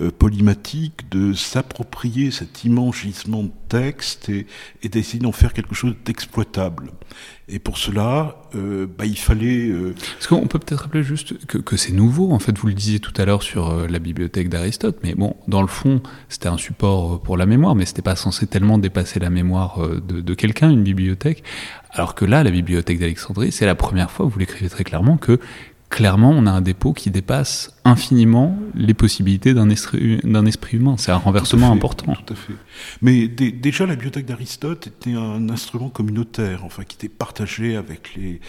euh, 0.01 0.11
polymatique, 0.11 1.11
de 1.11 1.33
s'approprier 1.33 2.31
cet 2.31 2.65
immense 2.65 2.97
gisement 2.97 3.43
de 3.43 3.51
texte 3.69 4.29
et, 4.29 4.47
et 4.83 4.89
d'essayer 4.89 5.19
d'en 5.19 5.33
faire 5.33 5.53
quelque 5.53 5.75
chose 5.75 5.95
d'exploitable. 6.05 6.93
Et 7.49 7.59
pour 7.59 7.77
cela, 7.77 8.37
bah, 8.55 9.05
il 9.05 9.19
fallait... 9.19 9.69
Est-ce 9.69 10.29
qu'on 10.29 10.47
peut 10.47 10.59
peut-être 10.59 10.83
rappeler 10.83 11.03
juste 11.03 11.45
que, 11.47 11.59
que 11.59 11.77
c'est 11.77 11.93
nouveau, 11.93 12.33
en 12.33 12.39
fait, 12.39 12.57
vous 12.57 12.69
le 12.69 12.73
disiez 12.73 13.01
tout 13.01 13.13
à 13.19 13.27
l'heure 13.27 13.43
sur 13.43 13.87
la 13.87 13.99
bibliothèque 13.99 14.49
d'Aristote, 14.49 14.99
mais 15.03 15.15
bon, 15.15 15.37
dans 15.47 15.61
le 15.61 15.69
fond, 15.69 16.01
c'était 16.31 16.49
un 16.49 16.57
support 16.57 17.21
pour 17.21 17.37
la 17.37 17.45
mémoire, 17.45 17.75
mais 17.75 17.85
c'était 17.85 18.01
pas 18.01 18.17
censé 18.17 18.47
tellement 18.47 18.79
dépasser 18.79 19.21
la 19.21 19.29
mémoire 19.29 19.79
de, 20.01 20.23
de 20.23 20.35
quelqu'un, 20.35 20.71
une 20.71 20.83
bibliothèque. 20.83 21.43
Alors 21.91 22.15
que 22.15 22.25
là, 22.25 22.43
la 22.43 22.51
bibliothèque 22.51 22.99
d'Alexandrie, 22.99 23.53
c'est 23.53 23.67
la 23.67 23.75
première 23.75 24.11
fois, 24.11 24.25
vous 24.25 24.39
l'écrivez 24.39 24.71
très 24.71 24.85
clairement, 24.85 25.19
que 25.19 25.39
clairement, 25.95 26.31
on 26.31 26.45
a 26.47 26.51
un 26.51 26.61
dépôt 26.61 26.93
qui 26.93 27.13
dépasse 27.13 27.73
infiniment 27.85 28.59
les 28.75 28.95
possibilités 28.95 29.55
d'un 29.55 29.71
esprit, 29.71 30.19
esprit, 30.49 30.77
humain. 30.77 30.97
C'est 30.99 31.13
un 31.13 31.19
renversement 31.19 31.71
important. 31.71 32.15
Tout 32.15 32.33
à 32.33 32.37
fait. 32.37 32.55
Mais 33.01 33.29
déjà, 33.29 33.87
la 33.87 33.95
bibliothèque 33.95 34.27
d'Aristote 34.27 34.89
était 34.89 35.13
un 35.13 35.49
instrument 35.51 35.91
communautaire, 35.91 36.65
enfin, 36.65 36.83
qui 36.83 36.97
était 36.97 37.09
partagé 37.09 37.77
avec 37.77 38.17
les, 38.17 38.41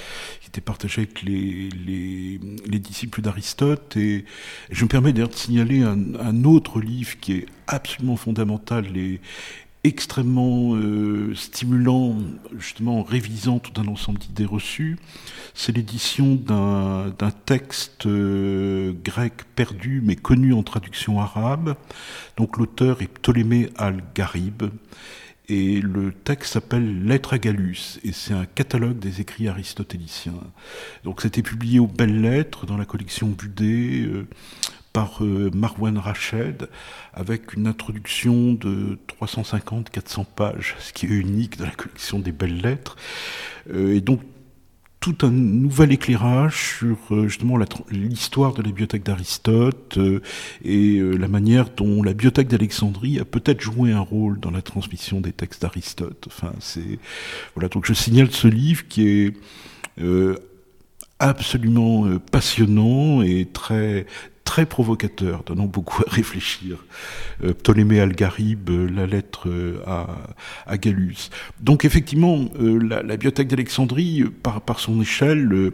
qui 0.42 0.48
était 0.48 0.60
partagé 0.60 1.04
avec 1.04 1.22
les, 1.22 1.70
les, 1.86 2.80
disciples 2.80 3.22
d'Aristote. 3.22 3.96
Et, 3.96 4.26
je 4.72 4.84
me 4.84 4.90
permets 4.90 5.14
d'ailleurs 5.14 5.30
de 5.30 5.36
signaler 5.36 5.84
un, 5.84 6.00
un, 6.20 6.44
autre 6.46 6.82
livre 6.82 7.20
qui 7.22 7.34
est 7.34 7.46
absolument 7.68 8.16
fondamental 8.16 8.98
et, 8.98 9.20
extrêmement 9.86 10.76
euh, 10.76 11.36
stimulant, 11.36 12.16
justement 12.58 13.00
en 13.00 13.04
révisant 13.04 13.60
tout 13.60 13.80
un 13.80 13.88
ensemble 13.88 14.18
d'idées 14.18 14.46
reçues. 14.46 14.98
C'est 15.54 15.72
l'édition 15.72 16.36
d'un 16.36 17.32
texte 17.46 18.08
euh, 18.08 18.94
grec 19.04 19.34
perdu 19.56 20.02
mais 20.04 20.16
connu 20.16 20.54
en 20.54 20.64
traduction 20.64 21.20
arabe. 21.20 21.76
Donc 22.36 22.58
l'auteur 22.58 23.02
est 23.02 23.08
Ptolémée 23.08 23.70
al-Gharib. 23.78 24.64
Et 25.48 25.80
le 25.80 26.12
texte 26.12 26.54
s'appelle 26.54 27.06
Lettre 27.06 27.34
à 27.34 27.38
Gallus, 27.38 28.00
et 28.04 28.14
c'est 28.14 28.34
un 28.34 28.46
catalogue 28.46 28.98
des 28.98 29.22
écrits 29.22 29.48
aristotéliciens. 29.48 30.34
Donc 31.04 31.22
c'était 31.22 31.44
publié 31.44 31.78
aux 31.78 31.86
Belles 31.86 32.20
Lettres 32.20 32.66
dans 32.66 32.78
la 32.78 32.86
collection 32.86 33.28
Budé, 33.28 34.08
euh, 34.08 34.28
par 34.96 35.22
euh, 35.26 35.52
Marwan 35.54 35.98
Rached, 35.98 36.70
avec 37.14 37.54
une 37.54 37.68
introduction 37.68 38.54
de 38.54 38.98
350-400 39.22 40.26
pages, 40.34 40.78
ce 40.80 40.94
qui 40.94 41.06
est 41.06 41.10
unique 41.10 41.58
dans 41.58 41.66
la 41.66 41.72
collection 41.72 42.18
des 42.18 42.32
belles 42.32 42.62
lettres. 42.62 42.96
Euh, 43.74 43.94
et 43.94 44.00
donc, 44.00 44.22
tout 45.02 45.18
un 45.24 45.32
nouvel 45.32 45.92
éclairage 45.92 46.78
sur 46.78 46.98
euh, 47.12 47.28
justement 47.28 47.58
l'histoire 47.92 48.54
de 48.54 48.62
la 48.62 48.70
bibliothèque 48.70 49.04
d'Aristote 49.04 50.00
et 50.64 51.00
la 51.00 51.28
manière 51.28 51.70
dont 51.76 52.02
la 52.02 52.14
bibliothèque 52.14 52.48
d'Alexandrie 52.48 53.20
a 53.20 53.26
peut-être 53.26 53.60
joué 53.60 53.92
un 53.92 54.00
rôle 54.00 54.40
dans 54.40 54.50
la 54.50 54.62
transmission 54.62 55.20
des 55.20 55.34
textes 55.34 55.62
d'Aristote. 55.62 56.26
Enfin, 56.28 56.54
voilà. 57.54 57.68
Donc, 57.68 57.86
je 57.86 57.94
signale 57.94 58.32
ce 58.32 58.48
livre 58.48 58.88
qui 58.88 59.10
est 59.10 59.34
absolument 61.20 62.18
passionnant 62.32 63.22
et 63.22 63.46
très 63.46 64.06
très 64.46 64.66
provocateur, 64.66 65.44
donnant 65.44 65.66
beaucoup 65.66 66.02
à 66.08 66.10
réfléchir. 66.10 66.86
Euh, 67.44 67.54
Ptolémée 67.54 68.00
Algarib, 68.00 68.70
euh, 68.70 68.88
la 68.90 69.06
lettre 69.06 69.50
euh, 69.50 69.80
à, 69.86 70.08
à, 70.66 70.78
Gallus. 70.78 71.30
Donc 71.60 71.84
effectivement, 71.84 72.46
la, 72.58 73.04
la, 73.04 73.18
bibliothèque 73.18 73.50
d'Alexandrie, 73.50 74.24
par, 74.44 74.62
par 74.62 74.80
son 74.80 75.02
échelle, 75.02 75.72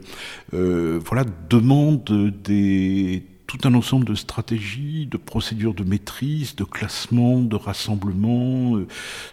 voilà, 0.52 1.26
demande 1.50 2.32
des 2.44 3.24
tout 3.46 3.68
un 3.68 3.74
ensemble 3.74 4.06
de 4.06 4.16
stratégies, 4.16 5.08
de 5.08 5.18
procédures 5.18 5.74
de 5.74 5.84
maîtrise, 5.84 6.56
de 6.56 6.64
classement, 6.64 7.42
de 7.42 7.58
rassemblement, 7.58 8.78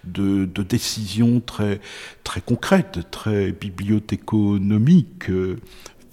de, 0.03 0.45
de 0.45 0.63
décisions 0.65 1.41
très, 1.41 1.81
très 2.25 2.41
concrètes, 2.41 3.09
très 3.13 3.53
bibliothéconomiques, 3.53 5.31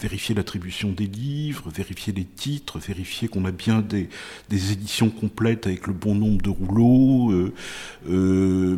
vérifier 0.05 0.35
l'attribution 0.35 0.91
des 0.91 1.07
livres, 1.07 1.71
vérifier 1.71 2.13
les 2.13 2.25
titres, 2.25 2.77
vérifier 2.77 3.27
qu'on 3.27 3.43
a 3.45 3.51
bien 3.51 3.81
des, 3.81 4.07
éditions 4.51 5.09
complètes 5.09 5.65
avec 5.65 5.87
le 5.87 5.93
bon 5.93 6.13
nombre 6.13 6.43
de 6.43 6.49
rouleaux, 6.49 7.31
euh, 7.31 7.53
euh, 8.07 8.77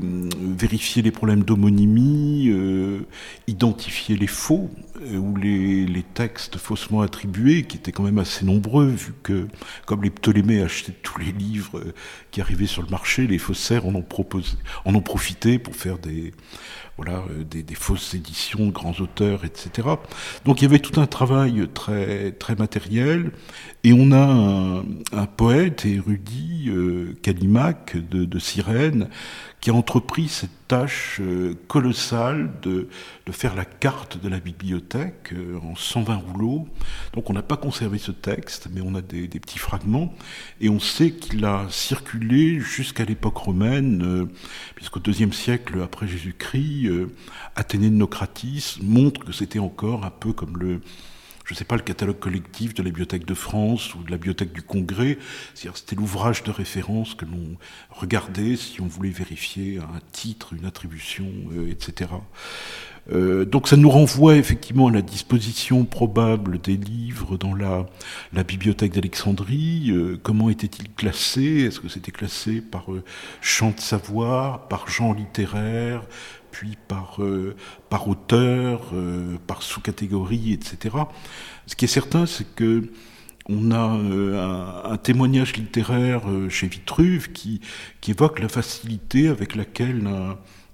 vérifier 0.57 1.01
les 1.01 1.11
problèmes 1.11 1.43
d'homonymie, 1.43 2.47
euh, 2.47 3.01
identifier 3.47 4.15
les 4.15 4.27
faux 4.27 4.69
ou 5.13 5.35
les, 5.35 6.05
textes 6.13 6.57
faussement 6.57 7.01
attribués, 7.01 7.63
qui 7.63 7.77
étaient 7.77 7.91
quand 7.91 8.03
même 8.03 8.17
assez 8.17 8.45
nombreux, 8.45 8.87
vu 8.87 9.13
que, 9.21 9.47
comme 9.85 10.03
les 10.03 10.09
Ptolémées 10.09 10.61
achetaient 10.61 10.95
tous 11.03 11.19
les 11.19 11.31
livres 11.31 11.83
qui 12.31 12.39
arrivaient 12.39 12.65
sur 12.65 12.81
le 12.81 12.89
marché, 12.89 13.27
les 13.27 13.37
faussaires 13.37 13.85
en 13.85 13.93
ont, 13.95 15.01
profité 15.01 15.59
pour 15.59 15.75
faire 15.75 15.99
des 15.99 16.31
voilà, 16.97 17.23
des, 17.47 17.75
fausses 17.75 18.15
éditions 18.15 18.69
grands 18.69 18.95
auteurs, 18.99 19.45
etc. 19.45 19.87
Donc 20.45 20.61
il 20.61 20.63
y 20.63 20.67
avait 20.67 20.79
tout 20.79 20.99
un 20.99 21.05
travail 21.17 21.67
très, 21.73 22.55
matériel, 22.59 23.31
et 23.83 23.91
on 23.91 24.11
a 24.11 24.19
un, 24.19 24.79
un 25.13 25.25
poète 25.25 25.83
érudit, 25.83 26.65
euh, 26.69 27.15
Calimac 27.23 27.97
de, 28.11 28.23
de 28.23 28.37
Cyrène, 28.39 29.09
qui 29.59 29.71
a 29.71 29.73
entrepris 29.73 30.27
cette 30.27 30.67
tâche 30.67 31.19
euh, 31.19 31.55
colossale 31.67 32.51
de, 32.61 32.89
de, 33.25 33.31
faire 33.31 33.55
la 33.55 33.65
carte 33.65 34.21
de 34.21 34.29
la 34.29 34.39
bibliothèque 34.39 35.33
euh, 35.33 35.57
en 35.63 35.75
120 35.75 36.15
rouleaux. 36.15 36.67
Donc 37.13 37.29
on 37.29 37.33
n'a 37.33 37.41
pas 37.41 37.57
conservé 37.57 37.97
ce 37.97 38.11
texte, 38.11 38.67
mais 38.71 38.81
on 38.81 38.93
a 38.93 39.01
des, 39.01 39.27
des 39.27 39.39
petits 39.39 39.57
fragments, 39.59 40.13
et 40.61 40.69
on 40.69 40.79
sait 40.79 41.11
qu'il 41.11 41.43
a 41.45 41.65
circulé 41.69 42.59
jusqu'à 42.59 43.05
l'époque 43.05 43.37
romaine, 43.37 44.03
euh, 44.03 44.25
puisqu'au 44.75 44.99
deuxième 44.99 45.33
siècle 45.33 45.81
après 45.83 46.07
Jésus-Christ, 46.07 46.89
Athénée 47.55 47.89
de 47.89 47.95
Nocratis 47.95 48.77
montre 48.83 49.25
que 49.25 49.31
c'était 49.31 49.59
encore 49.59 50.05
un 50.05 50.11
peu 50.11 50.33
comme 50.33 50.57
le 50.57 50.81
je 51.47 51.53
ne 51.53 51.57
sais 51.57 51.63
pas, 51.63 51.77
le 51.77 51.81
catalogue 51.81 52.19
collectif 52.19 52.73
de 52.73 52.83
la 52.83 52.89
Bibliothèque 52.89 53.25
de 53.25 53.33
France 53.33 53.95
ou 53.95 54.03
de 54.03 54.11
la 54.11 54.17
Bibliothèque 54.17 54.51
du 54.51 54.61
Congrès. 54.61 55.17
C'était 55.53 55.95
l'ouvrage 55.95 56.43
de 56.43 56.51
référence 56.51 57.15
que 57.15 57.23
l'on 57.23 57.55
regardait 57.89 58.57
si 58.57 58.81
on 58.81 58.85
voulait 58.85 59.11
vérifier 59.11 59.77
un 59.77 60.01
titre, 60.11 60.53
une 60.53 60.65
attribution, 60.65 61.25
etc. 61.69 62.09
Euh, 63.11 63.45
donc 63.45 63.67
ça 63.67 63.77
nous 63.77 63.89
renvoie 63.89 64.35
effectivement 64.35 64.87
à 64.87 64.91
la 64.91 65.01
disposition 65.01 65.85
probable 65.85 66.59
des 66.59 66.75
livres 66.75 67.37
dans 67.37 67.55
la, 67.55 67.85
bibliothèque 68.43 68.93
d'Alexandrie. 68.93 69.91
Euh, 69.91 70.19
comment 70.21 70.49
était-il 70.49 70.91
classé 70.93 71.65
Est-ce 71.67 71.79
que 71.79 71.87
c'était 71.87 72.11
classé 72.11 72.61
par 72.61 72.91
euh, 72.91 73.03
champ 73.41 73.71
de 73.71 73.79
savoir, 73.79 74.67
par 74.67 74.89
genre 74.89 75.13
littéraire, 75.13 76.03
puis 76.51 76.77
par, 76.87 77.19
auteur, 78.07 78.91
par 79.45 79.61
sous-catégorie, 79.61 80.53
etc. 80.53 80.95
Ce 81.67 81.75
qui 81.75 81.85
est 81.85 81.89
certain, 81.89 82.25
c'est 82.25 82.55
que 82.55 82.89
on 83.49 83.71
a 83.71 84.91
un, 84.91 84.97
témoignage 84.97 85.55
littéraire 85.55 86.23
chez 86.49 86.67
Vitruve 86.67 87.31
qui, 87.31 87.61
qui 88.01 88.11
évoque 88.11 88.39
la 88.39 88.49
facilité 88.49 89.27
avec 89.27 89.55
laquelle 89.55 90.09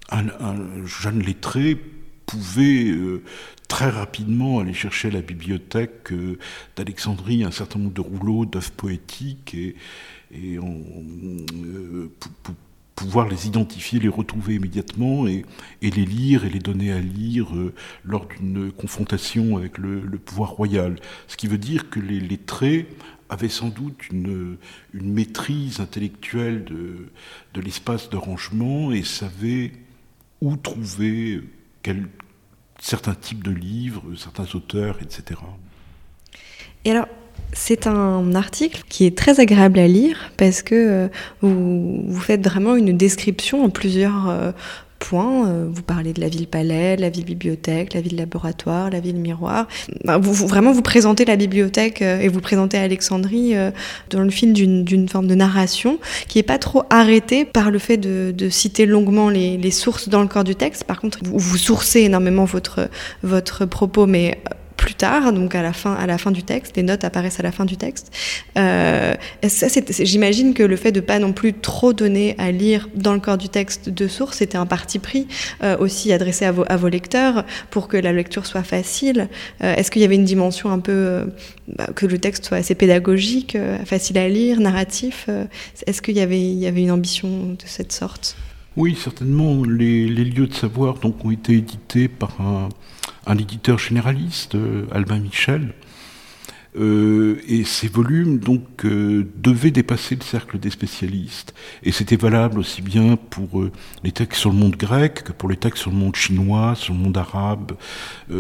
un 0.10 0.86
jeune 0.86 1.22
lettré 1.22 1.78
pouvait 2.26 2.90
euh, 2.90 3.24
très 3.68 3.90
rapidement 3.90 4.60
aller 4.60 4.74
chercher 4.74 5.10
à 5.10 5.12
la 5.12 5.22
bibliothèque 5.22 6.12
euh, 6.12 6.38
d'Alexandrie 6.76 7.44
un 7.44 7.52
certain 7.52 7.80
nombre 7.80 7.94
de 7.94 8.02
rouleaux 8.02 8.46
d'œuvres 8.46 8.72
poétiques 8.72 9.54
et, 9.54 9.76
et 10.32 10.58
euh, 10.58 12.10
pouvoir 12.96 13.28
les 13.28 13.48
identifier, 13.48 14.00
les 14.00 14.10
retrouver 14.10 14.56
immédiatement 14.56 15.28
et, 15.28 15.46
les 15.82 15.90
lire 15.90 16.46
et 16.46 16.50
les 16.50 16.60
donner 16.60 16.92
à 16.92 17.00
lire 17.00 17.48
lors 18.04 18.28
d'une 18.28 18.72
confrontation 18.72 19.58
avec 19.58 19.78
le, 19.78 20.02
pouvoir 20.18 20.52
royal. 20.52 20.98
Ce 21.28 21.36
qui 21.36 21.48
veut 21.48 21.58
dire 21.58 21.90
que 21.90 22.00
les 22.00 22.20
lettrés 22.20 22.88
avaient 23.30 23.50
sans 23.50 23.70
doute 23.70 24.10
une, 24.12 24.58
une 24.94 25.12
maîtrise 25.12 25.80
intellectuelle 25.80 26.64
de, 26.66 27.10
de 27.56 27.62
l'espace 27.62 28.10
de 28.10 28.18
rangement 28.18 28.92
et 28.92 29.04
savaient 29.04 29.72
où 30.44 30.56
trouver 30.58 31.42
certains 32.80 33.16
types 33.16 33.44
de 33.44 33.52
livres, 33.52 34.04
certains 34.18 34.46
auteurs, 34.56 34.98
etc. 35.02 35.40
Et 36.86 36.92
alors, 36.92 37.08
c'est 37.54 37.88
un 37.88 38.36
article 38.36 38.84
qui 38.90 39.06
est 39.06 39.18
très 39.18 39.40
agréable 39.40 39.80
à 39.80 39.88
lire 39.88 40.32
parce 40.38 40.62
que 40.62 40.76
euh, 40.76 41.08
vous, 41.42 42.04
vous, 42.08 42.20
faites 42.20 42.44
vraiment 42.44 42.76
une 42.76 42.98
description 42.98 43.64
en 43.64 43.70
plusieurs 43.70 44.30
euh, 44.30 44.52
points. 45.04 45.48
Euh, 45.48 45.68
vous 45.70 45.84
parlez 45.84 46.14
de 46.14 46.22
la 46.22 46.30
ville 46.30 46.48
palais, 46.48 46.96
la 46.96 47.10
ville 47.10 47.26
bibliothèque, 47.26 47.94
la 47.94 48.02
ville 48.02 48.16
laboratoire, 48.16 48.90
la 48.90 49.00
ville 49.00 49.18
miroir. 49.18 49.68
Vraiment, 50.06 50.72
vous 50.72 50.82
présentez 50.82 51.26
la 51.26 51.36
bibliothèque 51.36 52.02
euh, 52.02 52.20
et 52.20 52.30
vous 52.30 52.40
présentez 52.40 52.78
Alexandrie 52.78 53.56
euh, 53.56 53.72
dans 54.10 54.22
le 54.22 54.30
fil 54.30 54.54
d'une 54.54 55.10
forme 55.10 55.28
de 55.28 55.36
narration 55.36 56.00
qui 56.28 56.40
est 56.40 56.44
pas 56.44 56.58
trop 56.58 56.84
arrêtée 56.90 57.44
par 57.44 57.70
le 57.70 57.80
fait 57.80 57.98
de, 57.98 58.34
citer 58.50 58.86
longuement 58.86 59.30
les, 59.30 59.58
les, 59.58 59.72
sources 59.72 60.10
dans 60.10 60.22
le 60.22 60.28
corps 60.28 60.44
du 60.44 60.56
texte. 60.56 60.84
Par 60.84 61.00
contre, 61.00 61.20
vous, 61.24 61.38
vous 61.38 61.58
sourcez 61.58 62.02
énormément 62.02 62.46
votre, 62.46 62.90
votre 63.24 63.66
propos, 63.66 64.06
mais 64.06 64.40
plus 64.84 64.96
tard, 64.96 65.32
donc 65.32 65.56
à 65.56 65.62
la 65.62 65.72
fin, 65.72 65.94
à 65.94 66.06
la 66.06 66.18
fin 66.18 66.32
du 66.32 66.44
texte. 66.44 66.76
Les 66.76 66.84
notes 66.84 67.06
apparaissent 67.06 67.40
à 67.40 67.44
la 67.44 67.54
fin 67.54 67.64
du 67.64 67.78
texte. 67.78 68.12
Euh, 68.58 69.16
J'imagine 70.00 70.54
que 70.54 70.62
le 70.62 70.76
fait 70.76 70.92
de 70.92 71.00
pas 71.00 71.20
non 71.20 71.32
plus 71.32 71.54
trop 71.54 71.94
donner 71.94 72.36
à 72.38 72.52
lire 72.52 72.90
dans 72.94 73.14
le 73.14 73.22
corps 73.22 73.38
du 73.38 73.48
texte 73.48 73.88
de 73.88 74.10
source, 74.10 74.40
c'était 74.40 74.58
un 74.58 74.66
parti 74.66 75.00
pris 75.00 75.26
euh, 75.64 75.78
aussi 75.78 76.12
adressé 76.12 76.44
à 76.44 76.52
vos, 76.52 76.88
lecteurs 76.90 77.46
pour 77.70 77.88
que 77.88 77.96
la 77.96 78.12
lecture 78.12 78.46
soit 78.46 78.64
facile. 78.64 79.30
Euh, 79.64 79.74
Est-ce 79.74 79.90
qu'il 79.90 80.02
y 80.02 80.06
avait 80.06 80.16
une 80.16 80.26
dimension 80.26 80.70
un 80.70 80.80
peu 80.80 80.92
euh, 80.92 81.26
bah, 81.70 81.88
que 81.96 82.06
le 82.06 82.18
texte 82.18 82.44
soit 82.46 82.58
assez 82.58 82.76
pédagogique, 82.76 83.58
facile 83.86 84.18
à 84.18 84.28
lire, 84.28 84.60
narratif 84.60 85.30
Est-ce 85.88 86.02
qu'il 86.02 86.18
y 86.18 86.20
avait 86.20 86.82
une 86.82 86.92
ambition 86.92 87.30
de 87.30 87.66
cette 87.66 87.94
sorte? 87.94 88.36
Oui, 88.76 88.96
certainement. 88.96 89.64
Les, 89.64 90.08
lieux 90.08 90.48
de 90.48 90.54
savoir 90.54 90.96
donc, 90.96 91.24
ont 91.24 91.32
été 91.32 91.54
édités 91.54 92.08
par 92.08 92.42
un, 92.42 93.38
éditeur 93.38 93.78
généraliste, 93.78 94.56
euh, 94.56 94.86
Albin 94.92 95.20
Michel. 95.20 95.74
Euh, 96.76 97.40
et 97.48 97.66
ces 97.66 97.88
volumes 97.88 98.40
donc 98.40 98.84
euh, 98.84 99.32
devaient 99.36 99.70
dépasser 99.70 100.16
le 100.16 100.24
cercle 100.24 100.58
des 100.58 100.72
spécialistes. 100.72 101.54
Et 101.84 101.92
c'était 101.92 102.16
valable 102.16 102.58
aussi 102.58 102.82
bien 102.82 103.16
pour 103.16 103.66
les 104.04 104.12
textes 104.12 104.42
sur 104.42 104.50
le 104.50 104.56
monde 104.58 104.76
grec 104.76 105.24
que 105.24 105.34
pour 105.34 105.50
les 105.50 105.56
textes 105.56 105.84
sur 105.84 105.92
le 105.92 105.98
monde 105.98 106.16
chinois, 106.16 106.74
sur 106.76 106.96
le 106.96 107.00
monde 107.00 107.16
arabe, 107.16 107.74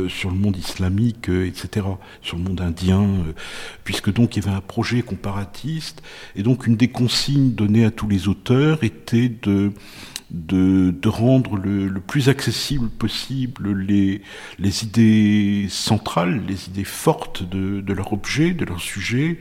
sur 0.08 0.32
le 0.32 0.36
monde 0.36 0.58
islamique, 0.58 1.30
etc., 1.30 1.86
sur 2.24 2.38
le 2.38 2.43
monde 2.43 2.60
indien, 2.62 3.08
puisque 3.84 4.12
donc 4.12 4.36
il 4.36 4.43
y 4.43 4.48
avait 4.48 4.58
un 4.58 4.62
projet 4.62 5.04
comparatiste. 5.04 6.02
Et 6.36 6.41
donc 6.41 6.65
une 6.65 6.76
des 6.76 6.88
consignes 6.88 7.52
données 7.52 7.86
à 7.86 7.91
tous 7.91 8.08
les 8.08 8.28
auteurs 8.28 8.84
était 8.84 9.30
de 9.30 9.74
de, 10.34 10.91
de 10.91 11.10
rendre 11.10 11.58
le, 11.58 11.88
le, 11.88 12.00
plus 12.00 12.28
accessible 12.28 12.89
possible 12.89 13.80
les, 13.80 14.22
les 14.60 14.84
idées 14.84 15.67
centrales, 15.69 16.41
les 16.48 16.67
idées 16.67 16.84
fortes 16.84 17.48
de, 17.48 17.82
de 17.82 17.93
leur 17.93 18.13
objet, 18.13 18.52
de 18.52 18.65
leur 18.65 18.82
sujet, 18.82 19.39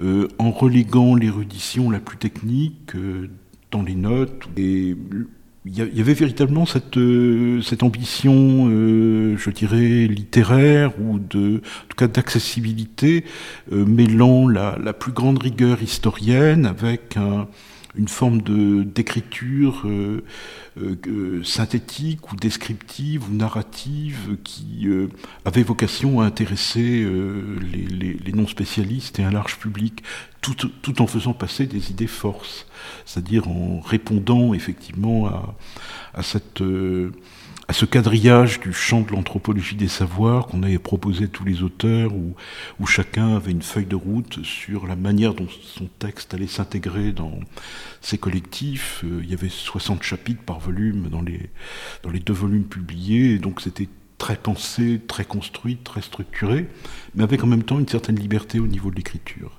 euh, 0.00 0.28
en 0.38 0.50
reléguant 0.50 1.16
l'érudition 1.16 1.90
la 1.90 1.98
plus 1.98 2.18
technique 2.18 2.94
euh, 2.94 3.28
dans 3.72 3.82
les 3.82 3.96
notes. 3.96 4.48
Et 4.56 4.96
il 5.66 5.74
y 5.76 6.00
avait 6.00 6.14
véritablement 6.14 6.64
cette, 6.64 6.96
euh, 6.96 7.60
cette 7.60 7.82
ambition, 7.82 8.70
je 8.70 9.50
dirais, 9.50 10.06
littéraire 10.06 10.92
ou 11.00 11.18
de, 11.18 11.56
en 11.56 11.88
tout 11.88 11.96
cas 11.96 12.08
d'accessibilité, 12.08 13.24
euh, 13.72 13.84
mêlant 13.84 14.48
la, 14.48 14.78
la, 14.82 14.92
plus 14.92 15.12
grande 15.12 15.42
rigueur 15.42 15.82
historienne 15.82 16.64
avec 16.64 17.16
un, 17.16 17.48
une 17.98 18.08
forme 18.08 18.40
de 18.40 18.84
d'écriture 18.84 19.82
euh, 19.84 20.24
euh, 20.78 21.42
synthétique 21.42 22.32
ou 22.32 22.36
descriptive 22.36 23.28
ou 23.28 23.34
narrative 23.34 24.38
qui 24.44 24.86
euh, 24.86 25.08
avait 25.44 25.64
vocation 25.64 26.20
à 26.20 26.24
intéresser 26.24 26.80
les, 26.80 27.86
les, 27.86 28.14
les, 28.14 28.32
non 28.32 28.46
spécialistes 28.46 29.18
et 29.18 29.24
un 29.24 29.32
large 29.32 29.58
public, 29.58 30.02
tout, 30.40 30.54
tout 30.54 31.02
en 31.02 31.06
faisant 31.06 31.34
passer 31.34 31.66
des 31.66 31.90
idées 31.90 32.06
forces, 32.06 32.66
c'est-à-dire 33.04 33.48
en 33.48 33.80
répondant 33.80 34.54
effectivement 34.54 35.26
à, 35.26 35.56
à 36.14 36.22
cette 36.22 36.62
à 37.68 37.74
ce 37.74 37.84
quadrillage 37.84 38.60
du 38.60 38.72
champ 38.72 39.02
de 39.02 39.12
l'anthropologie 39.12 39.76
des 39.76 39.88
savoirs 39.88 40.46
qu'on 40.46 40.62
avait 40.62 40.78
proposé 40.78 41.28
tous 41.28 41.44
les 41.44 41.62
auteurs, 41.62 42.12
où, 42.14 42.86
chacun 42.86 43.36
avait 43.36 43.52
une 43.52 43.60
feuille 43.60 43.84
de 43.84 43.94
route 43.94 44.42
sur 44.42 44.86
la 44.86 44.96
manière 44.96 45.34
dont 45.34 45.48
son 45.62 45.86
texte 45.98 46.32
allait 46.32 46.46
s'intégrer 46.46 47.12
dans 47.12 47.38
ces 48.00 48.16
collectifs. 48.16 49.04
Euh, 49.04 49.20
il 49.22 49.30
y 49.30 49.34
avait 49.34 49.50
60 49.50 50.02
chapitres 50.02 50.42
par 50.42 50.58
volume 50.58 51.10
dans 51.10 51.20
les, 51.20 51.50
dans 52.02 52.10
deux 52.10 52.32
volumes 52.32 52.64
publiés, 52.64 53.34
et 53.34 53.38
donc 53.38 53.60
c'était 53.60 53.88
très 54.16 54.36
pensé, 54.36 55.02
très 55.06 55.26
construit, 55.26 55.76
très 55.76 56.00
structuré, 56.00 56.66
mais 57.14 57.22
avec 57.22 57.44
en 57.44 57.46
même 57.46 57.62
temps 57.64 57.78
une 57.78 57.86
certaine 57.86 58.18
liberté 58.18 58.58
au 58.60 58.66
niveau 58.66 58.90
de 58.90 58.96
l'écriture. 58.96 59.57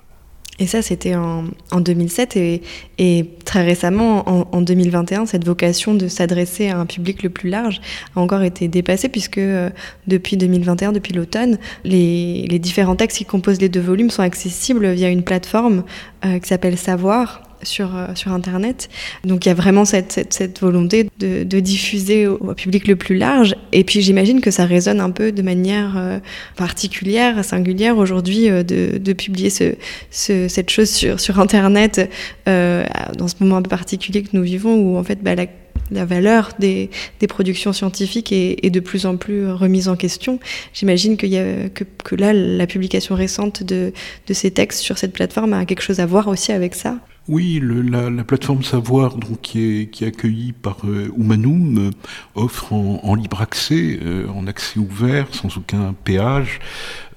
Et 0.59 0.67
ça, 0.67 0.81
c'était 0.81 1.15
en, 1.15 1.45
en, 1.71 1.79
2007 1.79 2.35
et, 2.35 2.61
et, 2.97 3.25
très 3.45 3.63
récemment, 3.63 4.29
en, 4.29 4.47
en, 4.51 4.61
2021, 4.61 5.25
cette 5.25 5.45
vocation 5.45 5.95
de 5.95 6.07
s'adresser 6.07 6.69
à 6.69 6.77
un 6.77 6.85
public 6.85 7.23
le 7.23 7.29
plus 7.29 7.49
large 7.49 7.79
a 8.15 8.19
encore 8.19 8.41
été 8.41 8.67
dépassée 8.67 9.09
puisque 9.09 9.37
euh, 9.37 9.69
depuis 10.07 10.35
2021, 10.37 10.91
depuis 10.91 11.13
l'automne, 11.13 11.57
les, 11.83 12.59
différents 12.59 12.97
textes 12.97 13.17
qui 13.17 13.25
composent 13.25 13.61
les 13.61 13.69
deux 13.69 13.79
volumes 13.79 14.09
sont 14.09 14.21
accessibles 14.21 14.91
via 14.91 15.07
une 15.07 15.23
plateforme 15.23 15.83
euh, 16.25 16.39
qui 16.39 16.47
s'appelle 16.49 16.77
Savoir 16.77 17.48
sur, 17.63 17.95
euh, 17.95 18.07
sur 18.15 18.31
Internet. 18.31 18.89
Donc 19.23 19.45
il 19.45 19.49
y 19.49 19.51
a 19.51 19.55
vraiment 19.55 19.85
cette, 19.85 20.59
volonté 20.61 21.09
de, 21.19 21.59
diffuser 21.59 22.27
au, 22.27 22.53
public 22.53 22.87
le 22.87 22.95
plus 22.95 23.17
large. 23.17 23.55
Et 23.71 23.83
puis 23.83 24.01
j'imagine 24.01 24.41
que 24.41 24.51
ça 24.51 24.65
résonne 24.65 24.99
un 24.99 25.11
peu 25.11 25.31
de 25.31 25.41
manière 25.41 25.95
euh, 25.97 26.19
particulière, 26.55 27.43
singulière 27.43 27.97
aujourd'hui, 27.97 28.49
euh, 28.49 28.63
de, 28.63 29.13
publier 29.13 29.49
ce, 29.49 29.75
ce, 30.11 30.47
cette 30.47 30.69
chose 30.69 30.89
sur, 30.89 31.39
Internet 31.39 32.09
dans 32.45 33.27
ce 33.27 33.35
moment 33.39 33.57
un 33.57 33.61
peu 33.61 33.69
particulier 33.69 34.23
que 34.23 34.29
nous 34.33 34.43
vivons 34.43 34.75
où 34.75 34.97
en 34.97 35.03
fait 35.03 35.23
bah, 35.23 35.35
la 35.35 35.45
la 35.91 36.05
valeur 36.05 36.51
des, 36.59 36.89
productions 37.27 37.73
scientifiques 37.73 38.31
est, 38.31 38.69
de 38.69 38.79
plus 38.79 39.05
en 39.05 39.17
plus 39.17 39.49
remise 39.51 39.87
en 39.87 39.95
question. 39.95 40.39
J'imagine 40.73 41.17
que, 41.17 42.15
là, 42.15 42.33
la 42.33 42.67
publication 42.67 43.15
récente 43.15 43.63
de, 43.63 43.91
ces 44.31 44.51
textes 44.51 44.81
sur 44.81 44.97
cette 44.97 45.13
plateforme 45.13 45.53
a 45.53 45.65
quelque 45.65 45.81
chose 45.81 45.99
à 45.99 46.05
voir 46.05 46.27
aussi 46.27 46.51
avec 46.51 46.75
ça. 46.75 46.97
Oui, 47.31 47.61
la, 47.61 48.09
la, 48.09 48.23
plateforme 48.23 48.63
Savoir, 48.63 49.15
donc, 49.15 49.41
qui, 49.41 49.81
est, 49.81 49.91
qui 49.91 50.03
accueillie 50.03 50.51
par 50.51 50.77
euh, 50.85 51.11
euh, 51.15 51.91
offre 52.33 52.73
en, 52.73 53.13
libre 53.13 53.39
accès, 53.39 53.99
en 54.33 54.47
accès 54.47 54.79
ouvert, 54.79 55.27
sans 55.31 55.55
aucun 55.55 55.93
péage, 55.93 56.59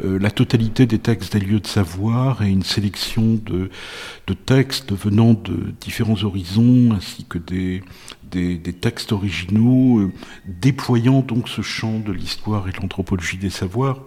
la 0.04 0.30
totalité 0.30 0.84
des 0.84 0.98
textes 0.98 1.32
des 1.32 1.40
lieux 1.42 1.60
de 1.60 1.66
savoir 1.66 2.42
et 2.42 2.50
une 2.50 2.62
sélection 2.62 3.40
de, 3.46 3.70
de 4.26 4.34
textes 4.34 4.92
venant 4.92 5.32
de 5.32 5.72
différents 5.80 6.22
horizons, 6.22 6.92
ainsi 6.92 7.24
que 7.24 7.38
des, 7.38 7.82
des, 8.32 8.72
textes 8.72 9.12
originaux, 9.12 9.98
euh, 9.98 10.12
déployant 10.46 11.20
donc 11.20 11.48
ce 11.48 11.62
champ 11.62 11.98
de 11.98 12.12
l'histoire 12.12 12.68
et 12.68 12.72
de 12.72 12.78
l'anthropologie 12.78 13.36
des 13.36 13.50
savoirs. 13.50 14.00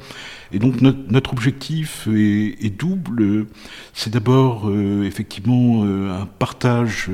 Et 0.52 0.60
donc 0.60 0.82
notre, 0.82 1.34
objectif 1.34 2.08
est, 2.08 2.78
double. 2.78 3.48
C'est 3.94 4.12
d'abord 4.12 4.70
euh, 4.70 5.04
effectivement 5.04 5.84
euh, 5.86 6.22
un 6.22 6.26
partage 6.26 7.10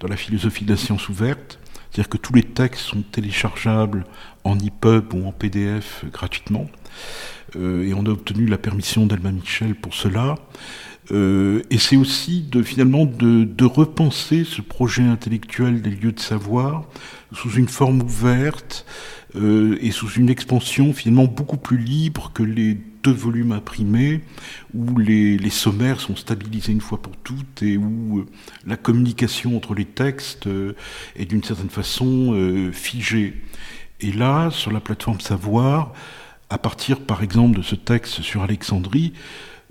dans 0.00 0.08
la 0.08 0.16
philosophie 0.16 0.64
de 0.64 0.70
la 0.70 0.76
science 0.76 1.08
ouverte, 1.08 1.58
c'est-à-dire 1.90 2.08
que 2.08 2.18
tous 2.18 2.34
les 2.34 2.42
textes 2.42 2.82
sont 2.82 3.02
téléchargeables 3.02 4.04
en 4.44 4.56
EPUB 4.58 5.14
ou 5.14 5.26
en 5.26 5.32
PDF 5.32 6.04
gratuitement. 6.12 6.66
Et 7.54 7.94
on 7.94 8.04
a 8.06 8.10
obtenu 8.10 8.46
la 8.46 8.58
permission 8.58 9.06
d'Alma 9.06 9.32
Michel 9.32 9.74
pour 9.74 9.94
cela. 9.94 10.36
Euh, 11.10 11.62
et 11.70 11.78
c'est 11.78 11.96
aussi 11.96 12.42
de, 12.42 12.62
finalement 12.62 13.06
de, 13.06 13.64
repenser 13.64 14.44
ce 14.44 14.60
projet 14.60 15.02
intellectuel 15.02 15.80
des 15.80 15.90
lieux 15.90 16.12
de 16.12 16.20
savoir 16.20 16.84
sous 17.32 17.50
une 17.52 17.68
forme 17.68 18.02
ouverte 18.02 18.86
euh, 19.36 19.78
et 19.80 19.90
sous 19.90 20.08
une 20.12 20.30
expansion 20.30 20.92
finalement 20.92 21.26
beaucoup 21.26 21.58
plus 21.58 21.78
libre 21.78 22.32
que 22.34 22.42
les 22.42 22.78
deux 23.02 23.12
volumes 23.12 23.52
imprimés 23.52 24.22
où 24.74 24.98
les, 24.98 25.38
sommaires 25.50 26.00
sont 26.00 26.16
stabilisés 26.16 26.72
une 26.72 26.80
fois 26.80 27.00
pour 27.00 27.16
toutes 27.16 27.62
et 27.62 27.76
où 27.76 28.20
euh, 28.20 28.26
la 28.66 28.76
communication 28.76 29.56
entre 29.56 29.74
les 29.74 29.84
textes 29.84 30.48
est 31.16 31.24
d'une 31.24 31.42
certaine 31.42 31.70
façon 31.70 32.70
figée. 32.72 33.34
Et 34.00 34.12
là, 34.12 34.50
sur 34.50 34.72
la 34.72 34.80
plateforme 34.80 35.20
Savoir, 35.20 35.92
à 36.50 36.58
partir 36.58 37.00
par 37.00 37.22
exemple 37.22 37.58
de 37.58 37.62
ce 37.62 37.74
texte 37.74 38.22
sur 38.22 38.42
Alexandrie, 38.42 39.12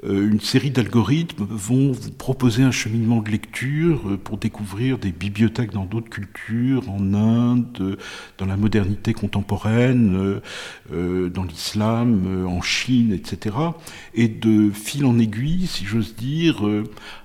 euh, 0.03 0.29
une 0.29 0.39
série 0.39 0.69
d'algorithmes 0.69 1.43
vont 1.49 1.91
vous 1.91 2.11
proposer 2.11 2.61
un 2.61 2.71
cheminement 2.71 3.21
de 3.21 3.31
lecture 3.31 4.07
euh, 4.07 4.17
pour 4.17 4.37
découvrir 4.37 4.99
des 4.99 5.11
bibliothèques 5.11 5.71
dans 5.71 5.85
d'autres 5.85 6.09
cultures, 6.09 6.87
en 6.89 7.15
Inde, 7.15 7.97
dans 8.37 8.45
la 8.45 8.57
modernité 8.57 9.13
contemporaine, 9.13 10.39
euh, 10.93 11.29
dans 11.29 11.43
l'islam, 11.43 12.45
en 12.47 12.61
Chine, 12.61 13.11
etc. 13.11 13.55
Et 14.13 14.27
de 14.27 14.69
fil 14.69 15.05
en 15.05 15.17
aiguille, 15.17 15.65
si 15.65 15.85
j'ose 15.85 16.15
dire, 16.15 16.61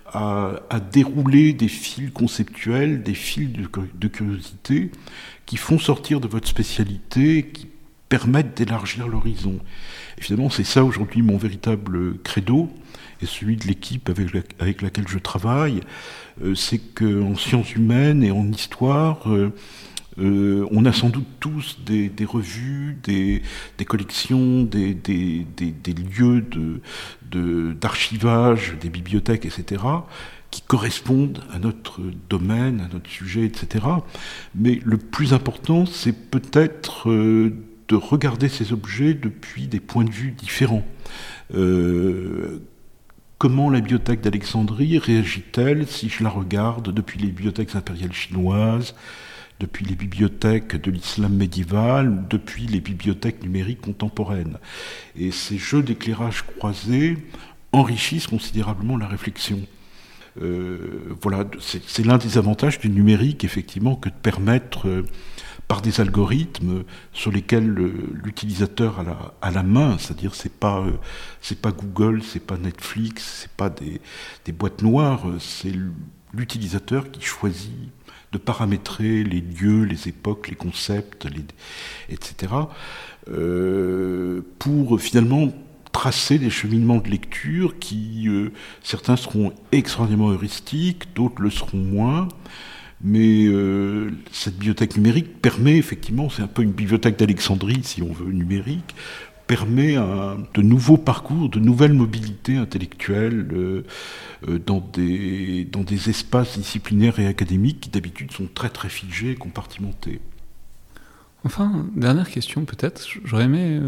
à, 0.07 0.81
dérouler 0.93 1.53
des 1.53 1.69
fils 1.69 2.11
conceptuels, 2.11 3.03
des 3.03 3.15
fils 3.15 3.51
de, 3.53 4.09
curiosité 4.09 4.91
qui 5.47 5.57
font 5.57 5.79
sortir 5.79 6.21
de 6.21 6.29
votre 6.29 6.49
spécialité, 6.49 7.51
qui 7.53 7.67
permettent 8.13 8.59
d'élargir 8.59 9.09
l'horizon. 9.09 9.59
Et 10.19 10.21
finalement, 10.21 10.51
c'est 10.51 10.65
ça 10.65 10.85
aujourd'hui 10.85 11.23
mon 11.23 11.39
véritable 11.39 12.19
credo 12.19 12.69
et 13.23 13.27
celui 13.27 13.57
de 13.57 13.67
l'équipe 13.67 14.11
avec, 14.11 14.83
laquelle 14.83 15.09
je 15.09 15.17
travaille. 15.17 15.81
Euh, 16.45 16.55
c'est 16.55 16.77
qu'en 16.77 17.35
sciences 17.37 17.75
humaines 17.75 18.23
et 18.23 18.31
en 18.31 18.53
histoire, 18.53 19.33
euh, 19.33 19.51
euh, 20.19 20.69
on 20.71 20.85
a 20.85 20.93
sans 20.93 21.09
doute 21.09 21.27
tous 21.41 21.79
des, 21.87 22.13
revues, 22.27 22.99
des, 23.03 23.41
collections, 23.87 24.65
des, 24.65 24.95
lieux 26.13 26.45
d'archivage, 27.81 28.75
des 28.79 28.91
bibliothèques, 28.91 29.47
etc., 29.47 29.83
qui 30.51 30.61
correspondent 30.61 31.43
à 31.51 31.59
notre 31.59 32.03
domaine, 32.29 32.83
à 32.83 32.93
notre 32.93 33.09
sujet, 33.09 33.47
etc. 33.47 33.87
Mais 34.55 34.81
le 34.85 34.99
plus 34.99 35.33
important, 35.33 35.87
c'est 35.87 36.13
peut-être 36.13 37.09
de 37.93 37.97
regarder 37.97 38.49
ces 38.49 38.73
objets 38.73 39.13
depuis 39.13 39.67
des 39.67 39.79
points 39.79 40.05
de 40.05 40.11
vue 40.11 40.31
différents. 40.31 40.85
Euh, 41.55 42.63
comment 43.37 43.69
la 43.69 43.81
bibliothèque 43.81 44.23
d'Alexandrie 44.23 44.97
réagit-elle 44.97 45.87
si 45.87 46.09
je 46.09 46.25
la 46.25 46.31
regarde 46.31 46.91
depuis 46.91 47.21
les 47.21 47.27
bibliothèques 47.27 47.75
impériales 47.75 48.15
chinoises, 48.15 48.95
depuis 49.61 49.85
les 49.85 49.95
bibliothèques 49.95 50.81
de 50.81 50.91
l'islam 50.91 51.35
médiéval 51.35 52.25
depuis 52.31 52.67
les 52.67 52.81
bibliothèques 52.81 53.43
numériques 53.43 53.83
contemporaines? 53.83 54.57
Et 55.15 55.31
ces 55.31 55.59
jeux 55.59 55.83
d'éclairage 55.83 56.47
croisés 56.57 57.19
enrichissent 57.73 58.27
considérablement 58.27 58.97
la 58.97 59.07
réflexion. 59.07 59.61
Euh, 60.41 61.15
voilà, 61.21 61.45
c'est 61.61 62.07
l'un 62.07 62.17
des 62.17 62.39
avantages 62.39 62.79
du 62.79 62.89
numérique, 62.89 63.45
effectivement, 63.45 63.97
que 63.97 64.09
de 64.09 64.15
permettre 64.15 64.89
euh, 64.89 65.05
par 65.69 65.81
des 65.81 66.01
algorithmes 66.01 66.85
sur 67.13 67.31
lesquels 67.31 67.73
l'utilisateur 68.25 69.05
a 69.41 69.51
la, 69.51 69.63
main, 69.63 69.97
c'est-à-dire 69.99 70.35
c'est 70.35 70.53
pas 70.53 70.81
euh, 70.81 70.93
c'est 71.41 71.61
pas 71.61 71.73
Google, 71.73 72.23
c'est 72.23 72.45
pas 72.45 72.57
Netflix, 72.57 73.41
c'est 73.43 73.53
pas 73.53 73.71
des, 73.71 74.53
boîtes 74.53 74.83
noires, 74.83 75.25
c'est 75.39 75.73
l'utilisateur 76.35 77.11
qui 77.11 77.23
choisit 77.23 77.91
de 78.33 78.39
paramétrer 78.39 79.25
les 79.25 79.41
lieux, 79.41 79.85
les 79.85 80.09
époques, 80.09 80.49
les 80.49 80.57
concepts, 80.57 81.27
etc. 82.09 82.53
Euh, 83.29 84.41
pour 84.59 85.01
finalement 85.01 85.53
tracer 85.93 86.39
des 86.39 86.51
cheminements 86.51 86.97
de 86.97 87.09
lecture 87.09 87.79
qui, 87.79 88.25
euh, 88.27 88.51
certains 88.83 89.17
seront 89.17 89.53
extraordinairement 89.71 90.33
heuristiques, 90.33 91.15
d'autres 91.15 91.43
le 91.43 91.51
seront 91.51 91.79
moins. 91.79 92.29
Mais 93.05 93.47
euh, 93.47 94.11
cette 94.31 94.55
bibliothèque 94.55 94.97
numérique 94.97 95.41
permet 95.41 95.77
effectivement, 95.77 96.31
c'est 96.31 96.43
un 96.43 96.47
peu 96.47 96.63
une 96.63 96.73
bibliothèque 96.73 97.19
d'Alexandrie 97.19 97.83
si 97.83 98.01
on 98.03 98.13
veut 98.13 98.33
numérique, 98.33 98.95
permet 99.49 99.97
de 99.97 100.63
nouveaux 100.63 100.97
parcours, 100.97 101.49
de 101.49 101.59
nouvelles 101.59 101.93
mobilités 101.93 102.57
intellectuelles 102.57 103.49
euh, 103.53 103.85
euh, 104.49 104.59
dans, 104.65 104.81
des, 104.81 105.65
dans 105.65 105.83
des 105.83 106.11
espaces 106.11 106.57
disciplinaires 106.57 107.19
et 107.19 107.27
académiques 107.27 107.81
qui 107.81 107.91
d'habitude 107.91 108.31
sont 108.31 108.49
très 108.55 108.69
très 108.71 108.89
figés 108.89 109.33
et 109.33 109.35
compartimentés. 109.35 110.21
Enfin, 111.45 111.87
dernière 111.97 112.31
question 112.31 112.65
peut-être, 112.65 113.05
j'aurais 113.25 113.45
aimé 113.45 113.81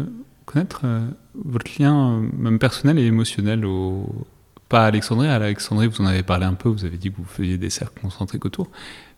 connaître 0.43 0.85
votre 1.33 1.71
lien 1.81 2.21
même 2.37 2.59
personnel 2.59 2.99
et 2.99 3.05
émotionnel 3.05 3.65
au, 3.65 4.27
pas 4.69 4.83
à 4.83 4.87
Alexandrie, 4.87 5.27
à 5.27 5.35
Alexandrie 5.35 5.87
vous 5.87 6.01
en 6.01 6.05
avez 6.05 6.23
parlé 6.23 6.45
un 6.45 6.53
peu, 6.53 6.69
vous 6.69 6.85
avez 6.85 6.97
dit 6.97 7.11
que 7.11 7.17
vous 7.17 7.25
faisiez 7.25 7.57
des 7.57 7.69
cercles 7.69 8.01
concentriques 8.01 8.45
autour, 8.45 8.69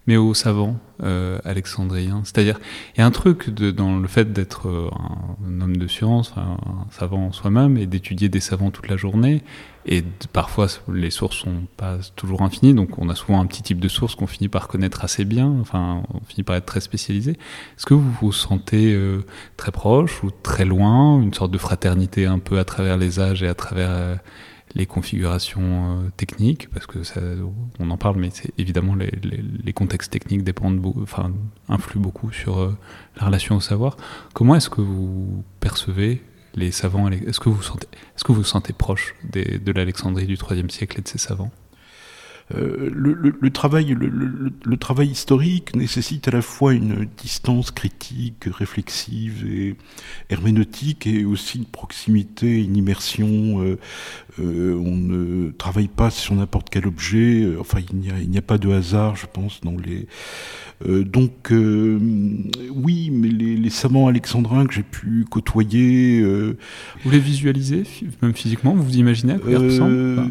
mais 0.07 0.15
aux 0.15 0.33
savants 0.33 0.77
euh, 1.03 1.37
alexandriens. 1.43 2.21
C'est-à-dire, 2.23 2.59
il 2.95 2.99
y 2.99 3.03
a 3.03 3.05
un 3.05 3.11
truc 3.11 3.49
de, 3.49 3.71
dans 3.71 3.97
le 3.99 4.07
fait 4.07 4.31
d'être 4.31 4.69
euh, 4.69 4.89
un, 5.45 5.61
homme 5.61 5.75
de 5.75 5.87
science, 5.87 6.33
un 6.37 6.57
savant 6.91 7.33
soi-même, 7.33 7.77
et 7.77 7.85
d'étudier 7.85 8.29
des 8.29 8.39
savants 8.39 8.71
toute 8.71 8.87
la 8.87 8.95
journée. 8.95 9.43
Et 9.85 10.03
parfois, 10.31 10.67
les 10.91 11.11
sources 11.11 11.37
sont 11.37 11.63
pas 11.75 11.97
toujours 12.15 12.41
infinies, 12.41 12.73
donc 12.73 12.97
on 12.97 13.09
a 13.09 13.15
souvent 13.15 13.41
un 13.41 13.45
petit 13.45 13.63
type 13.63 13.79
de 13.79 13.87
source 13.89 14.15
qu'on 14.15 14.27
finit 14.27 14.49
par 14.49 14.69
connaître 14.69 15.03
assez 15.03 15.25
bien. 15.25 15.53
Enfin, 15.61 16.03
on 16.13 16.21
finit 16.25 16.43
par 16.43 16.55
être 16.55 16.65
très 16.65 16.81
spécialisé. 16.81 17.31
Est-ce 17.31 17.85
que 17.85 17.93
vous 17.93 18.11
vous 18.21 18.31
sentez 18.31 18.93
euh, 18.93 19.25
très 19.57 19.71
proche 19.71 20.23
ou 20.23 20.31
très 20.31 20.65
loin, 20.65 21.21
une 21.21 21.33
sorte 21.33 21.51
de 21.51 21.57
fraternité 21.57 22.25
un 22.25 22.39
peu 22.39 22.59
à 22.59 22.65
travers 22.65 22.97
les 22.97 23.19
âges 23.19 23.43
et 23.43 23.47
à 23.47 23.55
travers 23.55 24.19
les 24.77 24.85
configurations 24.85 25.61
euh, 26.05 26.09
techniques, 26.15 26.69
parce 26.69 26.85
que 26.85 27.03
ça, 27.03 27.19
on 27.79 27.89
en 27.89 27.97
parle, 27.97 28.17
mais 28.17 28.29
c'est 28.31 28.53
évidemment 28.59 28.95
les, 28.95 29.73
contextes 29.73 30.11
techniques 30.11 30.43
dépendent, 30.43 30.85
enfin, 31.01 31.33
influent 31.67 32.01
beaucoup 32.01 32.31
sur 32.31 32.59
euh, 32.59 32.77
la 33.19 33.25
relation 33.25 33.55
au 33.55 33.59
savoir. 33.59 33.97
Comment 34.33 34.55
est-ce 34.55 34.69
que 34.69 34.81
vous 34.81 35.43
percevez 35.59 36.21
les 36.55 36.71
savants 36.71 37.09
Est-ce 37.09 37.39
que 37.39 37.49
vous 37.49 37.63
sentez, 37.63 37.87
est-ce 38.15 38.23
que 38.23 38.31
vous, 38.31 38.43
sentez 38.43 38.71
proche 38.71 39.15
de 39.23 39.71
l'Alexandrie 39.71 40.27
du 40.27 40.37
IIIe 40.37 40.69
siècle 40.69 40.99
et 40.99 41.01
de 41.01 41.07
ses 41.07 41.17
savants? 41.17 41.51
Euh, 42.55 42.89
le, 42.93 43.49
travail, 43.49 43.93
le, 43.93 44.77
travail 44.77 45.09
historique 45.09 45.75
nécessite 45.75 46.29
à 46.29 46.31
la 46.31 46.41
fois 46.41 46.73
une 46.73 47.05
distance 47.17 47.71
critique, 47.71 48.45
réflexive 48.45 49.45
et 49.45 49.75
herméneutique, 50.29 51.07
et 51.07 51.25
aussi 51.25 51.57
une 51.57 51.65
proximité, 51.65 52.63
une 52.63 52.77
immersion. 52.77 53.61
Euh, 53.61 53.77
euh, 54.39 54.75
on 54.75 54.95
ne 54.95 55.49
travaille 55.51 55.89
pas 55.89 56.09
sur 56.09 56.35
n'importe 56.35 56.69
quel 56.69 56.87
objet. 56.87 57.45
Enfin, 57.59 57.79
il 57.91 58.29
n'y 58.29 58.37
a, 58.37 58.41
pas 58.41 58.57
de 58.57 58.69
hasard, 58.69 59.17
je 59.17 59.25
pense, 59.31 59.59
dans 59.61 59.75
les. 59.75 60.07
donc, 61.03 61.51
oui, 61.51 63.09
mais 63.11 63.27
les, 63.27 63.69
savants 63.69 64.07
alexandrins 64.07 64.65
que 64.65 64.73
j'ai 64.73 64.83
pu 64.83 65.25
côtoyer. 65.29 66.21
vous 66.21 67.11
les 67.11 67.19
visualisez, 67.19 67.83
même 68.21 68.33
physiquement 68.33 68.73
Vous 68.73 68.83
vous 68.83 68.97
imaginez 68.97 69.33
à 69.33 69.39
quoi 69.39 69.51
ils 69.51 69.57
ressemblent? 69.57 70.29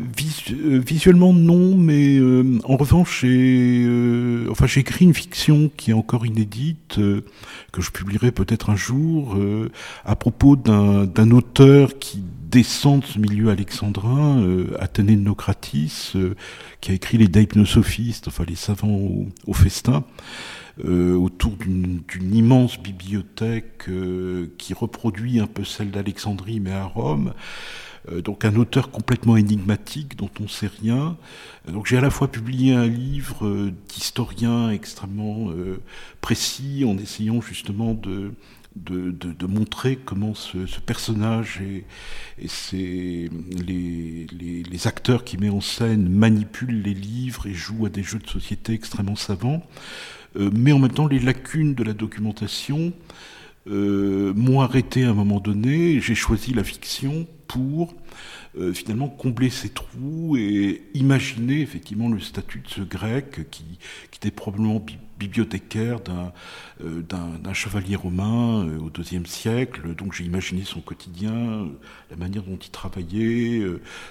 Visuellement, 0.87 1.35
non, 1.35 1.77
mais 1.77 2.06
euh, 2.19 2.59
en 2.65 2.77
revanche, 2.77 3.21
j'ai 3.23 3.85
euh, 3.87 4.49
enfin, 4.51 4.67
écrit 4.77 5.05
une 5.05 5.15
fiction 5.15 5.71
qui 5.77 5.91
est 5.91 5.95
encore 5.95 6.27
inédite, 6.27 6.99
euh, 6.99 7.23
que 7.73 7.83
je 7.83 7.91
publierai 7.91 8.33
peut-être 8.33 8.71
un 8.71 8.77
jour, 8.77 9.37
à 10.05 10.17
propos 10.17 10.57
d'un 10.57 11.31
auteur 11.31 11.99
qui 11.99 12.23
descend 12.51 13.01
de 13.01 13.07
ce 13.07 13.19
milieu 13.19 13.51
alexandrin, 13.51 14.43
Athénée 14.79 15.17
Nocratis, 15.17 16.15
qui 16.81 16.91
a 16.91 16.95
écrit 16.95 17.19
les 17.19 17.29
Daipnosophistes, 17.29 18.29
enfin 18.29 18.45
les 18.49 18.57
savants 18.57 19.27
au, 19.47 19.53
festin. 19.53 20.05
autour 20.85 21.53
d'une 21.57 22.35
immense 22.35 22.81
bibliothèque 22.81 23.89
qui 24.59 24.75
reproduit 24.75 25.41
un 25.41 25.47
peu 25.47 25.65
celle 25.65 25.91
d'Alexandrie 25.91 26.61
mais 26.61 26.73
à 26.73 26.85
Rome. 26.85 27.35
Euh, 28.13 28.23
donc 28.23 28.45
un 28.45 28.55
auteur 28.57 28.91
complètement 28.91 29.37
énigmatique 29.37 30.17
dont 30.17 30.31
on 30.41 30.45
ne 30.45 30.49
sait 30.49 30.71
rien. 30.81 31.17
Euh, 31.69 31.73
donc 31.73 31.87
j'ai 31.87 31.97
à 31.97 32.01
la 32.01 32.11
fois 32.11 32.29
publié 32.29 32.75
un 32.75 32.87
livre 32.87 33.47
euh, 33.47 33.73
d'historien 33.89 34.71
extrêmement 34.71 35.51
précis 36.21 36.85
en 36.87 36.97
essayant 36.99 37.41
justement 37.41 37.95
de, 37.95 38.33
de, 38.77 39.47
montrer 39.47 39.97
comment 39.97 40.35
ce, 40.35 40.59
personnage 40.85 41.61
et, 41.63 41.85
et 42.73 43.31
les, 43.67 44.27
les, 44.29 44.87
acteurs 44.87 45.25
qui 45.25 45.39
met 45.39 45.49
en 45.49 45.61
scène 45.61 46.09
manipulent 46.09 46.83
les 46.83 46.95
livres 46.95 47.47
et 47.47 47.55
jouent 47.55 47.87
à 47.87 47.89
des 47.89 48.03
jeux 48.03 48.19
de 48.19 48.29
société 48.29 48.73
extrêmement 48.73 49.17
savants, 49.17 49.63
mais 50.39 50.73
en 50.73 50.79
même 50.79 50.93
temps 50.93 51.07
les 51.07 51.21
lacunes 51.21 51.75
de 51.75 51.85
la 51.85 51.95
documentation 51.95 52.93
m'ont 53.67 54.61
arrêté 54.61 55.05
à 55.05 55.11
un 55.11 55.15
moment 55.15 55.41
donné. 55.41 56.01
J'ai 56.01 56.15
choisi 56.15 56.53
la 56.53 56.65
fiction 56.65 57.27
pour 57.57 57.95
euh, 58.59 58.73
finalement 58.73 59.09
combler 59.09 59.51
ces 59.51 59.71
trous 59.71 60.37
et 60.37 60.83
imaginer 60.95 61.61
effectivement 61.61 62.09
le 62.09 62.21
statut 62.21 62.61
de 62.61 62.69
ce 62.69 62.81
grec 62.83 63.51
qui, 63.51 63.65
était 64.15 64.31
probablement 64.31 64.83
bibliothécaire 65.19 65.99
euh, 66.81 67.03
d'un 67.03 67.53
chevalier 67.53 67.97
romain 67.97 68.67
au 68.79 68.91
IIe 68.99 69.27
siècle. 69.27 69.95
Donc 69.95 70.15
j'ai 70.15 70.25
imaginé 70.25 70.63
son 70.65 70.81
quotidien, 70.81 71.69
la 72.11 72.17
manière 72.17 72.43
dont 72.43 72.57
il 72.57 72.71
travaillait, 72.71 73.63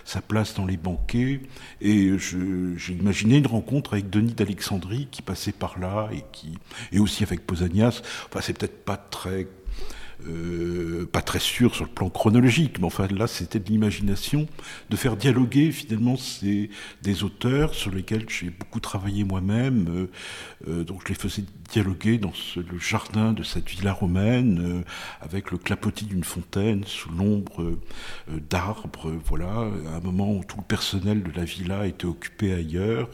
sa 0.04 0.22
place 0.22 0.54
dans 0.54 0.68
les 0.68 0.78
banquets. 0.78 1.42
Et 1.82 2.12
j'ai 2.20 2.94
imaginé 2.94 3.38
une 3.38 3.48
rencontre 3.48 3.94
avec 3.94 4.12
Denis 4.12 4.34
d'Alexandrie 4.34 5.08
qui 5.10 5.24
passait 5.24 5.52
par 5.52 5.80
là 5.80 6.10
et, 6.14 6.24
qui, 6.32 6.60
et 6.92 7.00
aussi 7.00 7.24
avec 7.24 7.48
Pausanias. 7.48 8.04
Enfin, 8.28 8.42
c'est 8.42 8.56
peut-être 8.56 8.86
pas 8.86 8.98
très 8.98 9.48
euh, 10.28 11.06
pas 11.12 11.22
très 11.22 11.40
sûr 11.40 11.76
sur 11.76 11.86
le 11.86 11.92
plan 11.92 12.10
chronologique, 12.10 12.80
mais 12.80 12.86
enfin 12.86 13.08
là 13.08 13.28
c'était 13.28 13.60
de 13.60 13.68
l'imagination, 13.68 14.48
de 14.90 14.96
faire 14.96 15.18
dialoguer 15.18 15.72
finalement 15.72 16.16
ces, 16.16 16.70
des 17.02 17.24
auteurs 17.24 17.74
sur 17.74 17.92
lesquels 17.92 18.26
j'ai 18.30 18.50
beaucoup 18.50 18.80
travaillé 18.80 19.24
moi-même. 19.24 19.88
Euh, 19.90 20.08
euh, 20.68 20.84
donc 20.84 21.02
je 21.04 21.10
les 21.10 21.16
faisais 21.16 21.44
dialoguer 21.72 22.18
dans 22.18 22.32
le 22.56 22.80
jardin 22.80 23.34
de 23.34 23.44
cette 23.44 23.70
villa 23.70 23.92
romaine, 23.92 24.84
avec 25.20 25.52
le 25.52 25.58
clapotis 25.58 26.06
d'une 26.06 26.24
fontaine 26.24 26.84
sous 26.86 27.10
l'ombre 27.12 27.78
d'arbres. 28.50 29.12
Voilà, 29.26 29.68
à 29.92 29.98
un 29.98 30.00
moment 30.02 30.32
où 30.32 30.44
tout 30.44 30.58
le 30.58 30.64
personnel 30.64 31.24
de 31.24 31.32
la 31.36 31.44
villa 31.44 31.88
était 31.88 32.06
occupé 32.06 32.54
ailleurs. 32.54 33.10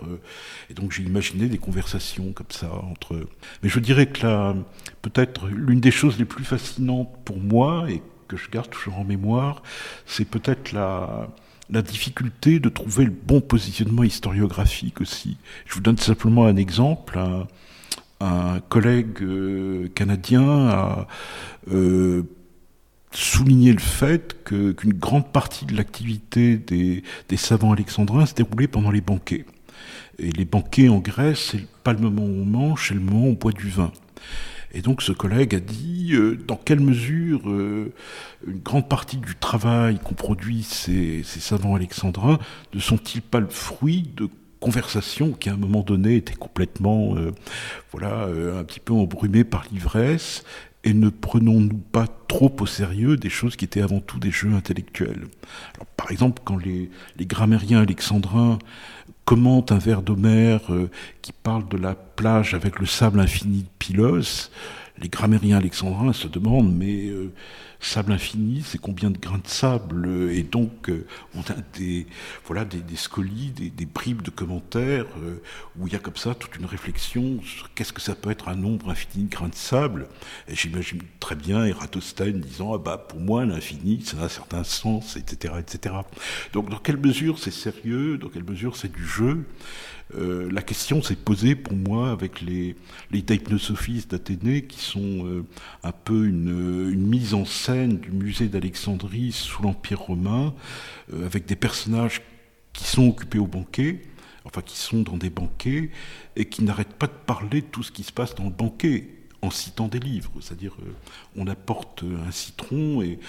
et 0.70 0.74
donc 0.74 0.92
j'ai 0.92 1.04
imaginé 1.04 1.48
des 1.48 1.58
conversations 1.58 2.34
comme 2.34 2.52
ça 2.52 2.72
entre. 2.74 3.26
Mais 3.64 3.70
je 3.70 3.80
dirais 3.80 4.08
que 4.08 4.28
là, 4.28 4.54
peut-être 5.02 5.48
l'une 5.48 5.80
des 5.80 5.92
choses 5.92 6.20
les 6.20 6.26
plus 6.26 6.44
fascinantes 6.44 6.91
pour 7.26 7.40
moi 7.40 7.86
et 7.90 8.02
que 8.28 8.38
je 8.38 8.50
garde 8.50 8.70
toujours 8.70 9.00
en 9.00 9.04
mémoire, 9.04 9.62
c'est 10.06 10.26
peut-être 10.26 10.72
la, 10.72 11.28
difficulté 11.70 12.60
de 12.60 12.68
trouver 12.68 13.06
le 13.06 13.12
bon 13.12 13.40
positionnement 13.40 14.04
historiographique 14.04 15.00
aussi. 15.00 15.38
Je 15.66 15.76
vous 15.76 15.82
donne 15.82 15.98
simplement 15.98 16.46
un 16.46 16.58
exemple. 16.58 17.18
Un, 18.20 18.60
collègue 18.70 19.24
euh, 19.24 19.88
canadien 19.96 20.68
a 20.68 21.08
euh, 21.72 22.24
souligné 23.12 23.74
le 23.74 23.80
fait 23.80 24.44
qu'une 24.44 24.94
grande 24.94 25.32
partie 25.32 25.66
de 25.66 25.76
l'activité 25.76 26.58
des, 26.58 27.04
des, 27.30 27.38
savants 27.38 27.72
alexandrins 27.72 28.26
se 28.26 28.36
déroulait 28.36 28.68
pendant 28.68 28.92
les 28.92 29.02
banquets. 29.02 29.46
Et 30.20 30.32
les 30.32 30.46
banquets 30.46 30.88
en 30.88 31.00
Grèce, 31.00 31.50
c'est 31.52 31.68
pas 31.84 31.94
le 31.94 32.00
moment 32.00 32.24
où 32.24 32.42
on 32.42 32.46
mange, 32.46 32.90
c'est 32.90 32.94
le 32.94 33.00
moment 33.00 33.26
où 33.26 33.30
on 33.30 33.34
boit 33.34 33.54
du 33.54 33.70
vin. 33.70 33.92
Et 34.74 34.82
donc 34.82 35.02
ce 35.02 35.12
collègue 35.12 35.56
a 35.56 35.60
dit 35.60 36.12
euh, 36.14 36.38
dans 36.48 36.56
quelle 36.56 36.80
mesure 36.80 37.50
euh, 37.50 37.94
une 38.48 38.60
grande 38.60 38.88
partie 38.88 39.18
du 39.18 39.36
travail 39.36 40.00
qu'ont 40.00 40.16
produit 40.16 40.64
ces, 40.64 41.24
savants 41.24 41.76
alexandrins 41.76 42.40
ne 42.74 42.80
sont-ils 42.80 43.22
pas 43.22 43.40
le 43.40 43.50
fruit 43.50 44.10
de 44.16 44.30
conversations 44.60 45.32
qui 45.32 45.50
à 45.50 45.54
un 45.54 45.58
moment 45.58 45.82
donné 45.82 46.16
étaient 46.16 46.36
complètement 46.36 47.16
euh, 47.16 47.32
voilà 47.92 48.26
un 48.26 48.64
petit 48.64 48.80
peu 48.80 48.94
embrumées 48.94 49.44
par 49.44 49.66
l'ivresse 49.72 50.44
et 50.84 50.94
ne 50.94 51.10
prenons-nous 51.10 51.78
pas 51.78 52.08
trop 52.28 52.56
au 52.60 52.66
sérieux 52.66 53.18
des 53.18 53.30
choses 53.30 53.56
qui 53.56 53.66
étaient 53.66 53.82
avant 53.82 54.00
tout 54.00 54.20
des 54.20 54.32
jeux 54.32 54.54
intellectuels? 54.54 55.28
Par 55.96 56.12
exemple, 56.12 56.42
quand 56.44 56.58
les, 56.58 56.90
les 57.18 57.26
grammairiens 57.28 57.82
alexandrins 57.82 58.58
commente 59.32 59.72
un 59.72 59.78
vers 59.78 60.02
d'Homère 60.02 60.60
euh, 60.74 60.90
qui 61.22 61.32
parle 61.32 61.66
de 61.70 61.78
la 61.78 61.96
plage 61.96 62.54
avec 62.54 62.80
le 62.80 62.86
sable 62.86 63.22
infini 63.22 63.60
de 63.60 63.68
Pylos, 63.80 64.52
les 65.02 65.10
grammairiens 65.10 65.58
alexandrins 65.58 66.14
se 66.14 66.28
demandent, 66.28 66.74
mais 66.74 67.08
euh, 67.08 67.32
sable 67.80 68.12
infini, 68.12 68.64
c'est 68.64 68.78
combien 68.78 69.10
de 69.10 69.18
grains 69.18 69.40
de 69.40 69.48
sable 69.48 70.08
Et 70.32 70.44
donc, 70.44 70.90
euh, 70.90 71.06
on 71.36 71.42
a 71.42 71.56
des, 71.78 72.06
voilà, 72.46 72.66
des, 72.66 72.96
scolies, 72.96 73.52
des, 73.52 73.86
bribes 73.86 74.22
de 74.22 74.30
commentaires, 74.30 75.08
euh, 75.24 75.42
où 75.78 75.88
il 75.88 75.94
y 75.94 75.96
a 75.96 76.00
comme 76.00 76.16
ça 76.16 76.36
toute 76.36 76.56
une 76.58 76.66
réflexion 76.66 77.42
sur 77.44 77.74
qu'est-ce 77.74 77.94
que 77.94 78.02
ça 78.02 78.16
peut 78.16 78.30
être 78.30 78.48
un 78.48 78.56
nombre 78.56 78.90
infini 78.90 79.26
de 79.26 79.30
grains 79.30 79.50
de 79.50 79.56
sable. 79.56 80.08
J'imagine 80.48 81.02
très 81.20 81.36
bien 81.36 81.66
Eratosthène 81.66 82.40
disant, 82.40 82.74
ah 82.76 82.78
bah, 82.78 82.98
pour 82.98 83.20
moi, 83.20 83.46
l'infini, 83.46 84.02
ça 84.04 84.18
a 84.22 84.26
un 84.26 84.30
certain 84.30 84.64
sens, 84.64 85.18
etc., 85.18 85.56
etc. 85.60 85.96
Donc, 86.54 86.70
dans 86.70 86.80
quelle 86.80 86.98
mesure 86.98 87.40
c'est 87.40 87.52
sérieux? 87.52 88.18
Dans 88.18 88.30
quelle 88.30 88.44
mesure 88.44 88.78
c'est 88.78 88.92
du 88.92 89.06
jeu? 89.06 89.46
Euh, 90.16 90.50
la 90.52 90.62
question 90.62 91.02
s'est 91.02 91.16
posée 91.16 91.56
pour 91.56 91.74
moi 91.74 92.12
avec 92.12 92.42
les, 92.42 92.76
les 93.12 93.22
d'Athénée, 93.22 94.66
qui 94.66 94.80
sont 94.80 95.26
euh, 95.26 95.46
un 95.84 95.92
peu 95.92 96.28
une, 96.28 96.96
mise 96.96 97.34
en 97.34 97.46
scène 97.46 97.98
du 97.98 98.12
musée 98.12 98.48
d'Alexandrie 98.48 99.32
sous 99.32 99.62
l'Empire 99.64 100.00
romain, 100.00 100.54
euh, 101.14 101.26
avec 101.26 101.46
des 101.46 101.56
personnages 101.56 102.22
qui 102.74 102.84
sont 102.86 103.08
occupés 103.08 103.40
au 103.40 103.48
banquet, 103.48 104.02
enfin 104.46 104.62
qui 104.62 104.78
sont 104.78 105.02
dans 105.02 105.18
des 105.18 105.30
banquets, 105.30 105.92
et 106.36 106.46
qui 106.46 106.64
n'arrêtent 106.64 106.94
pas 106.94 107.08
de 107.08 107.12
parler 107.26 107.62
de 107.62 107.68
tout 107.68 107.84
ce 107.84 107.92
qui 107.92 108.04
se 108.04 108.12
passe 108.12 108.36
dans 108.36 108.46
le 108.46 108.50
banquet 108.50 109.08
en 109.42 109.50
citant 109.50 109.88
des 109.88 110.00
livres. 110.00 110.32
C'est-à-dire, 110.40 110.76
on 111.36 111.48
apporte 111.48 112.04
un 112.04 112.32
citron 112.32 113.02
et, 113.02 113.20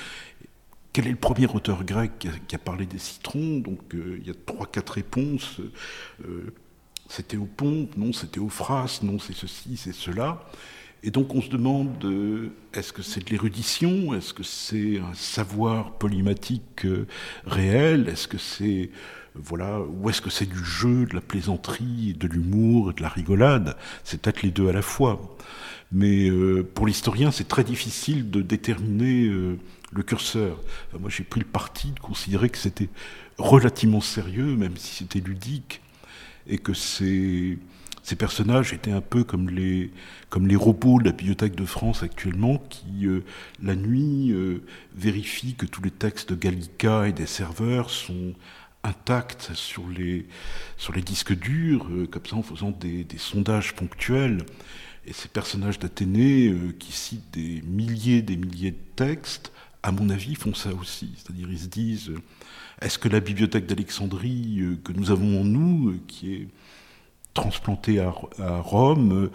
quel 0.92 1.06
est 1.06 1.10
le 1.10 1.16
premier 1.16 1.46
auteur 1.46 1.84
grec 1.84 2.28
qui 2.46 2.54
a, 2.54 2.58
parlé 2.58 2.84
des 2.84 2.98
citrons? 2.98 3.60
Donc 3.60 3.78
il 3.94 4.26
y 4.26 4.30
a 4.30 4.34
trois, 4.44 4.66
quatre 4.66 4.90
réponses 4.90 5.58
c'était 7.12 7.36
au 7.36 7.44
pont, 7.44 7.90
non, 7.98 8.14
c'était 8.14 8.40
au 8.40 8.48
phras, 8.48 9.00
non, 9.02 9.18
c'est 9.18 9.34
ceci, 9.34 9.76
c'est 9.76 9.92
cela. 9.92 10.42
Et 11.02 11.10
donc 11.10 11.34
on 11.34 11.42
se 11.42 11.50
demande, 11.50 12.02
euh, 12.06 12.54
est-ce 12.72 12.90
que 12.94 13.02
c'est 13.02 13.22
de 13.22 13.30
l'érudition? 13.30 14.14
Est-ce 14.14 14.32
que 14.32 14.42
c'est 14.42 14.98
un 14.98 15.12
savoir 15.12 15.92
polymatique 15.98 16.86
euh, 16.86 17.06
réel? 17.44 18.08
Est-ce 18.08 18.28
que 18.28 18.38
c'est 18.38 18.88
voilà, 19.34 19.80
ou 19.80 20.08
est-ce 20.08 20.22
que 20.22 20.30
c'est 20.30 20.46
du 20.46 20.64
jeu, 20.64 21.04
de 21.04 21.14
la 21.14 21.20
plaisanterie, 21.20 22.14
de 22.18 22.26
l'humour, 22.26 22.94
de 22.94 23.02
la 23.02 23.10
rigolade? 23.10 23.76
C'est 24.04 24.22
peut-être 24.22 24.40
les 24.40 24.50
deux 24.50 24.70
à 24.70 24.72
la 24.72 24.82
fois. 24.82 25.36
Mais 25.90 26.30
euh, 26.30 26.62
pour 26.62 26.86
l'historien, 26.86 27.30
c'est 27.30 27.48
très 27.48 27.64
difficile 27.64 28.30
de 28.30 28.40
déterminer 28.40 29.26
le 29.26 30.02
curseur. 30.02 30.62
moi, 30.98 31.10
j'ai 31.10 31.24
pris 31.24 31.40
le 31.40 31.46
parti 31.46 31.90
de 31.90 32.00
considérer 32.00 32.48
que 32.48 32.58
c'était 32.58 32.88
relativement 33.36 34.00
sérieux, 34.00 34.56
même 34.56 34.78
si 34.78 34.94
c'était 34.94 35.20
ludique, 35.20 35.81
et 36.46 36.58
que 36.58 36.74
ces, 36.74 37.58
personnages 38.18 38.72
étaient 38.72 38.92
un 38.92 39.00
peu 39.00 39.24
comme 39.24 39.48
les, 39.48 39.90
comme 40.28 40.46
les 40.46 40.56
robots 40.56 40.98
de 40.98 41.04
la 41.04 41.12
Bibliothèque 41.12 41.54
de 41.54 41.64
France 41.64 42.02
actuellement, 42.02 42.58
qui, 42.58 43.06
euh, 43.06 43.24
la 43.62 43.74
nuit, 43.74 44.30
euh, 44.32 44.62
vérifient 44.94 45.54
que 45.54 45.66
tous 45.66 45.82
les 45.82 45.90
textes 45.90 46.30
de 46.30 46.36
Gallica 46.36 47.08
et 47.08 47.12
des 47.12 47.26
serveurs 47.26 47.90
sont 47.90 48.34
intacts 48.84 49.54
sur 49.54 49.88
les, 49.88 50.26
sur 50.76 50.92
les 50.92 51.02
disques 51.02 51.38
durs, 51.38 51.86
euh, 51.90 52.06
comme 52.06 52.26
ça 52.26 52.36
en 52.36 52.42
faisant 52.42 52.70
des, 52.70 53.04
des, 53.04 53.18
sondages 53.18 53.74
ponctuels. 53.74 54.44
Et 55.06 55.12
ces 55.12 55.28
personnages 55.28 55.80
d'Athénée, 55.80 56.54
qui 56.78 56.92
citent 56.92 57.32
des 57.32 57.60
milliers 57.62 58.22
des 58.22 58.36
milliers 58.36 58.70
de 58.70 58.82
textes, 58.94 59.52
à 59.82 59.92
mon 59.92 60.10
avis, 60.10 60.34
font 60.34 60.54
ça 60.54 60.70
aussi. 60.74 61.12
C'est-à-dire, 61.16 61.48
ils 61.50 61.58
se 61.58 61.66
disent 61.66 62.12
est-ce 62.82 62.98
que 62.98 63.08
la 63.08 63.20
bibliothèque 63.20 63.66
d'Alexandrie 63.66 64.60
euh, 64.60 64.76
que 64.82 64.92
nous 64.92 65.10
avons 65.10 65.40
en 65.40 65.44
nous, 65.44 65.90
euh, 65.90 66.00
qui 66.08 66.34
est 66.34 66.48
transplantée 67.32 68.00
à, 68.00 68.12
Rome, 68.60 69.12
euh, 69.12 69.30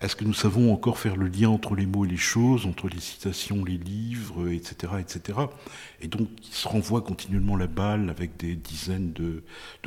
est-ce 0.00 0.16
que 0.16 0.24
nous 0.24 0.32
savons 0.32 0.72
encore 0.72 0.98
faire 0.98 1.16
le 1.16 1.28
lien 1.28 1.50
entre 1.50 1.74
les 1.74 1.84
mots 1.84 2.06
et 2.06 2.08
les 2.08 2.16
choses, 2.16 2.64
entre 2.64 2.88
les 2.88 3.00
citations, 3.00 3.64
les 3.64 3.76
livres, 3.76 4.48
etc., 4.48 4.94
etc. 4.98 5.40
Et 6.00 6.08
donc, 6.08 6.28
il 6.42 6.54
se 6.54 6.66
renvoie 6.66 7.02
continuellement 7.02 7.54
la 7.54 7.66
balle 7.66 8.08
avec 8.08 8.38
des 8.38 8.56
dizaines 8.56 9.12
de, 9.12 9.42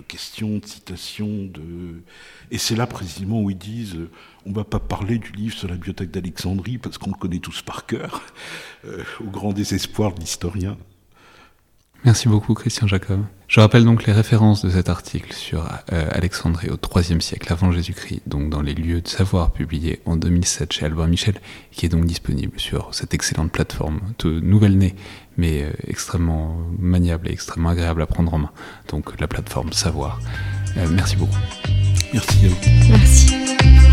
questions, 0.08 0.60
de 0.60 0.66
citations. 0.66 1.46
De... 1.46 2.04
Et 2.52 2.60
c'est 2.60 2.76
là 2.76 2.86
précisément 2.86 3.42
où 3.42 3.50
ils 3.50 3.58
disent 3.58 3.98
on 4.46 4.50
ne 4.50 4.56
va 4.56 4.66
pas 4.66 4.80
parler 4.80 5.18
du 5.18 5.32
livre 5.32 5.58
sur 5.58 5.68
la 5.68 5.76
bibliothèque 5.76 6.12
d'Alexandrie 6.12 6.78
parce 6.78 7.00
qu'on 7.00 7.12
le 7.12 7.18
connaît 7.18 7.40
tous 7.40 7.64
par 7.64 7.88
cœur, 7.88 8.22
au 9.20 9.30
grand 9.32 9.52
désespoir 9.52 10.14
de 10.14 10.20
l'historien. 10.20 10.78
Merci 12.06 12.28
beaucoup 12.28 12.54
Christian 12.54 12.86
Jacob. 12.86 13.22
Je 13.48 13.62
rappelle 13.62 13.86
donc 13.86 14.06
les 14.06 14.12
références 14.12 14.66
de 14.66 14.70
cet 14.70 14.90
article 14.90 15.32
sur 15.32 15.70
euh, 15.94 16.06
Alexandrie 16.12 16.70
au 16.70 17.00
IIIe 17.00 17.22
siècle 17.22 17.52
avant 17.54 17.72
Jésus-Christ, 17.72 18.24
donc 18.28 18.50
dans 18.50 18.62
les 18.62 18.74
lieux 18.74 19.00
de 19.00 19.08
savoir 19.08 19.52
publié 19.52 20.02
en 20.06 20.18
2007 20.18 20.74
chez 20.74 20.86
Albert 20.86 21.08
Michel, 21.08 21.36
qui 21.72 21.86
est 21.86 21.90
donc 21.90 22.06
disponible 22.06 22.60
sur 22.60 22.94
cette 22.94 23.14
excellente 23.14 23.52
plateforme, 23.52 24.02
nouvelle 24.26 24.78
née, 24.78 24.96
mais 25.38 25.64
euh, 25.64 25.72
extrêmement 25.88 26.58
maniable 26.78 27.30
et 27.30 27.32
extrêmement 27.32 27.70
agréable 27.70 28.02
à 28.02 28.06
prendre 28.06 28.34
en 28.34 28.40
main. 28.40 28.52
Donc 28.90 29.20
la 29.22 29.28
plateforme 29.28 29.72
Savoir. 29.72 30.20
Euh, 30.76 30.88
merci 30.92 31.16
beaucoup. 31.16 31.38
Merci 32.14 32.46
à 32.46 32.50
vous. 32.50 32.58
Merci. 32.90 33.93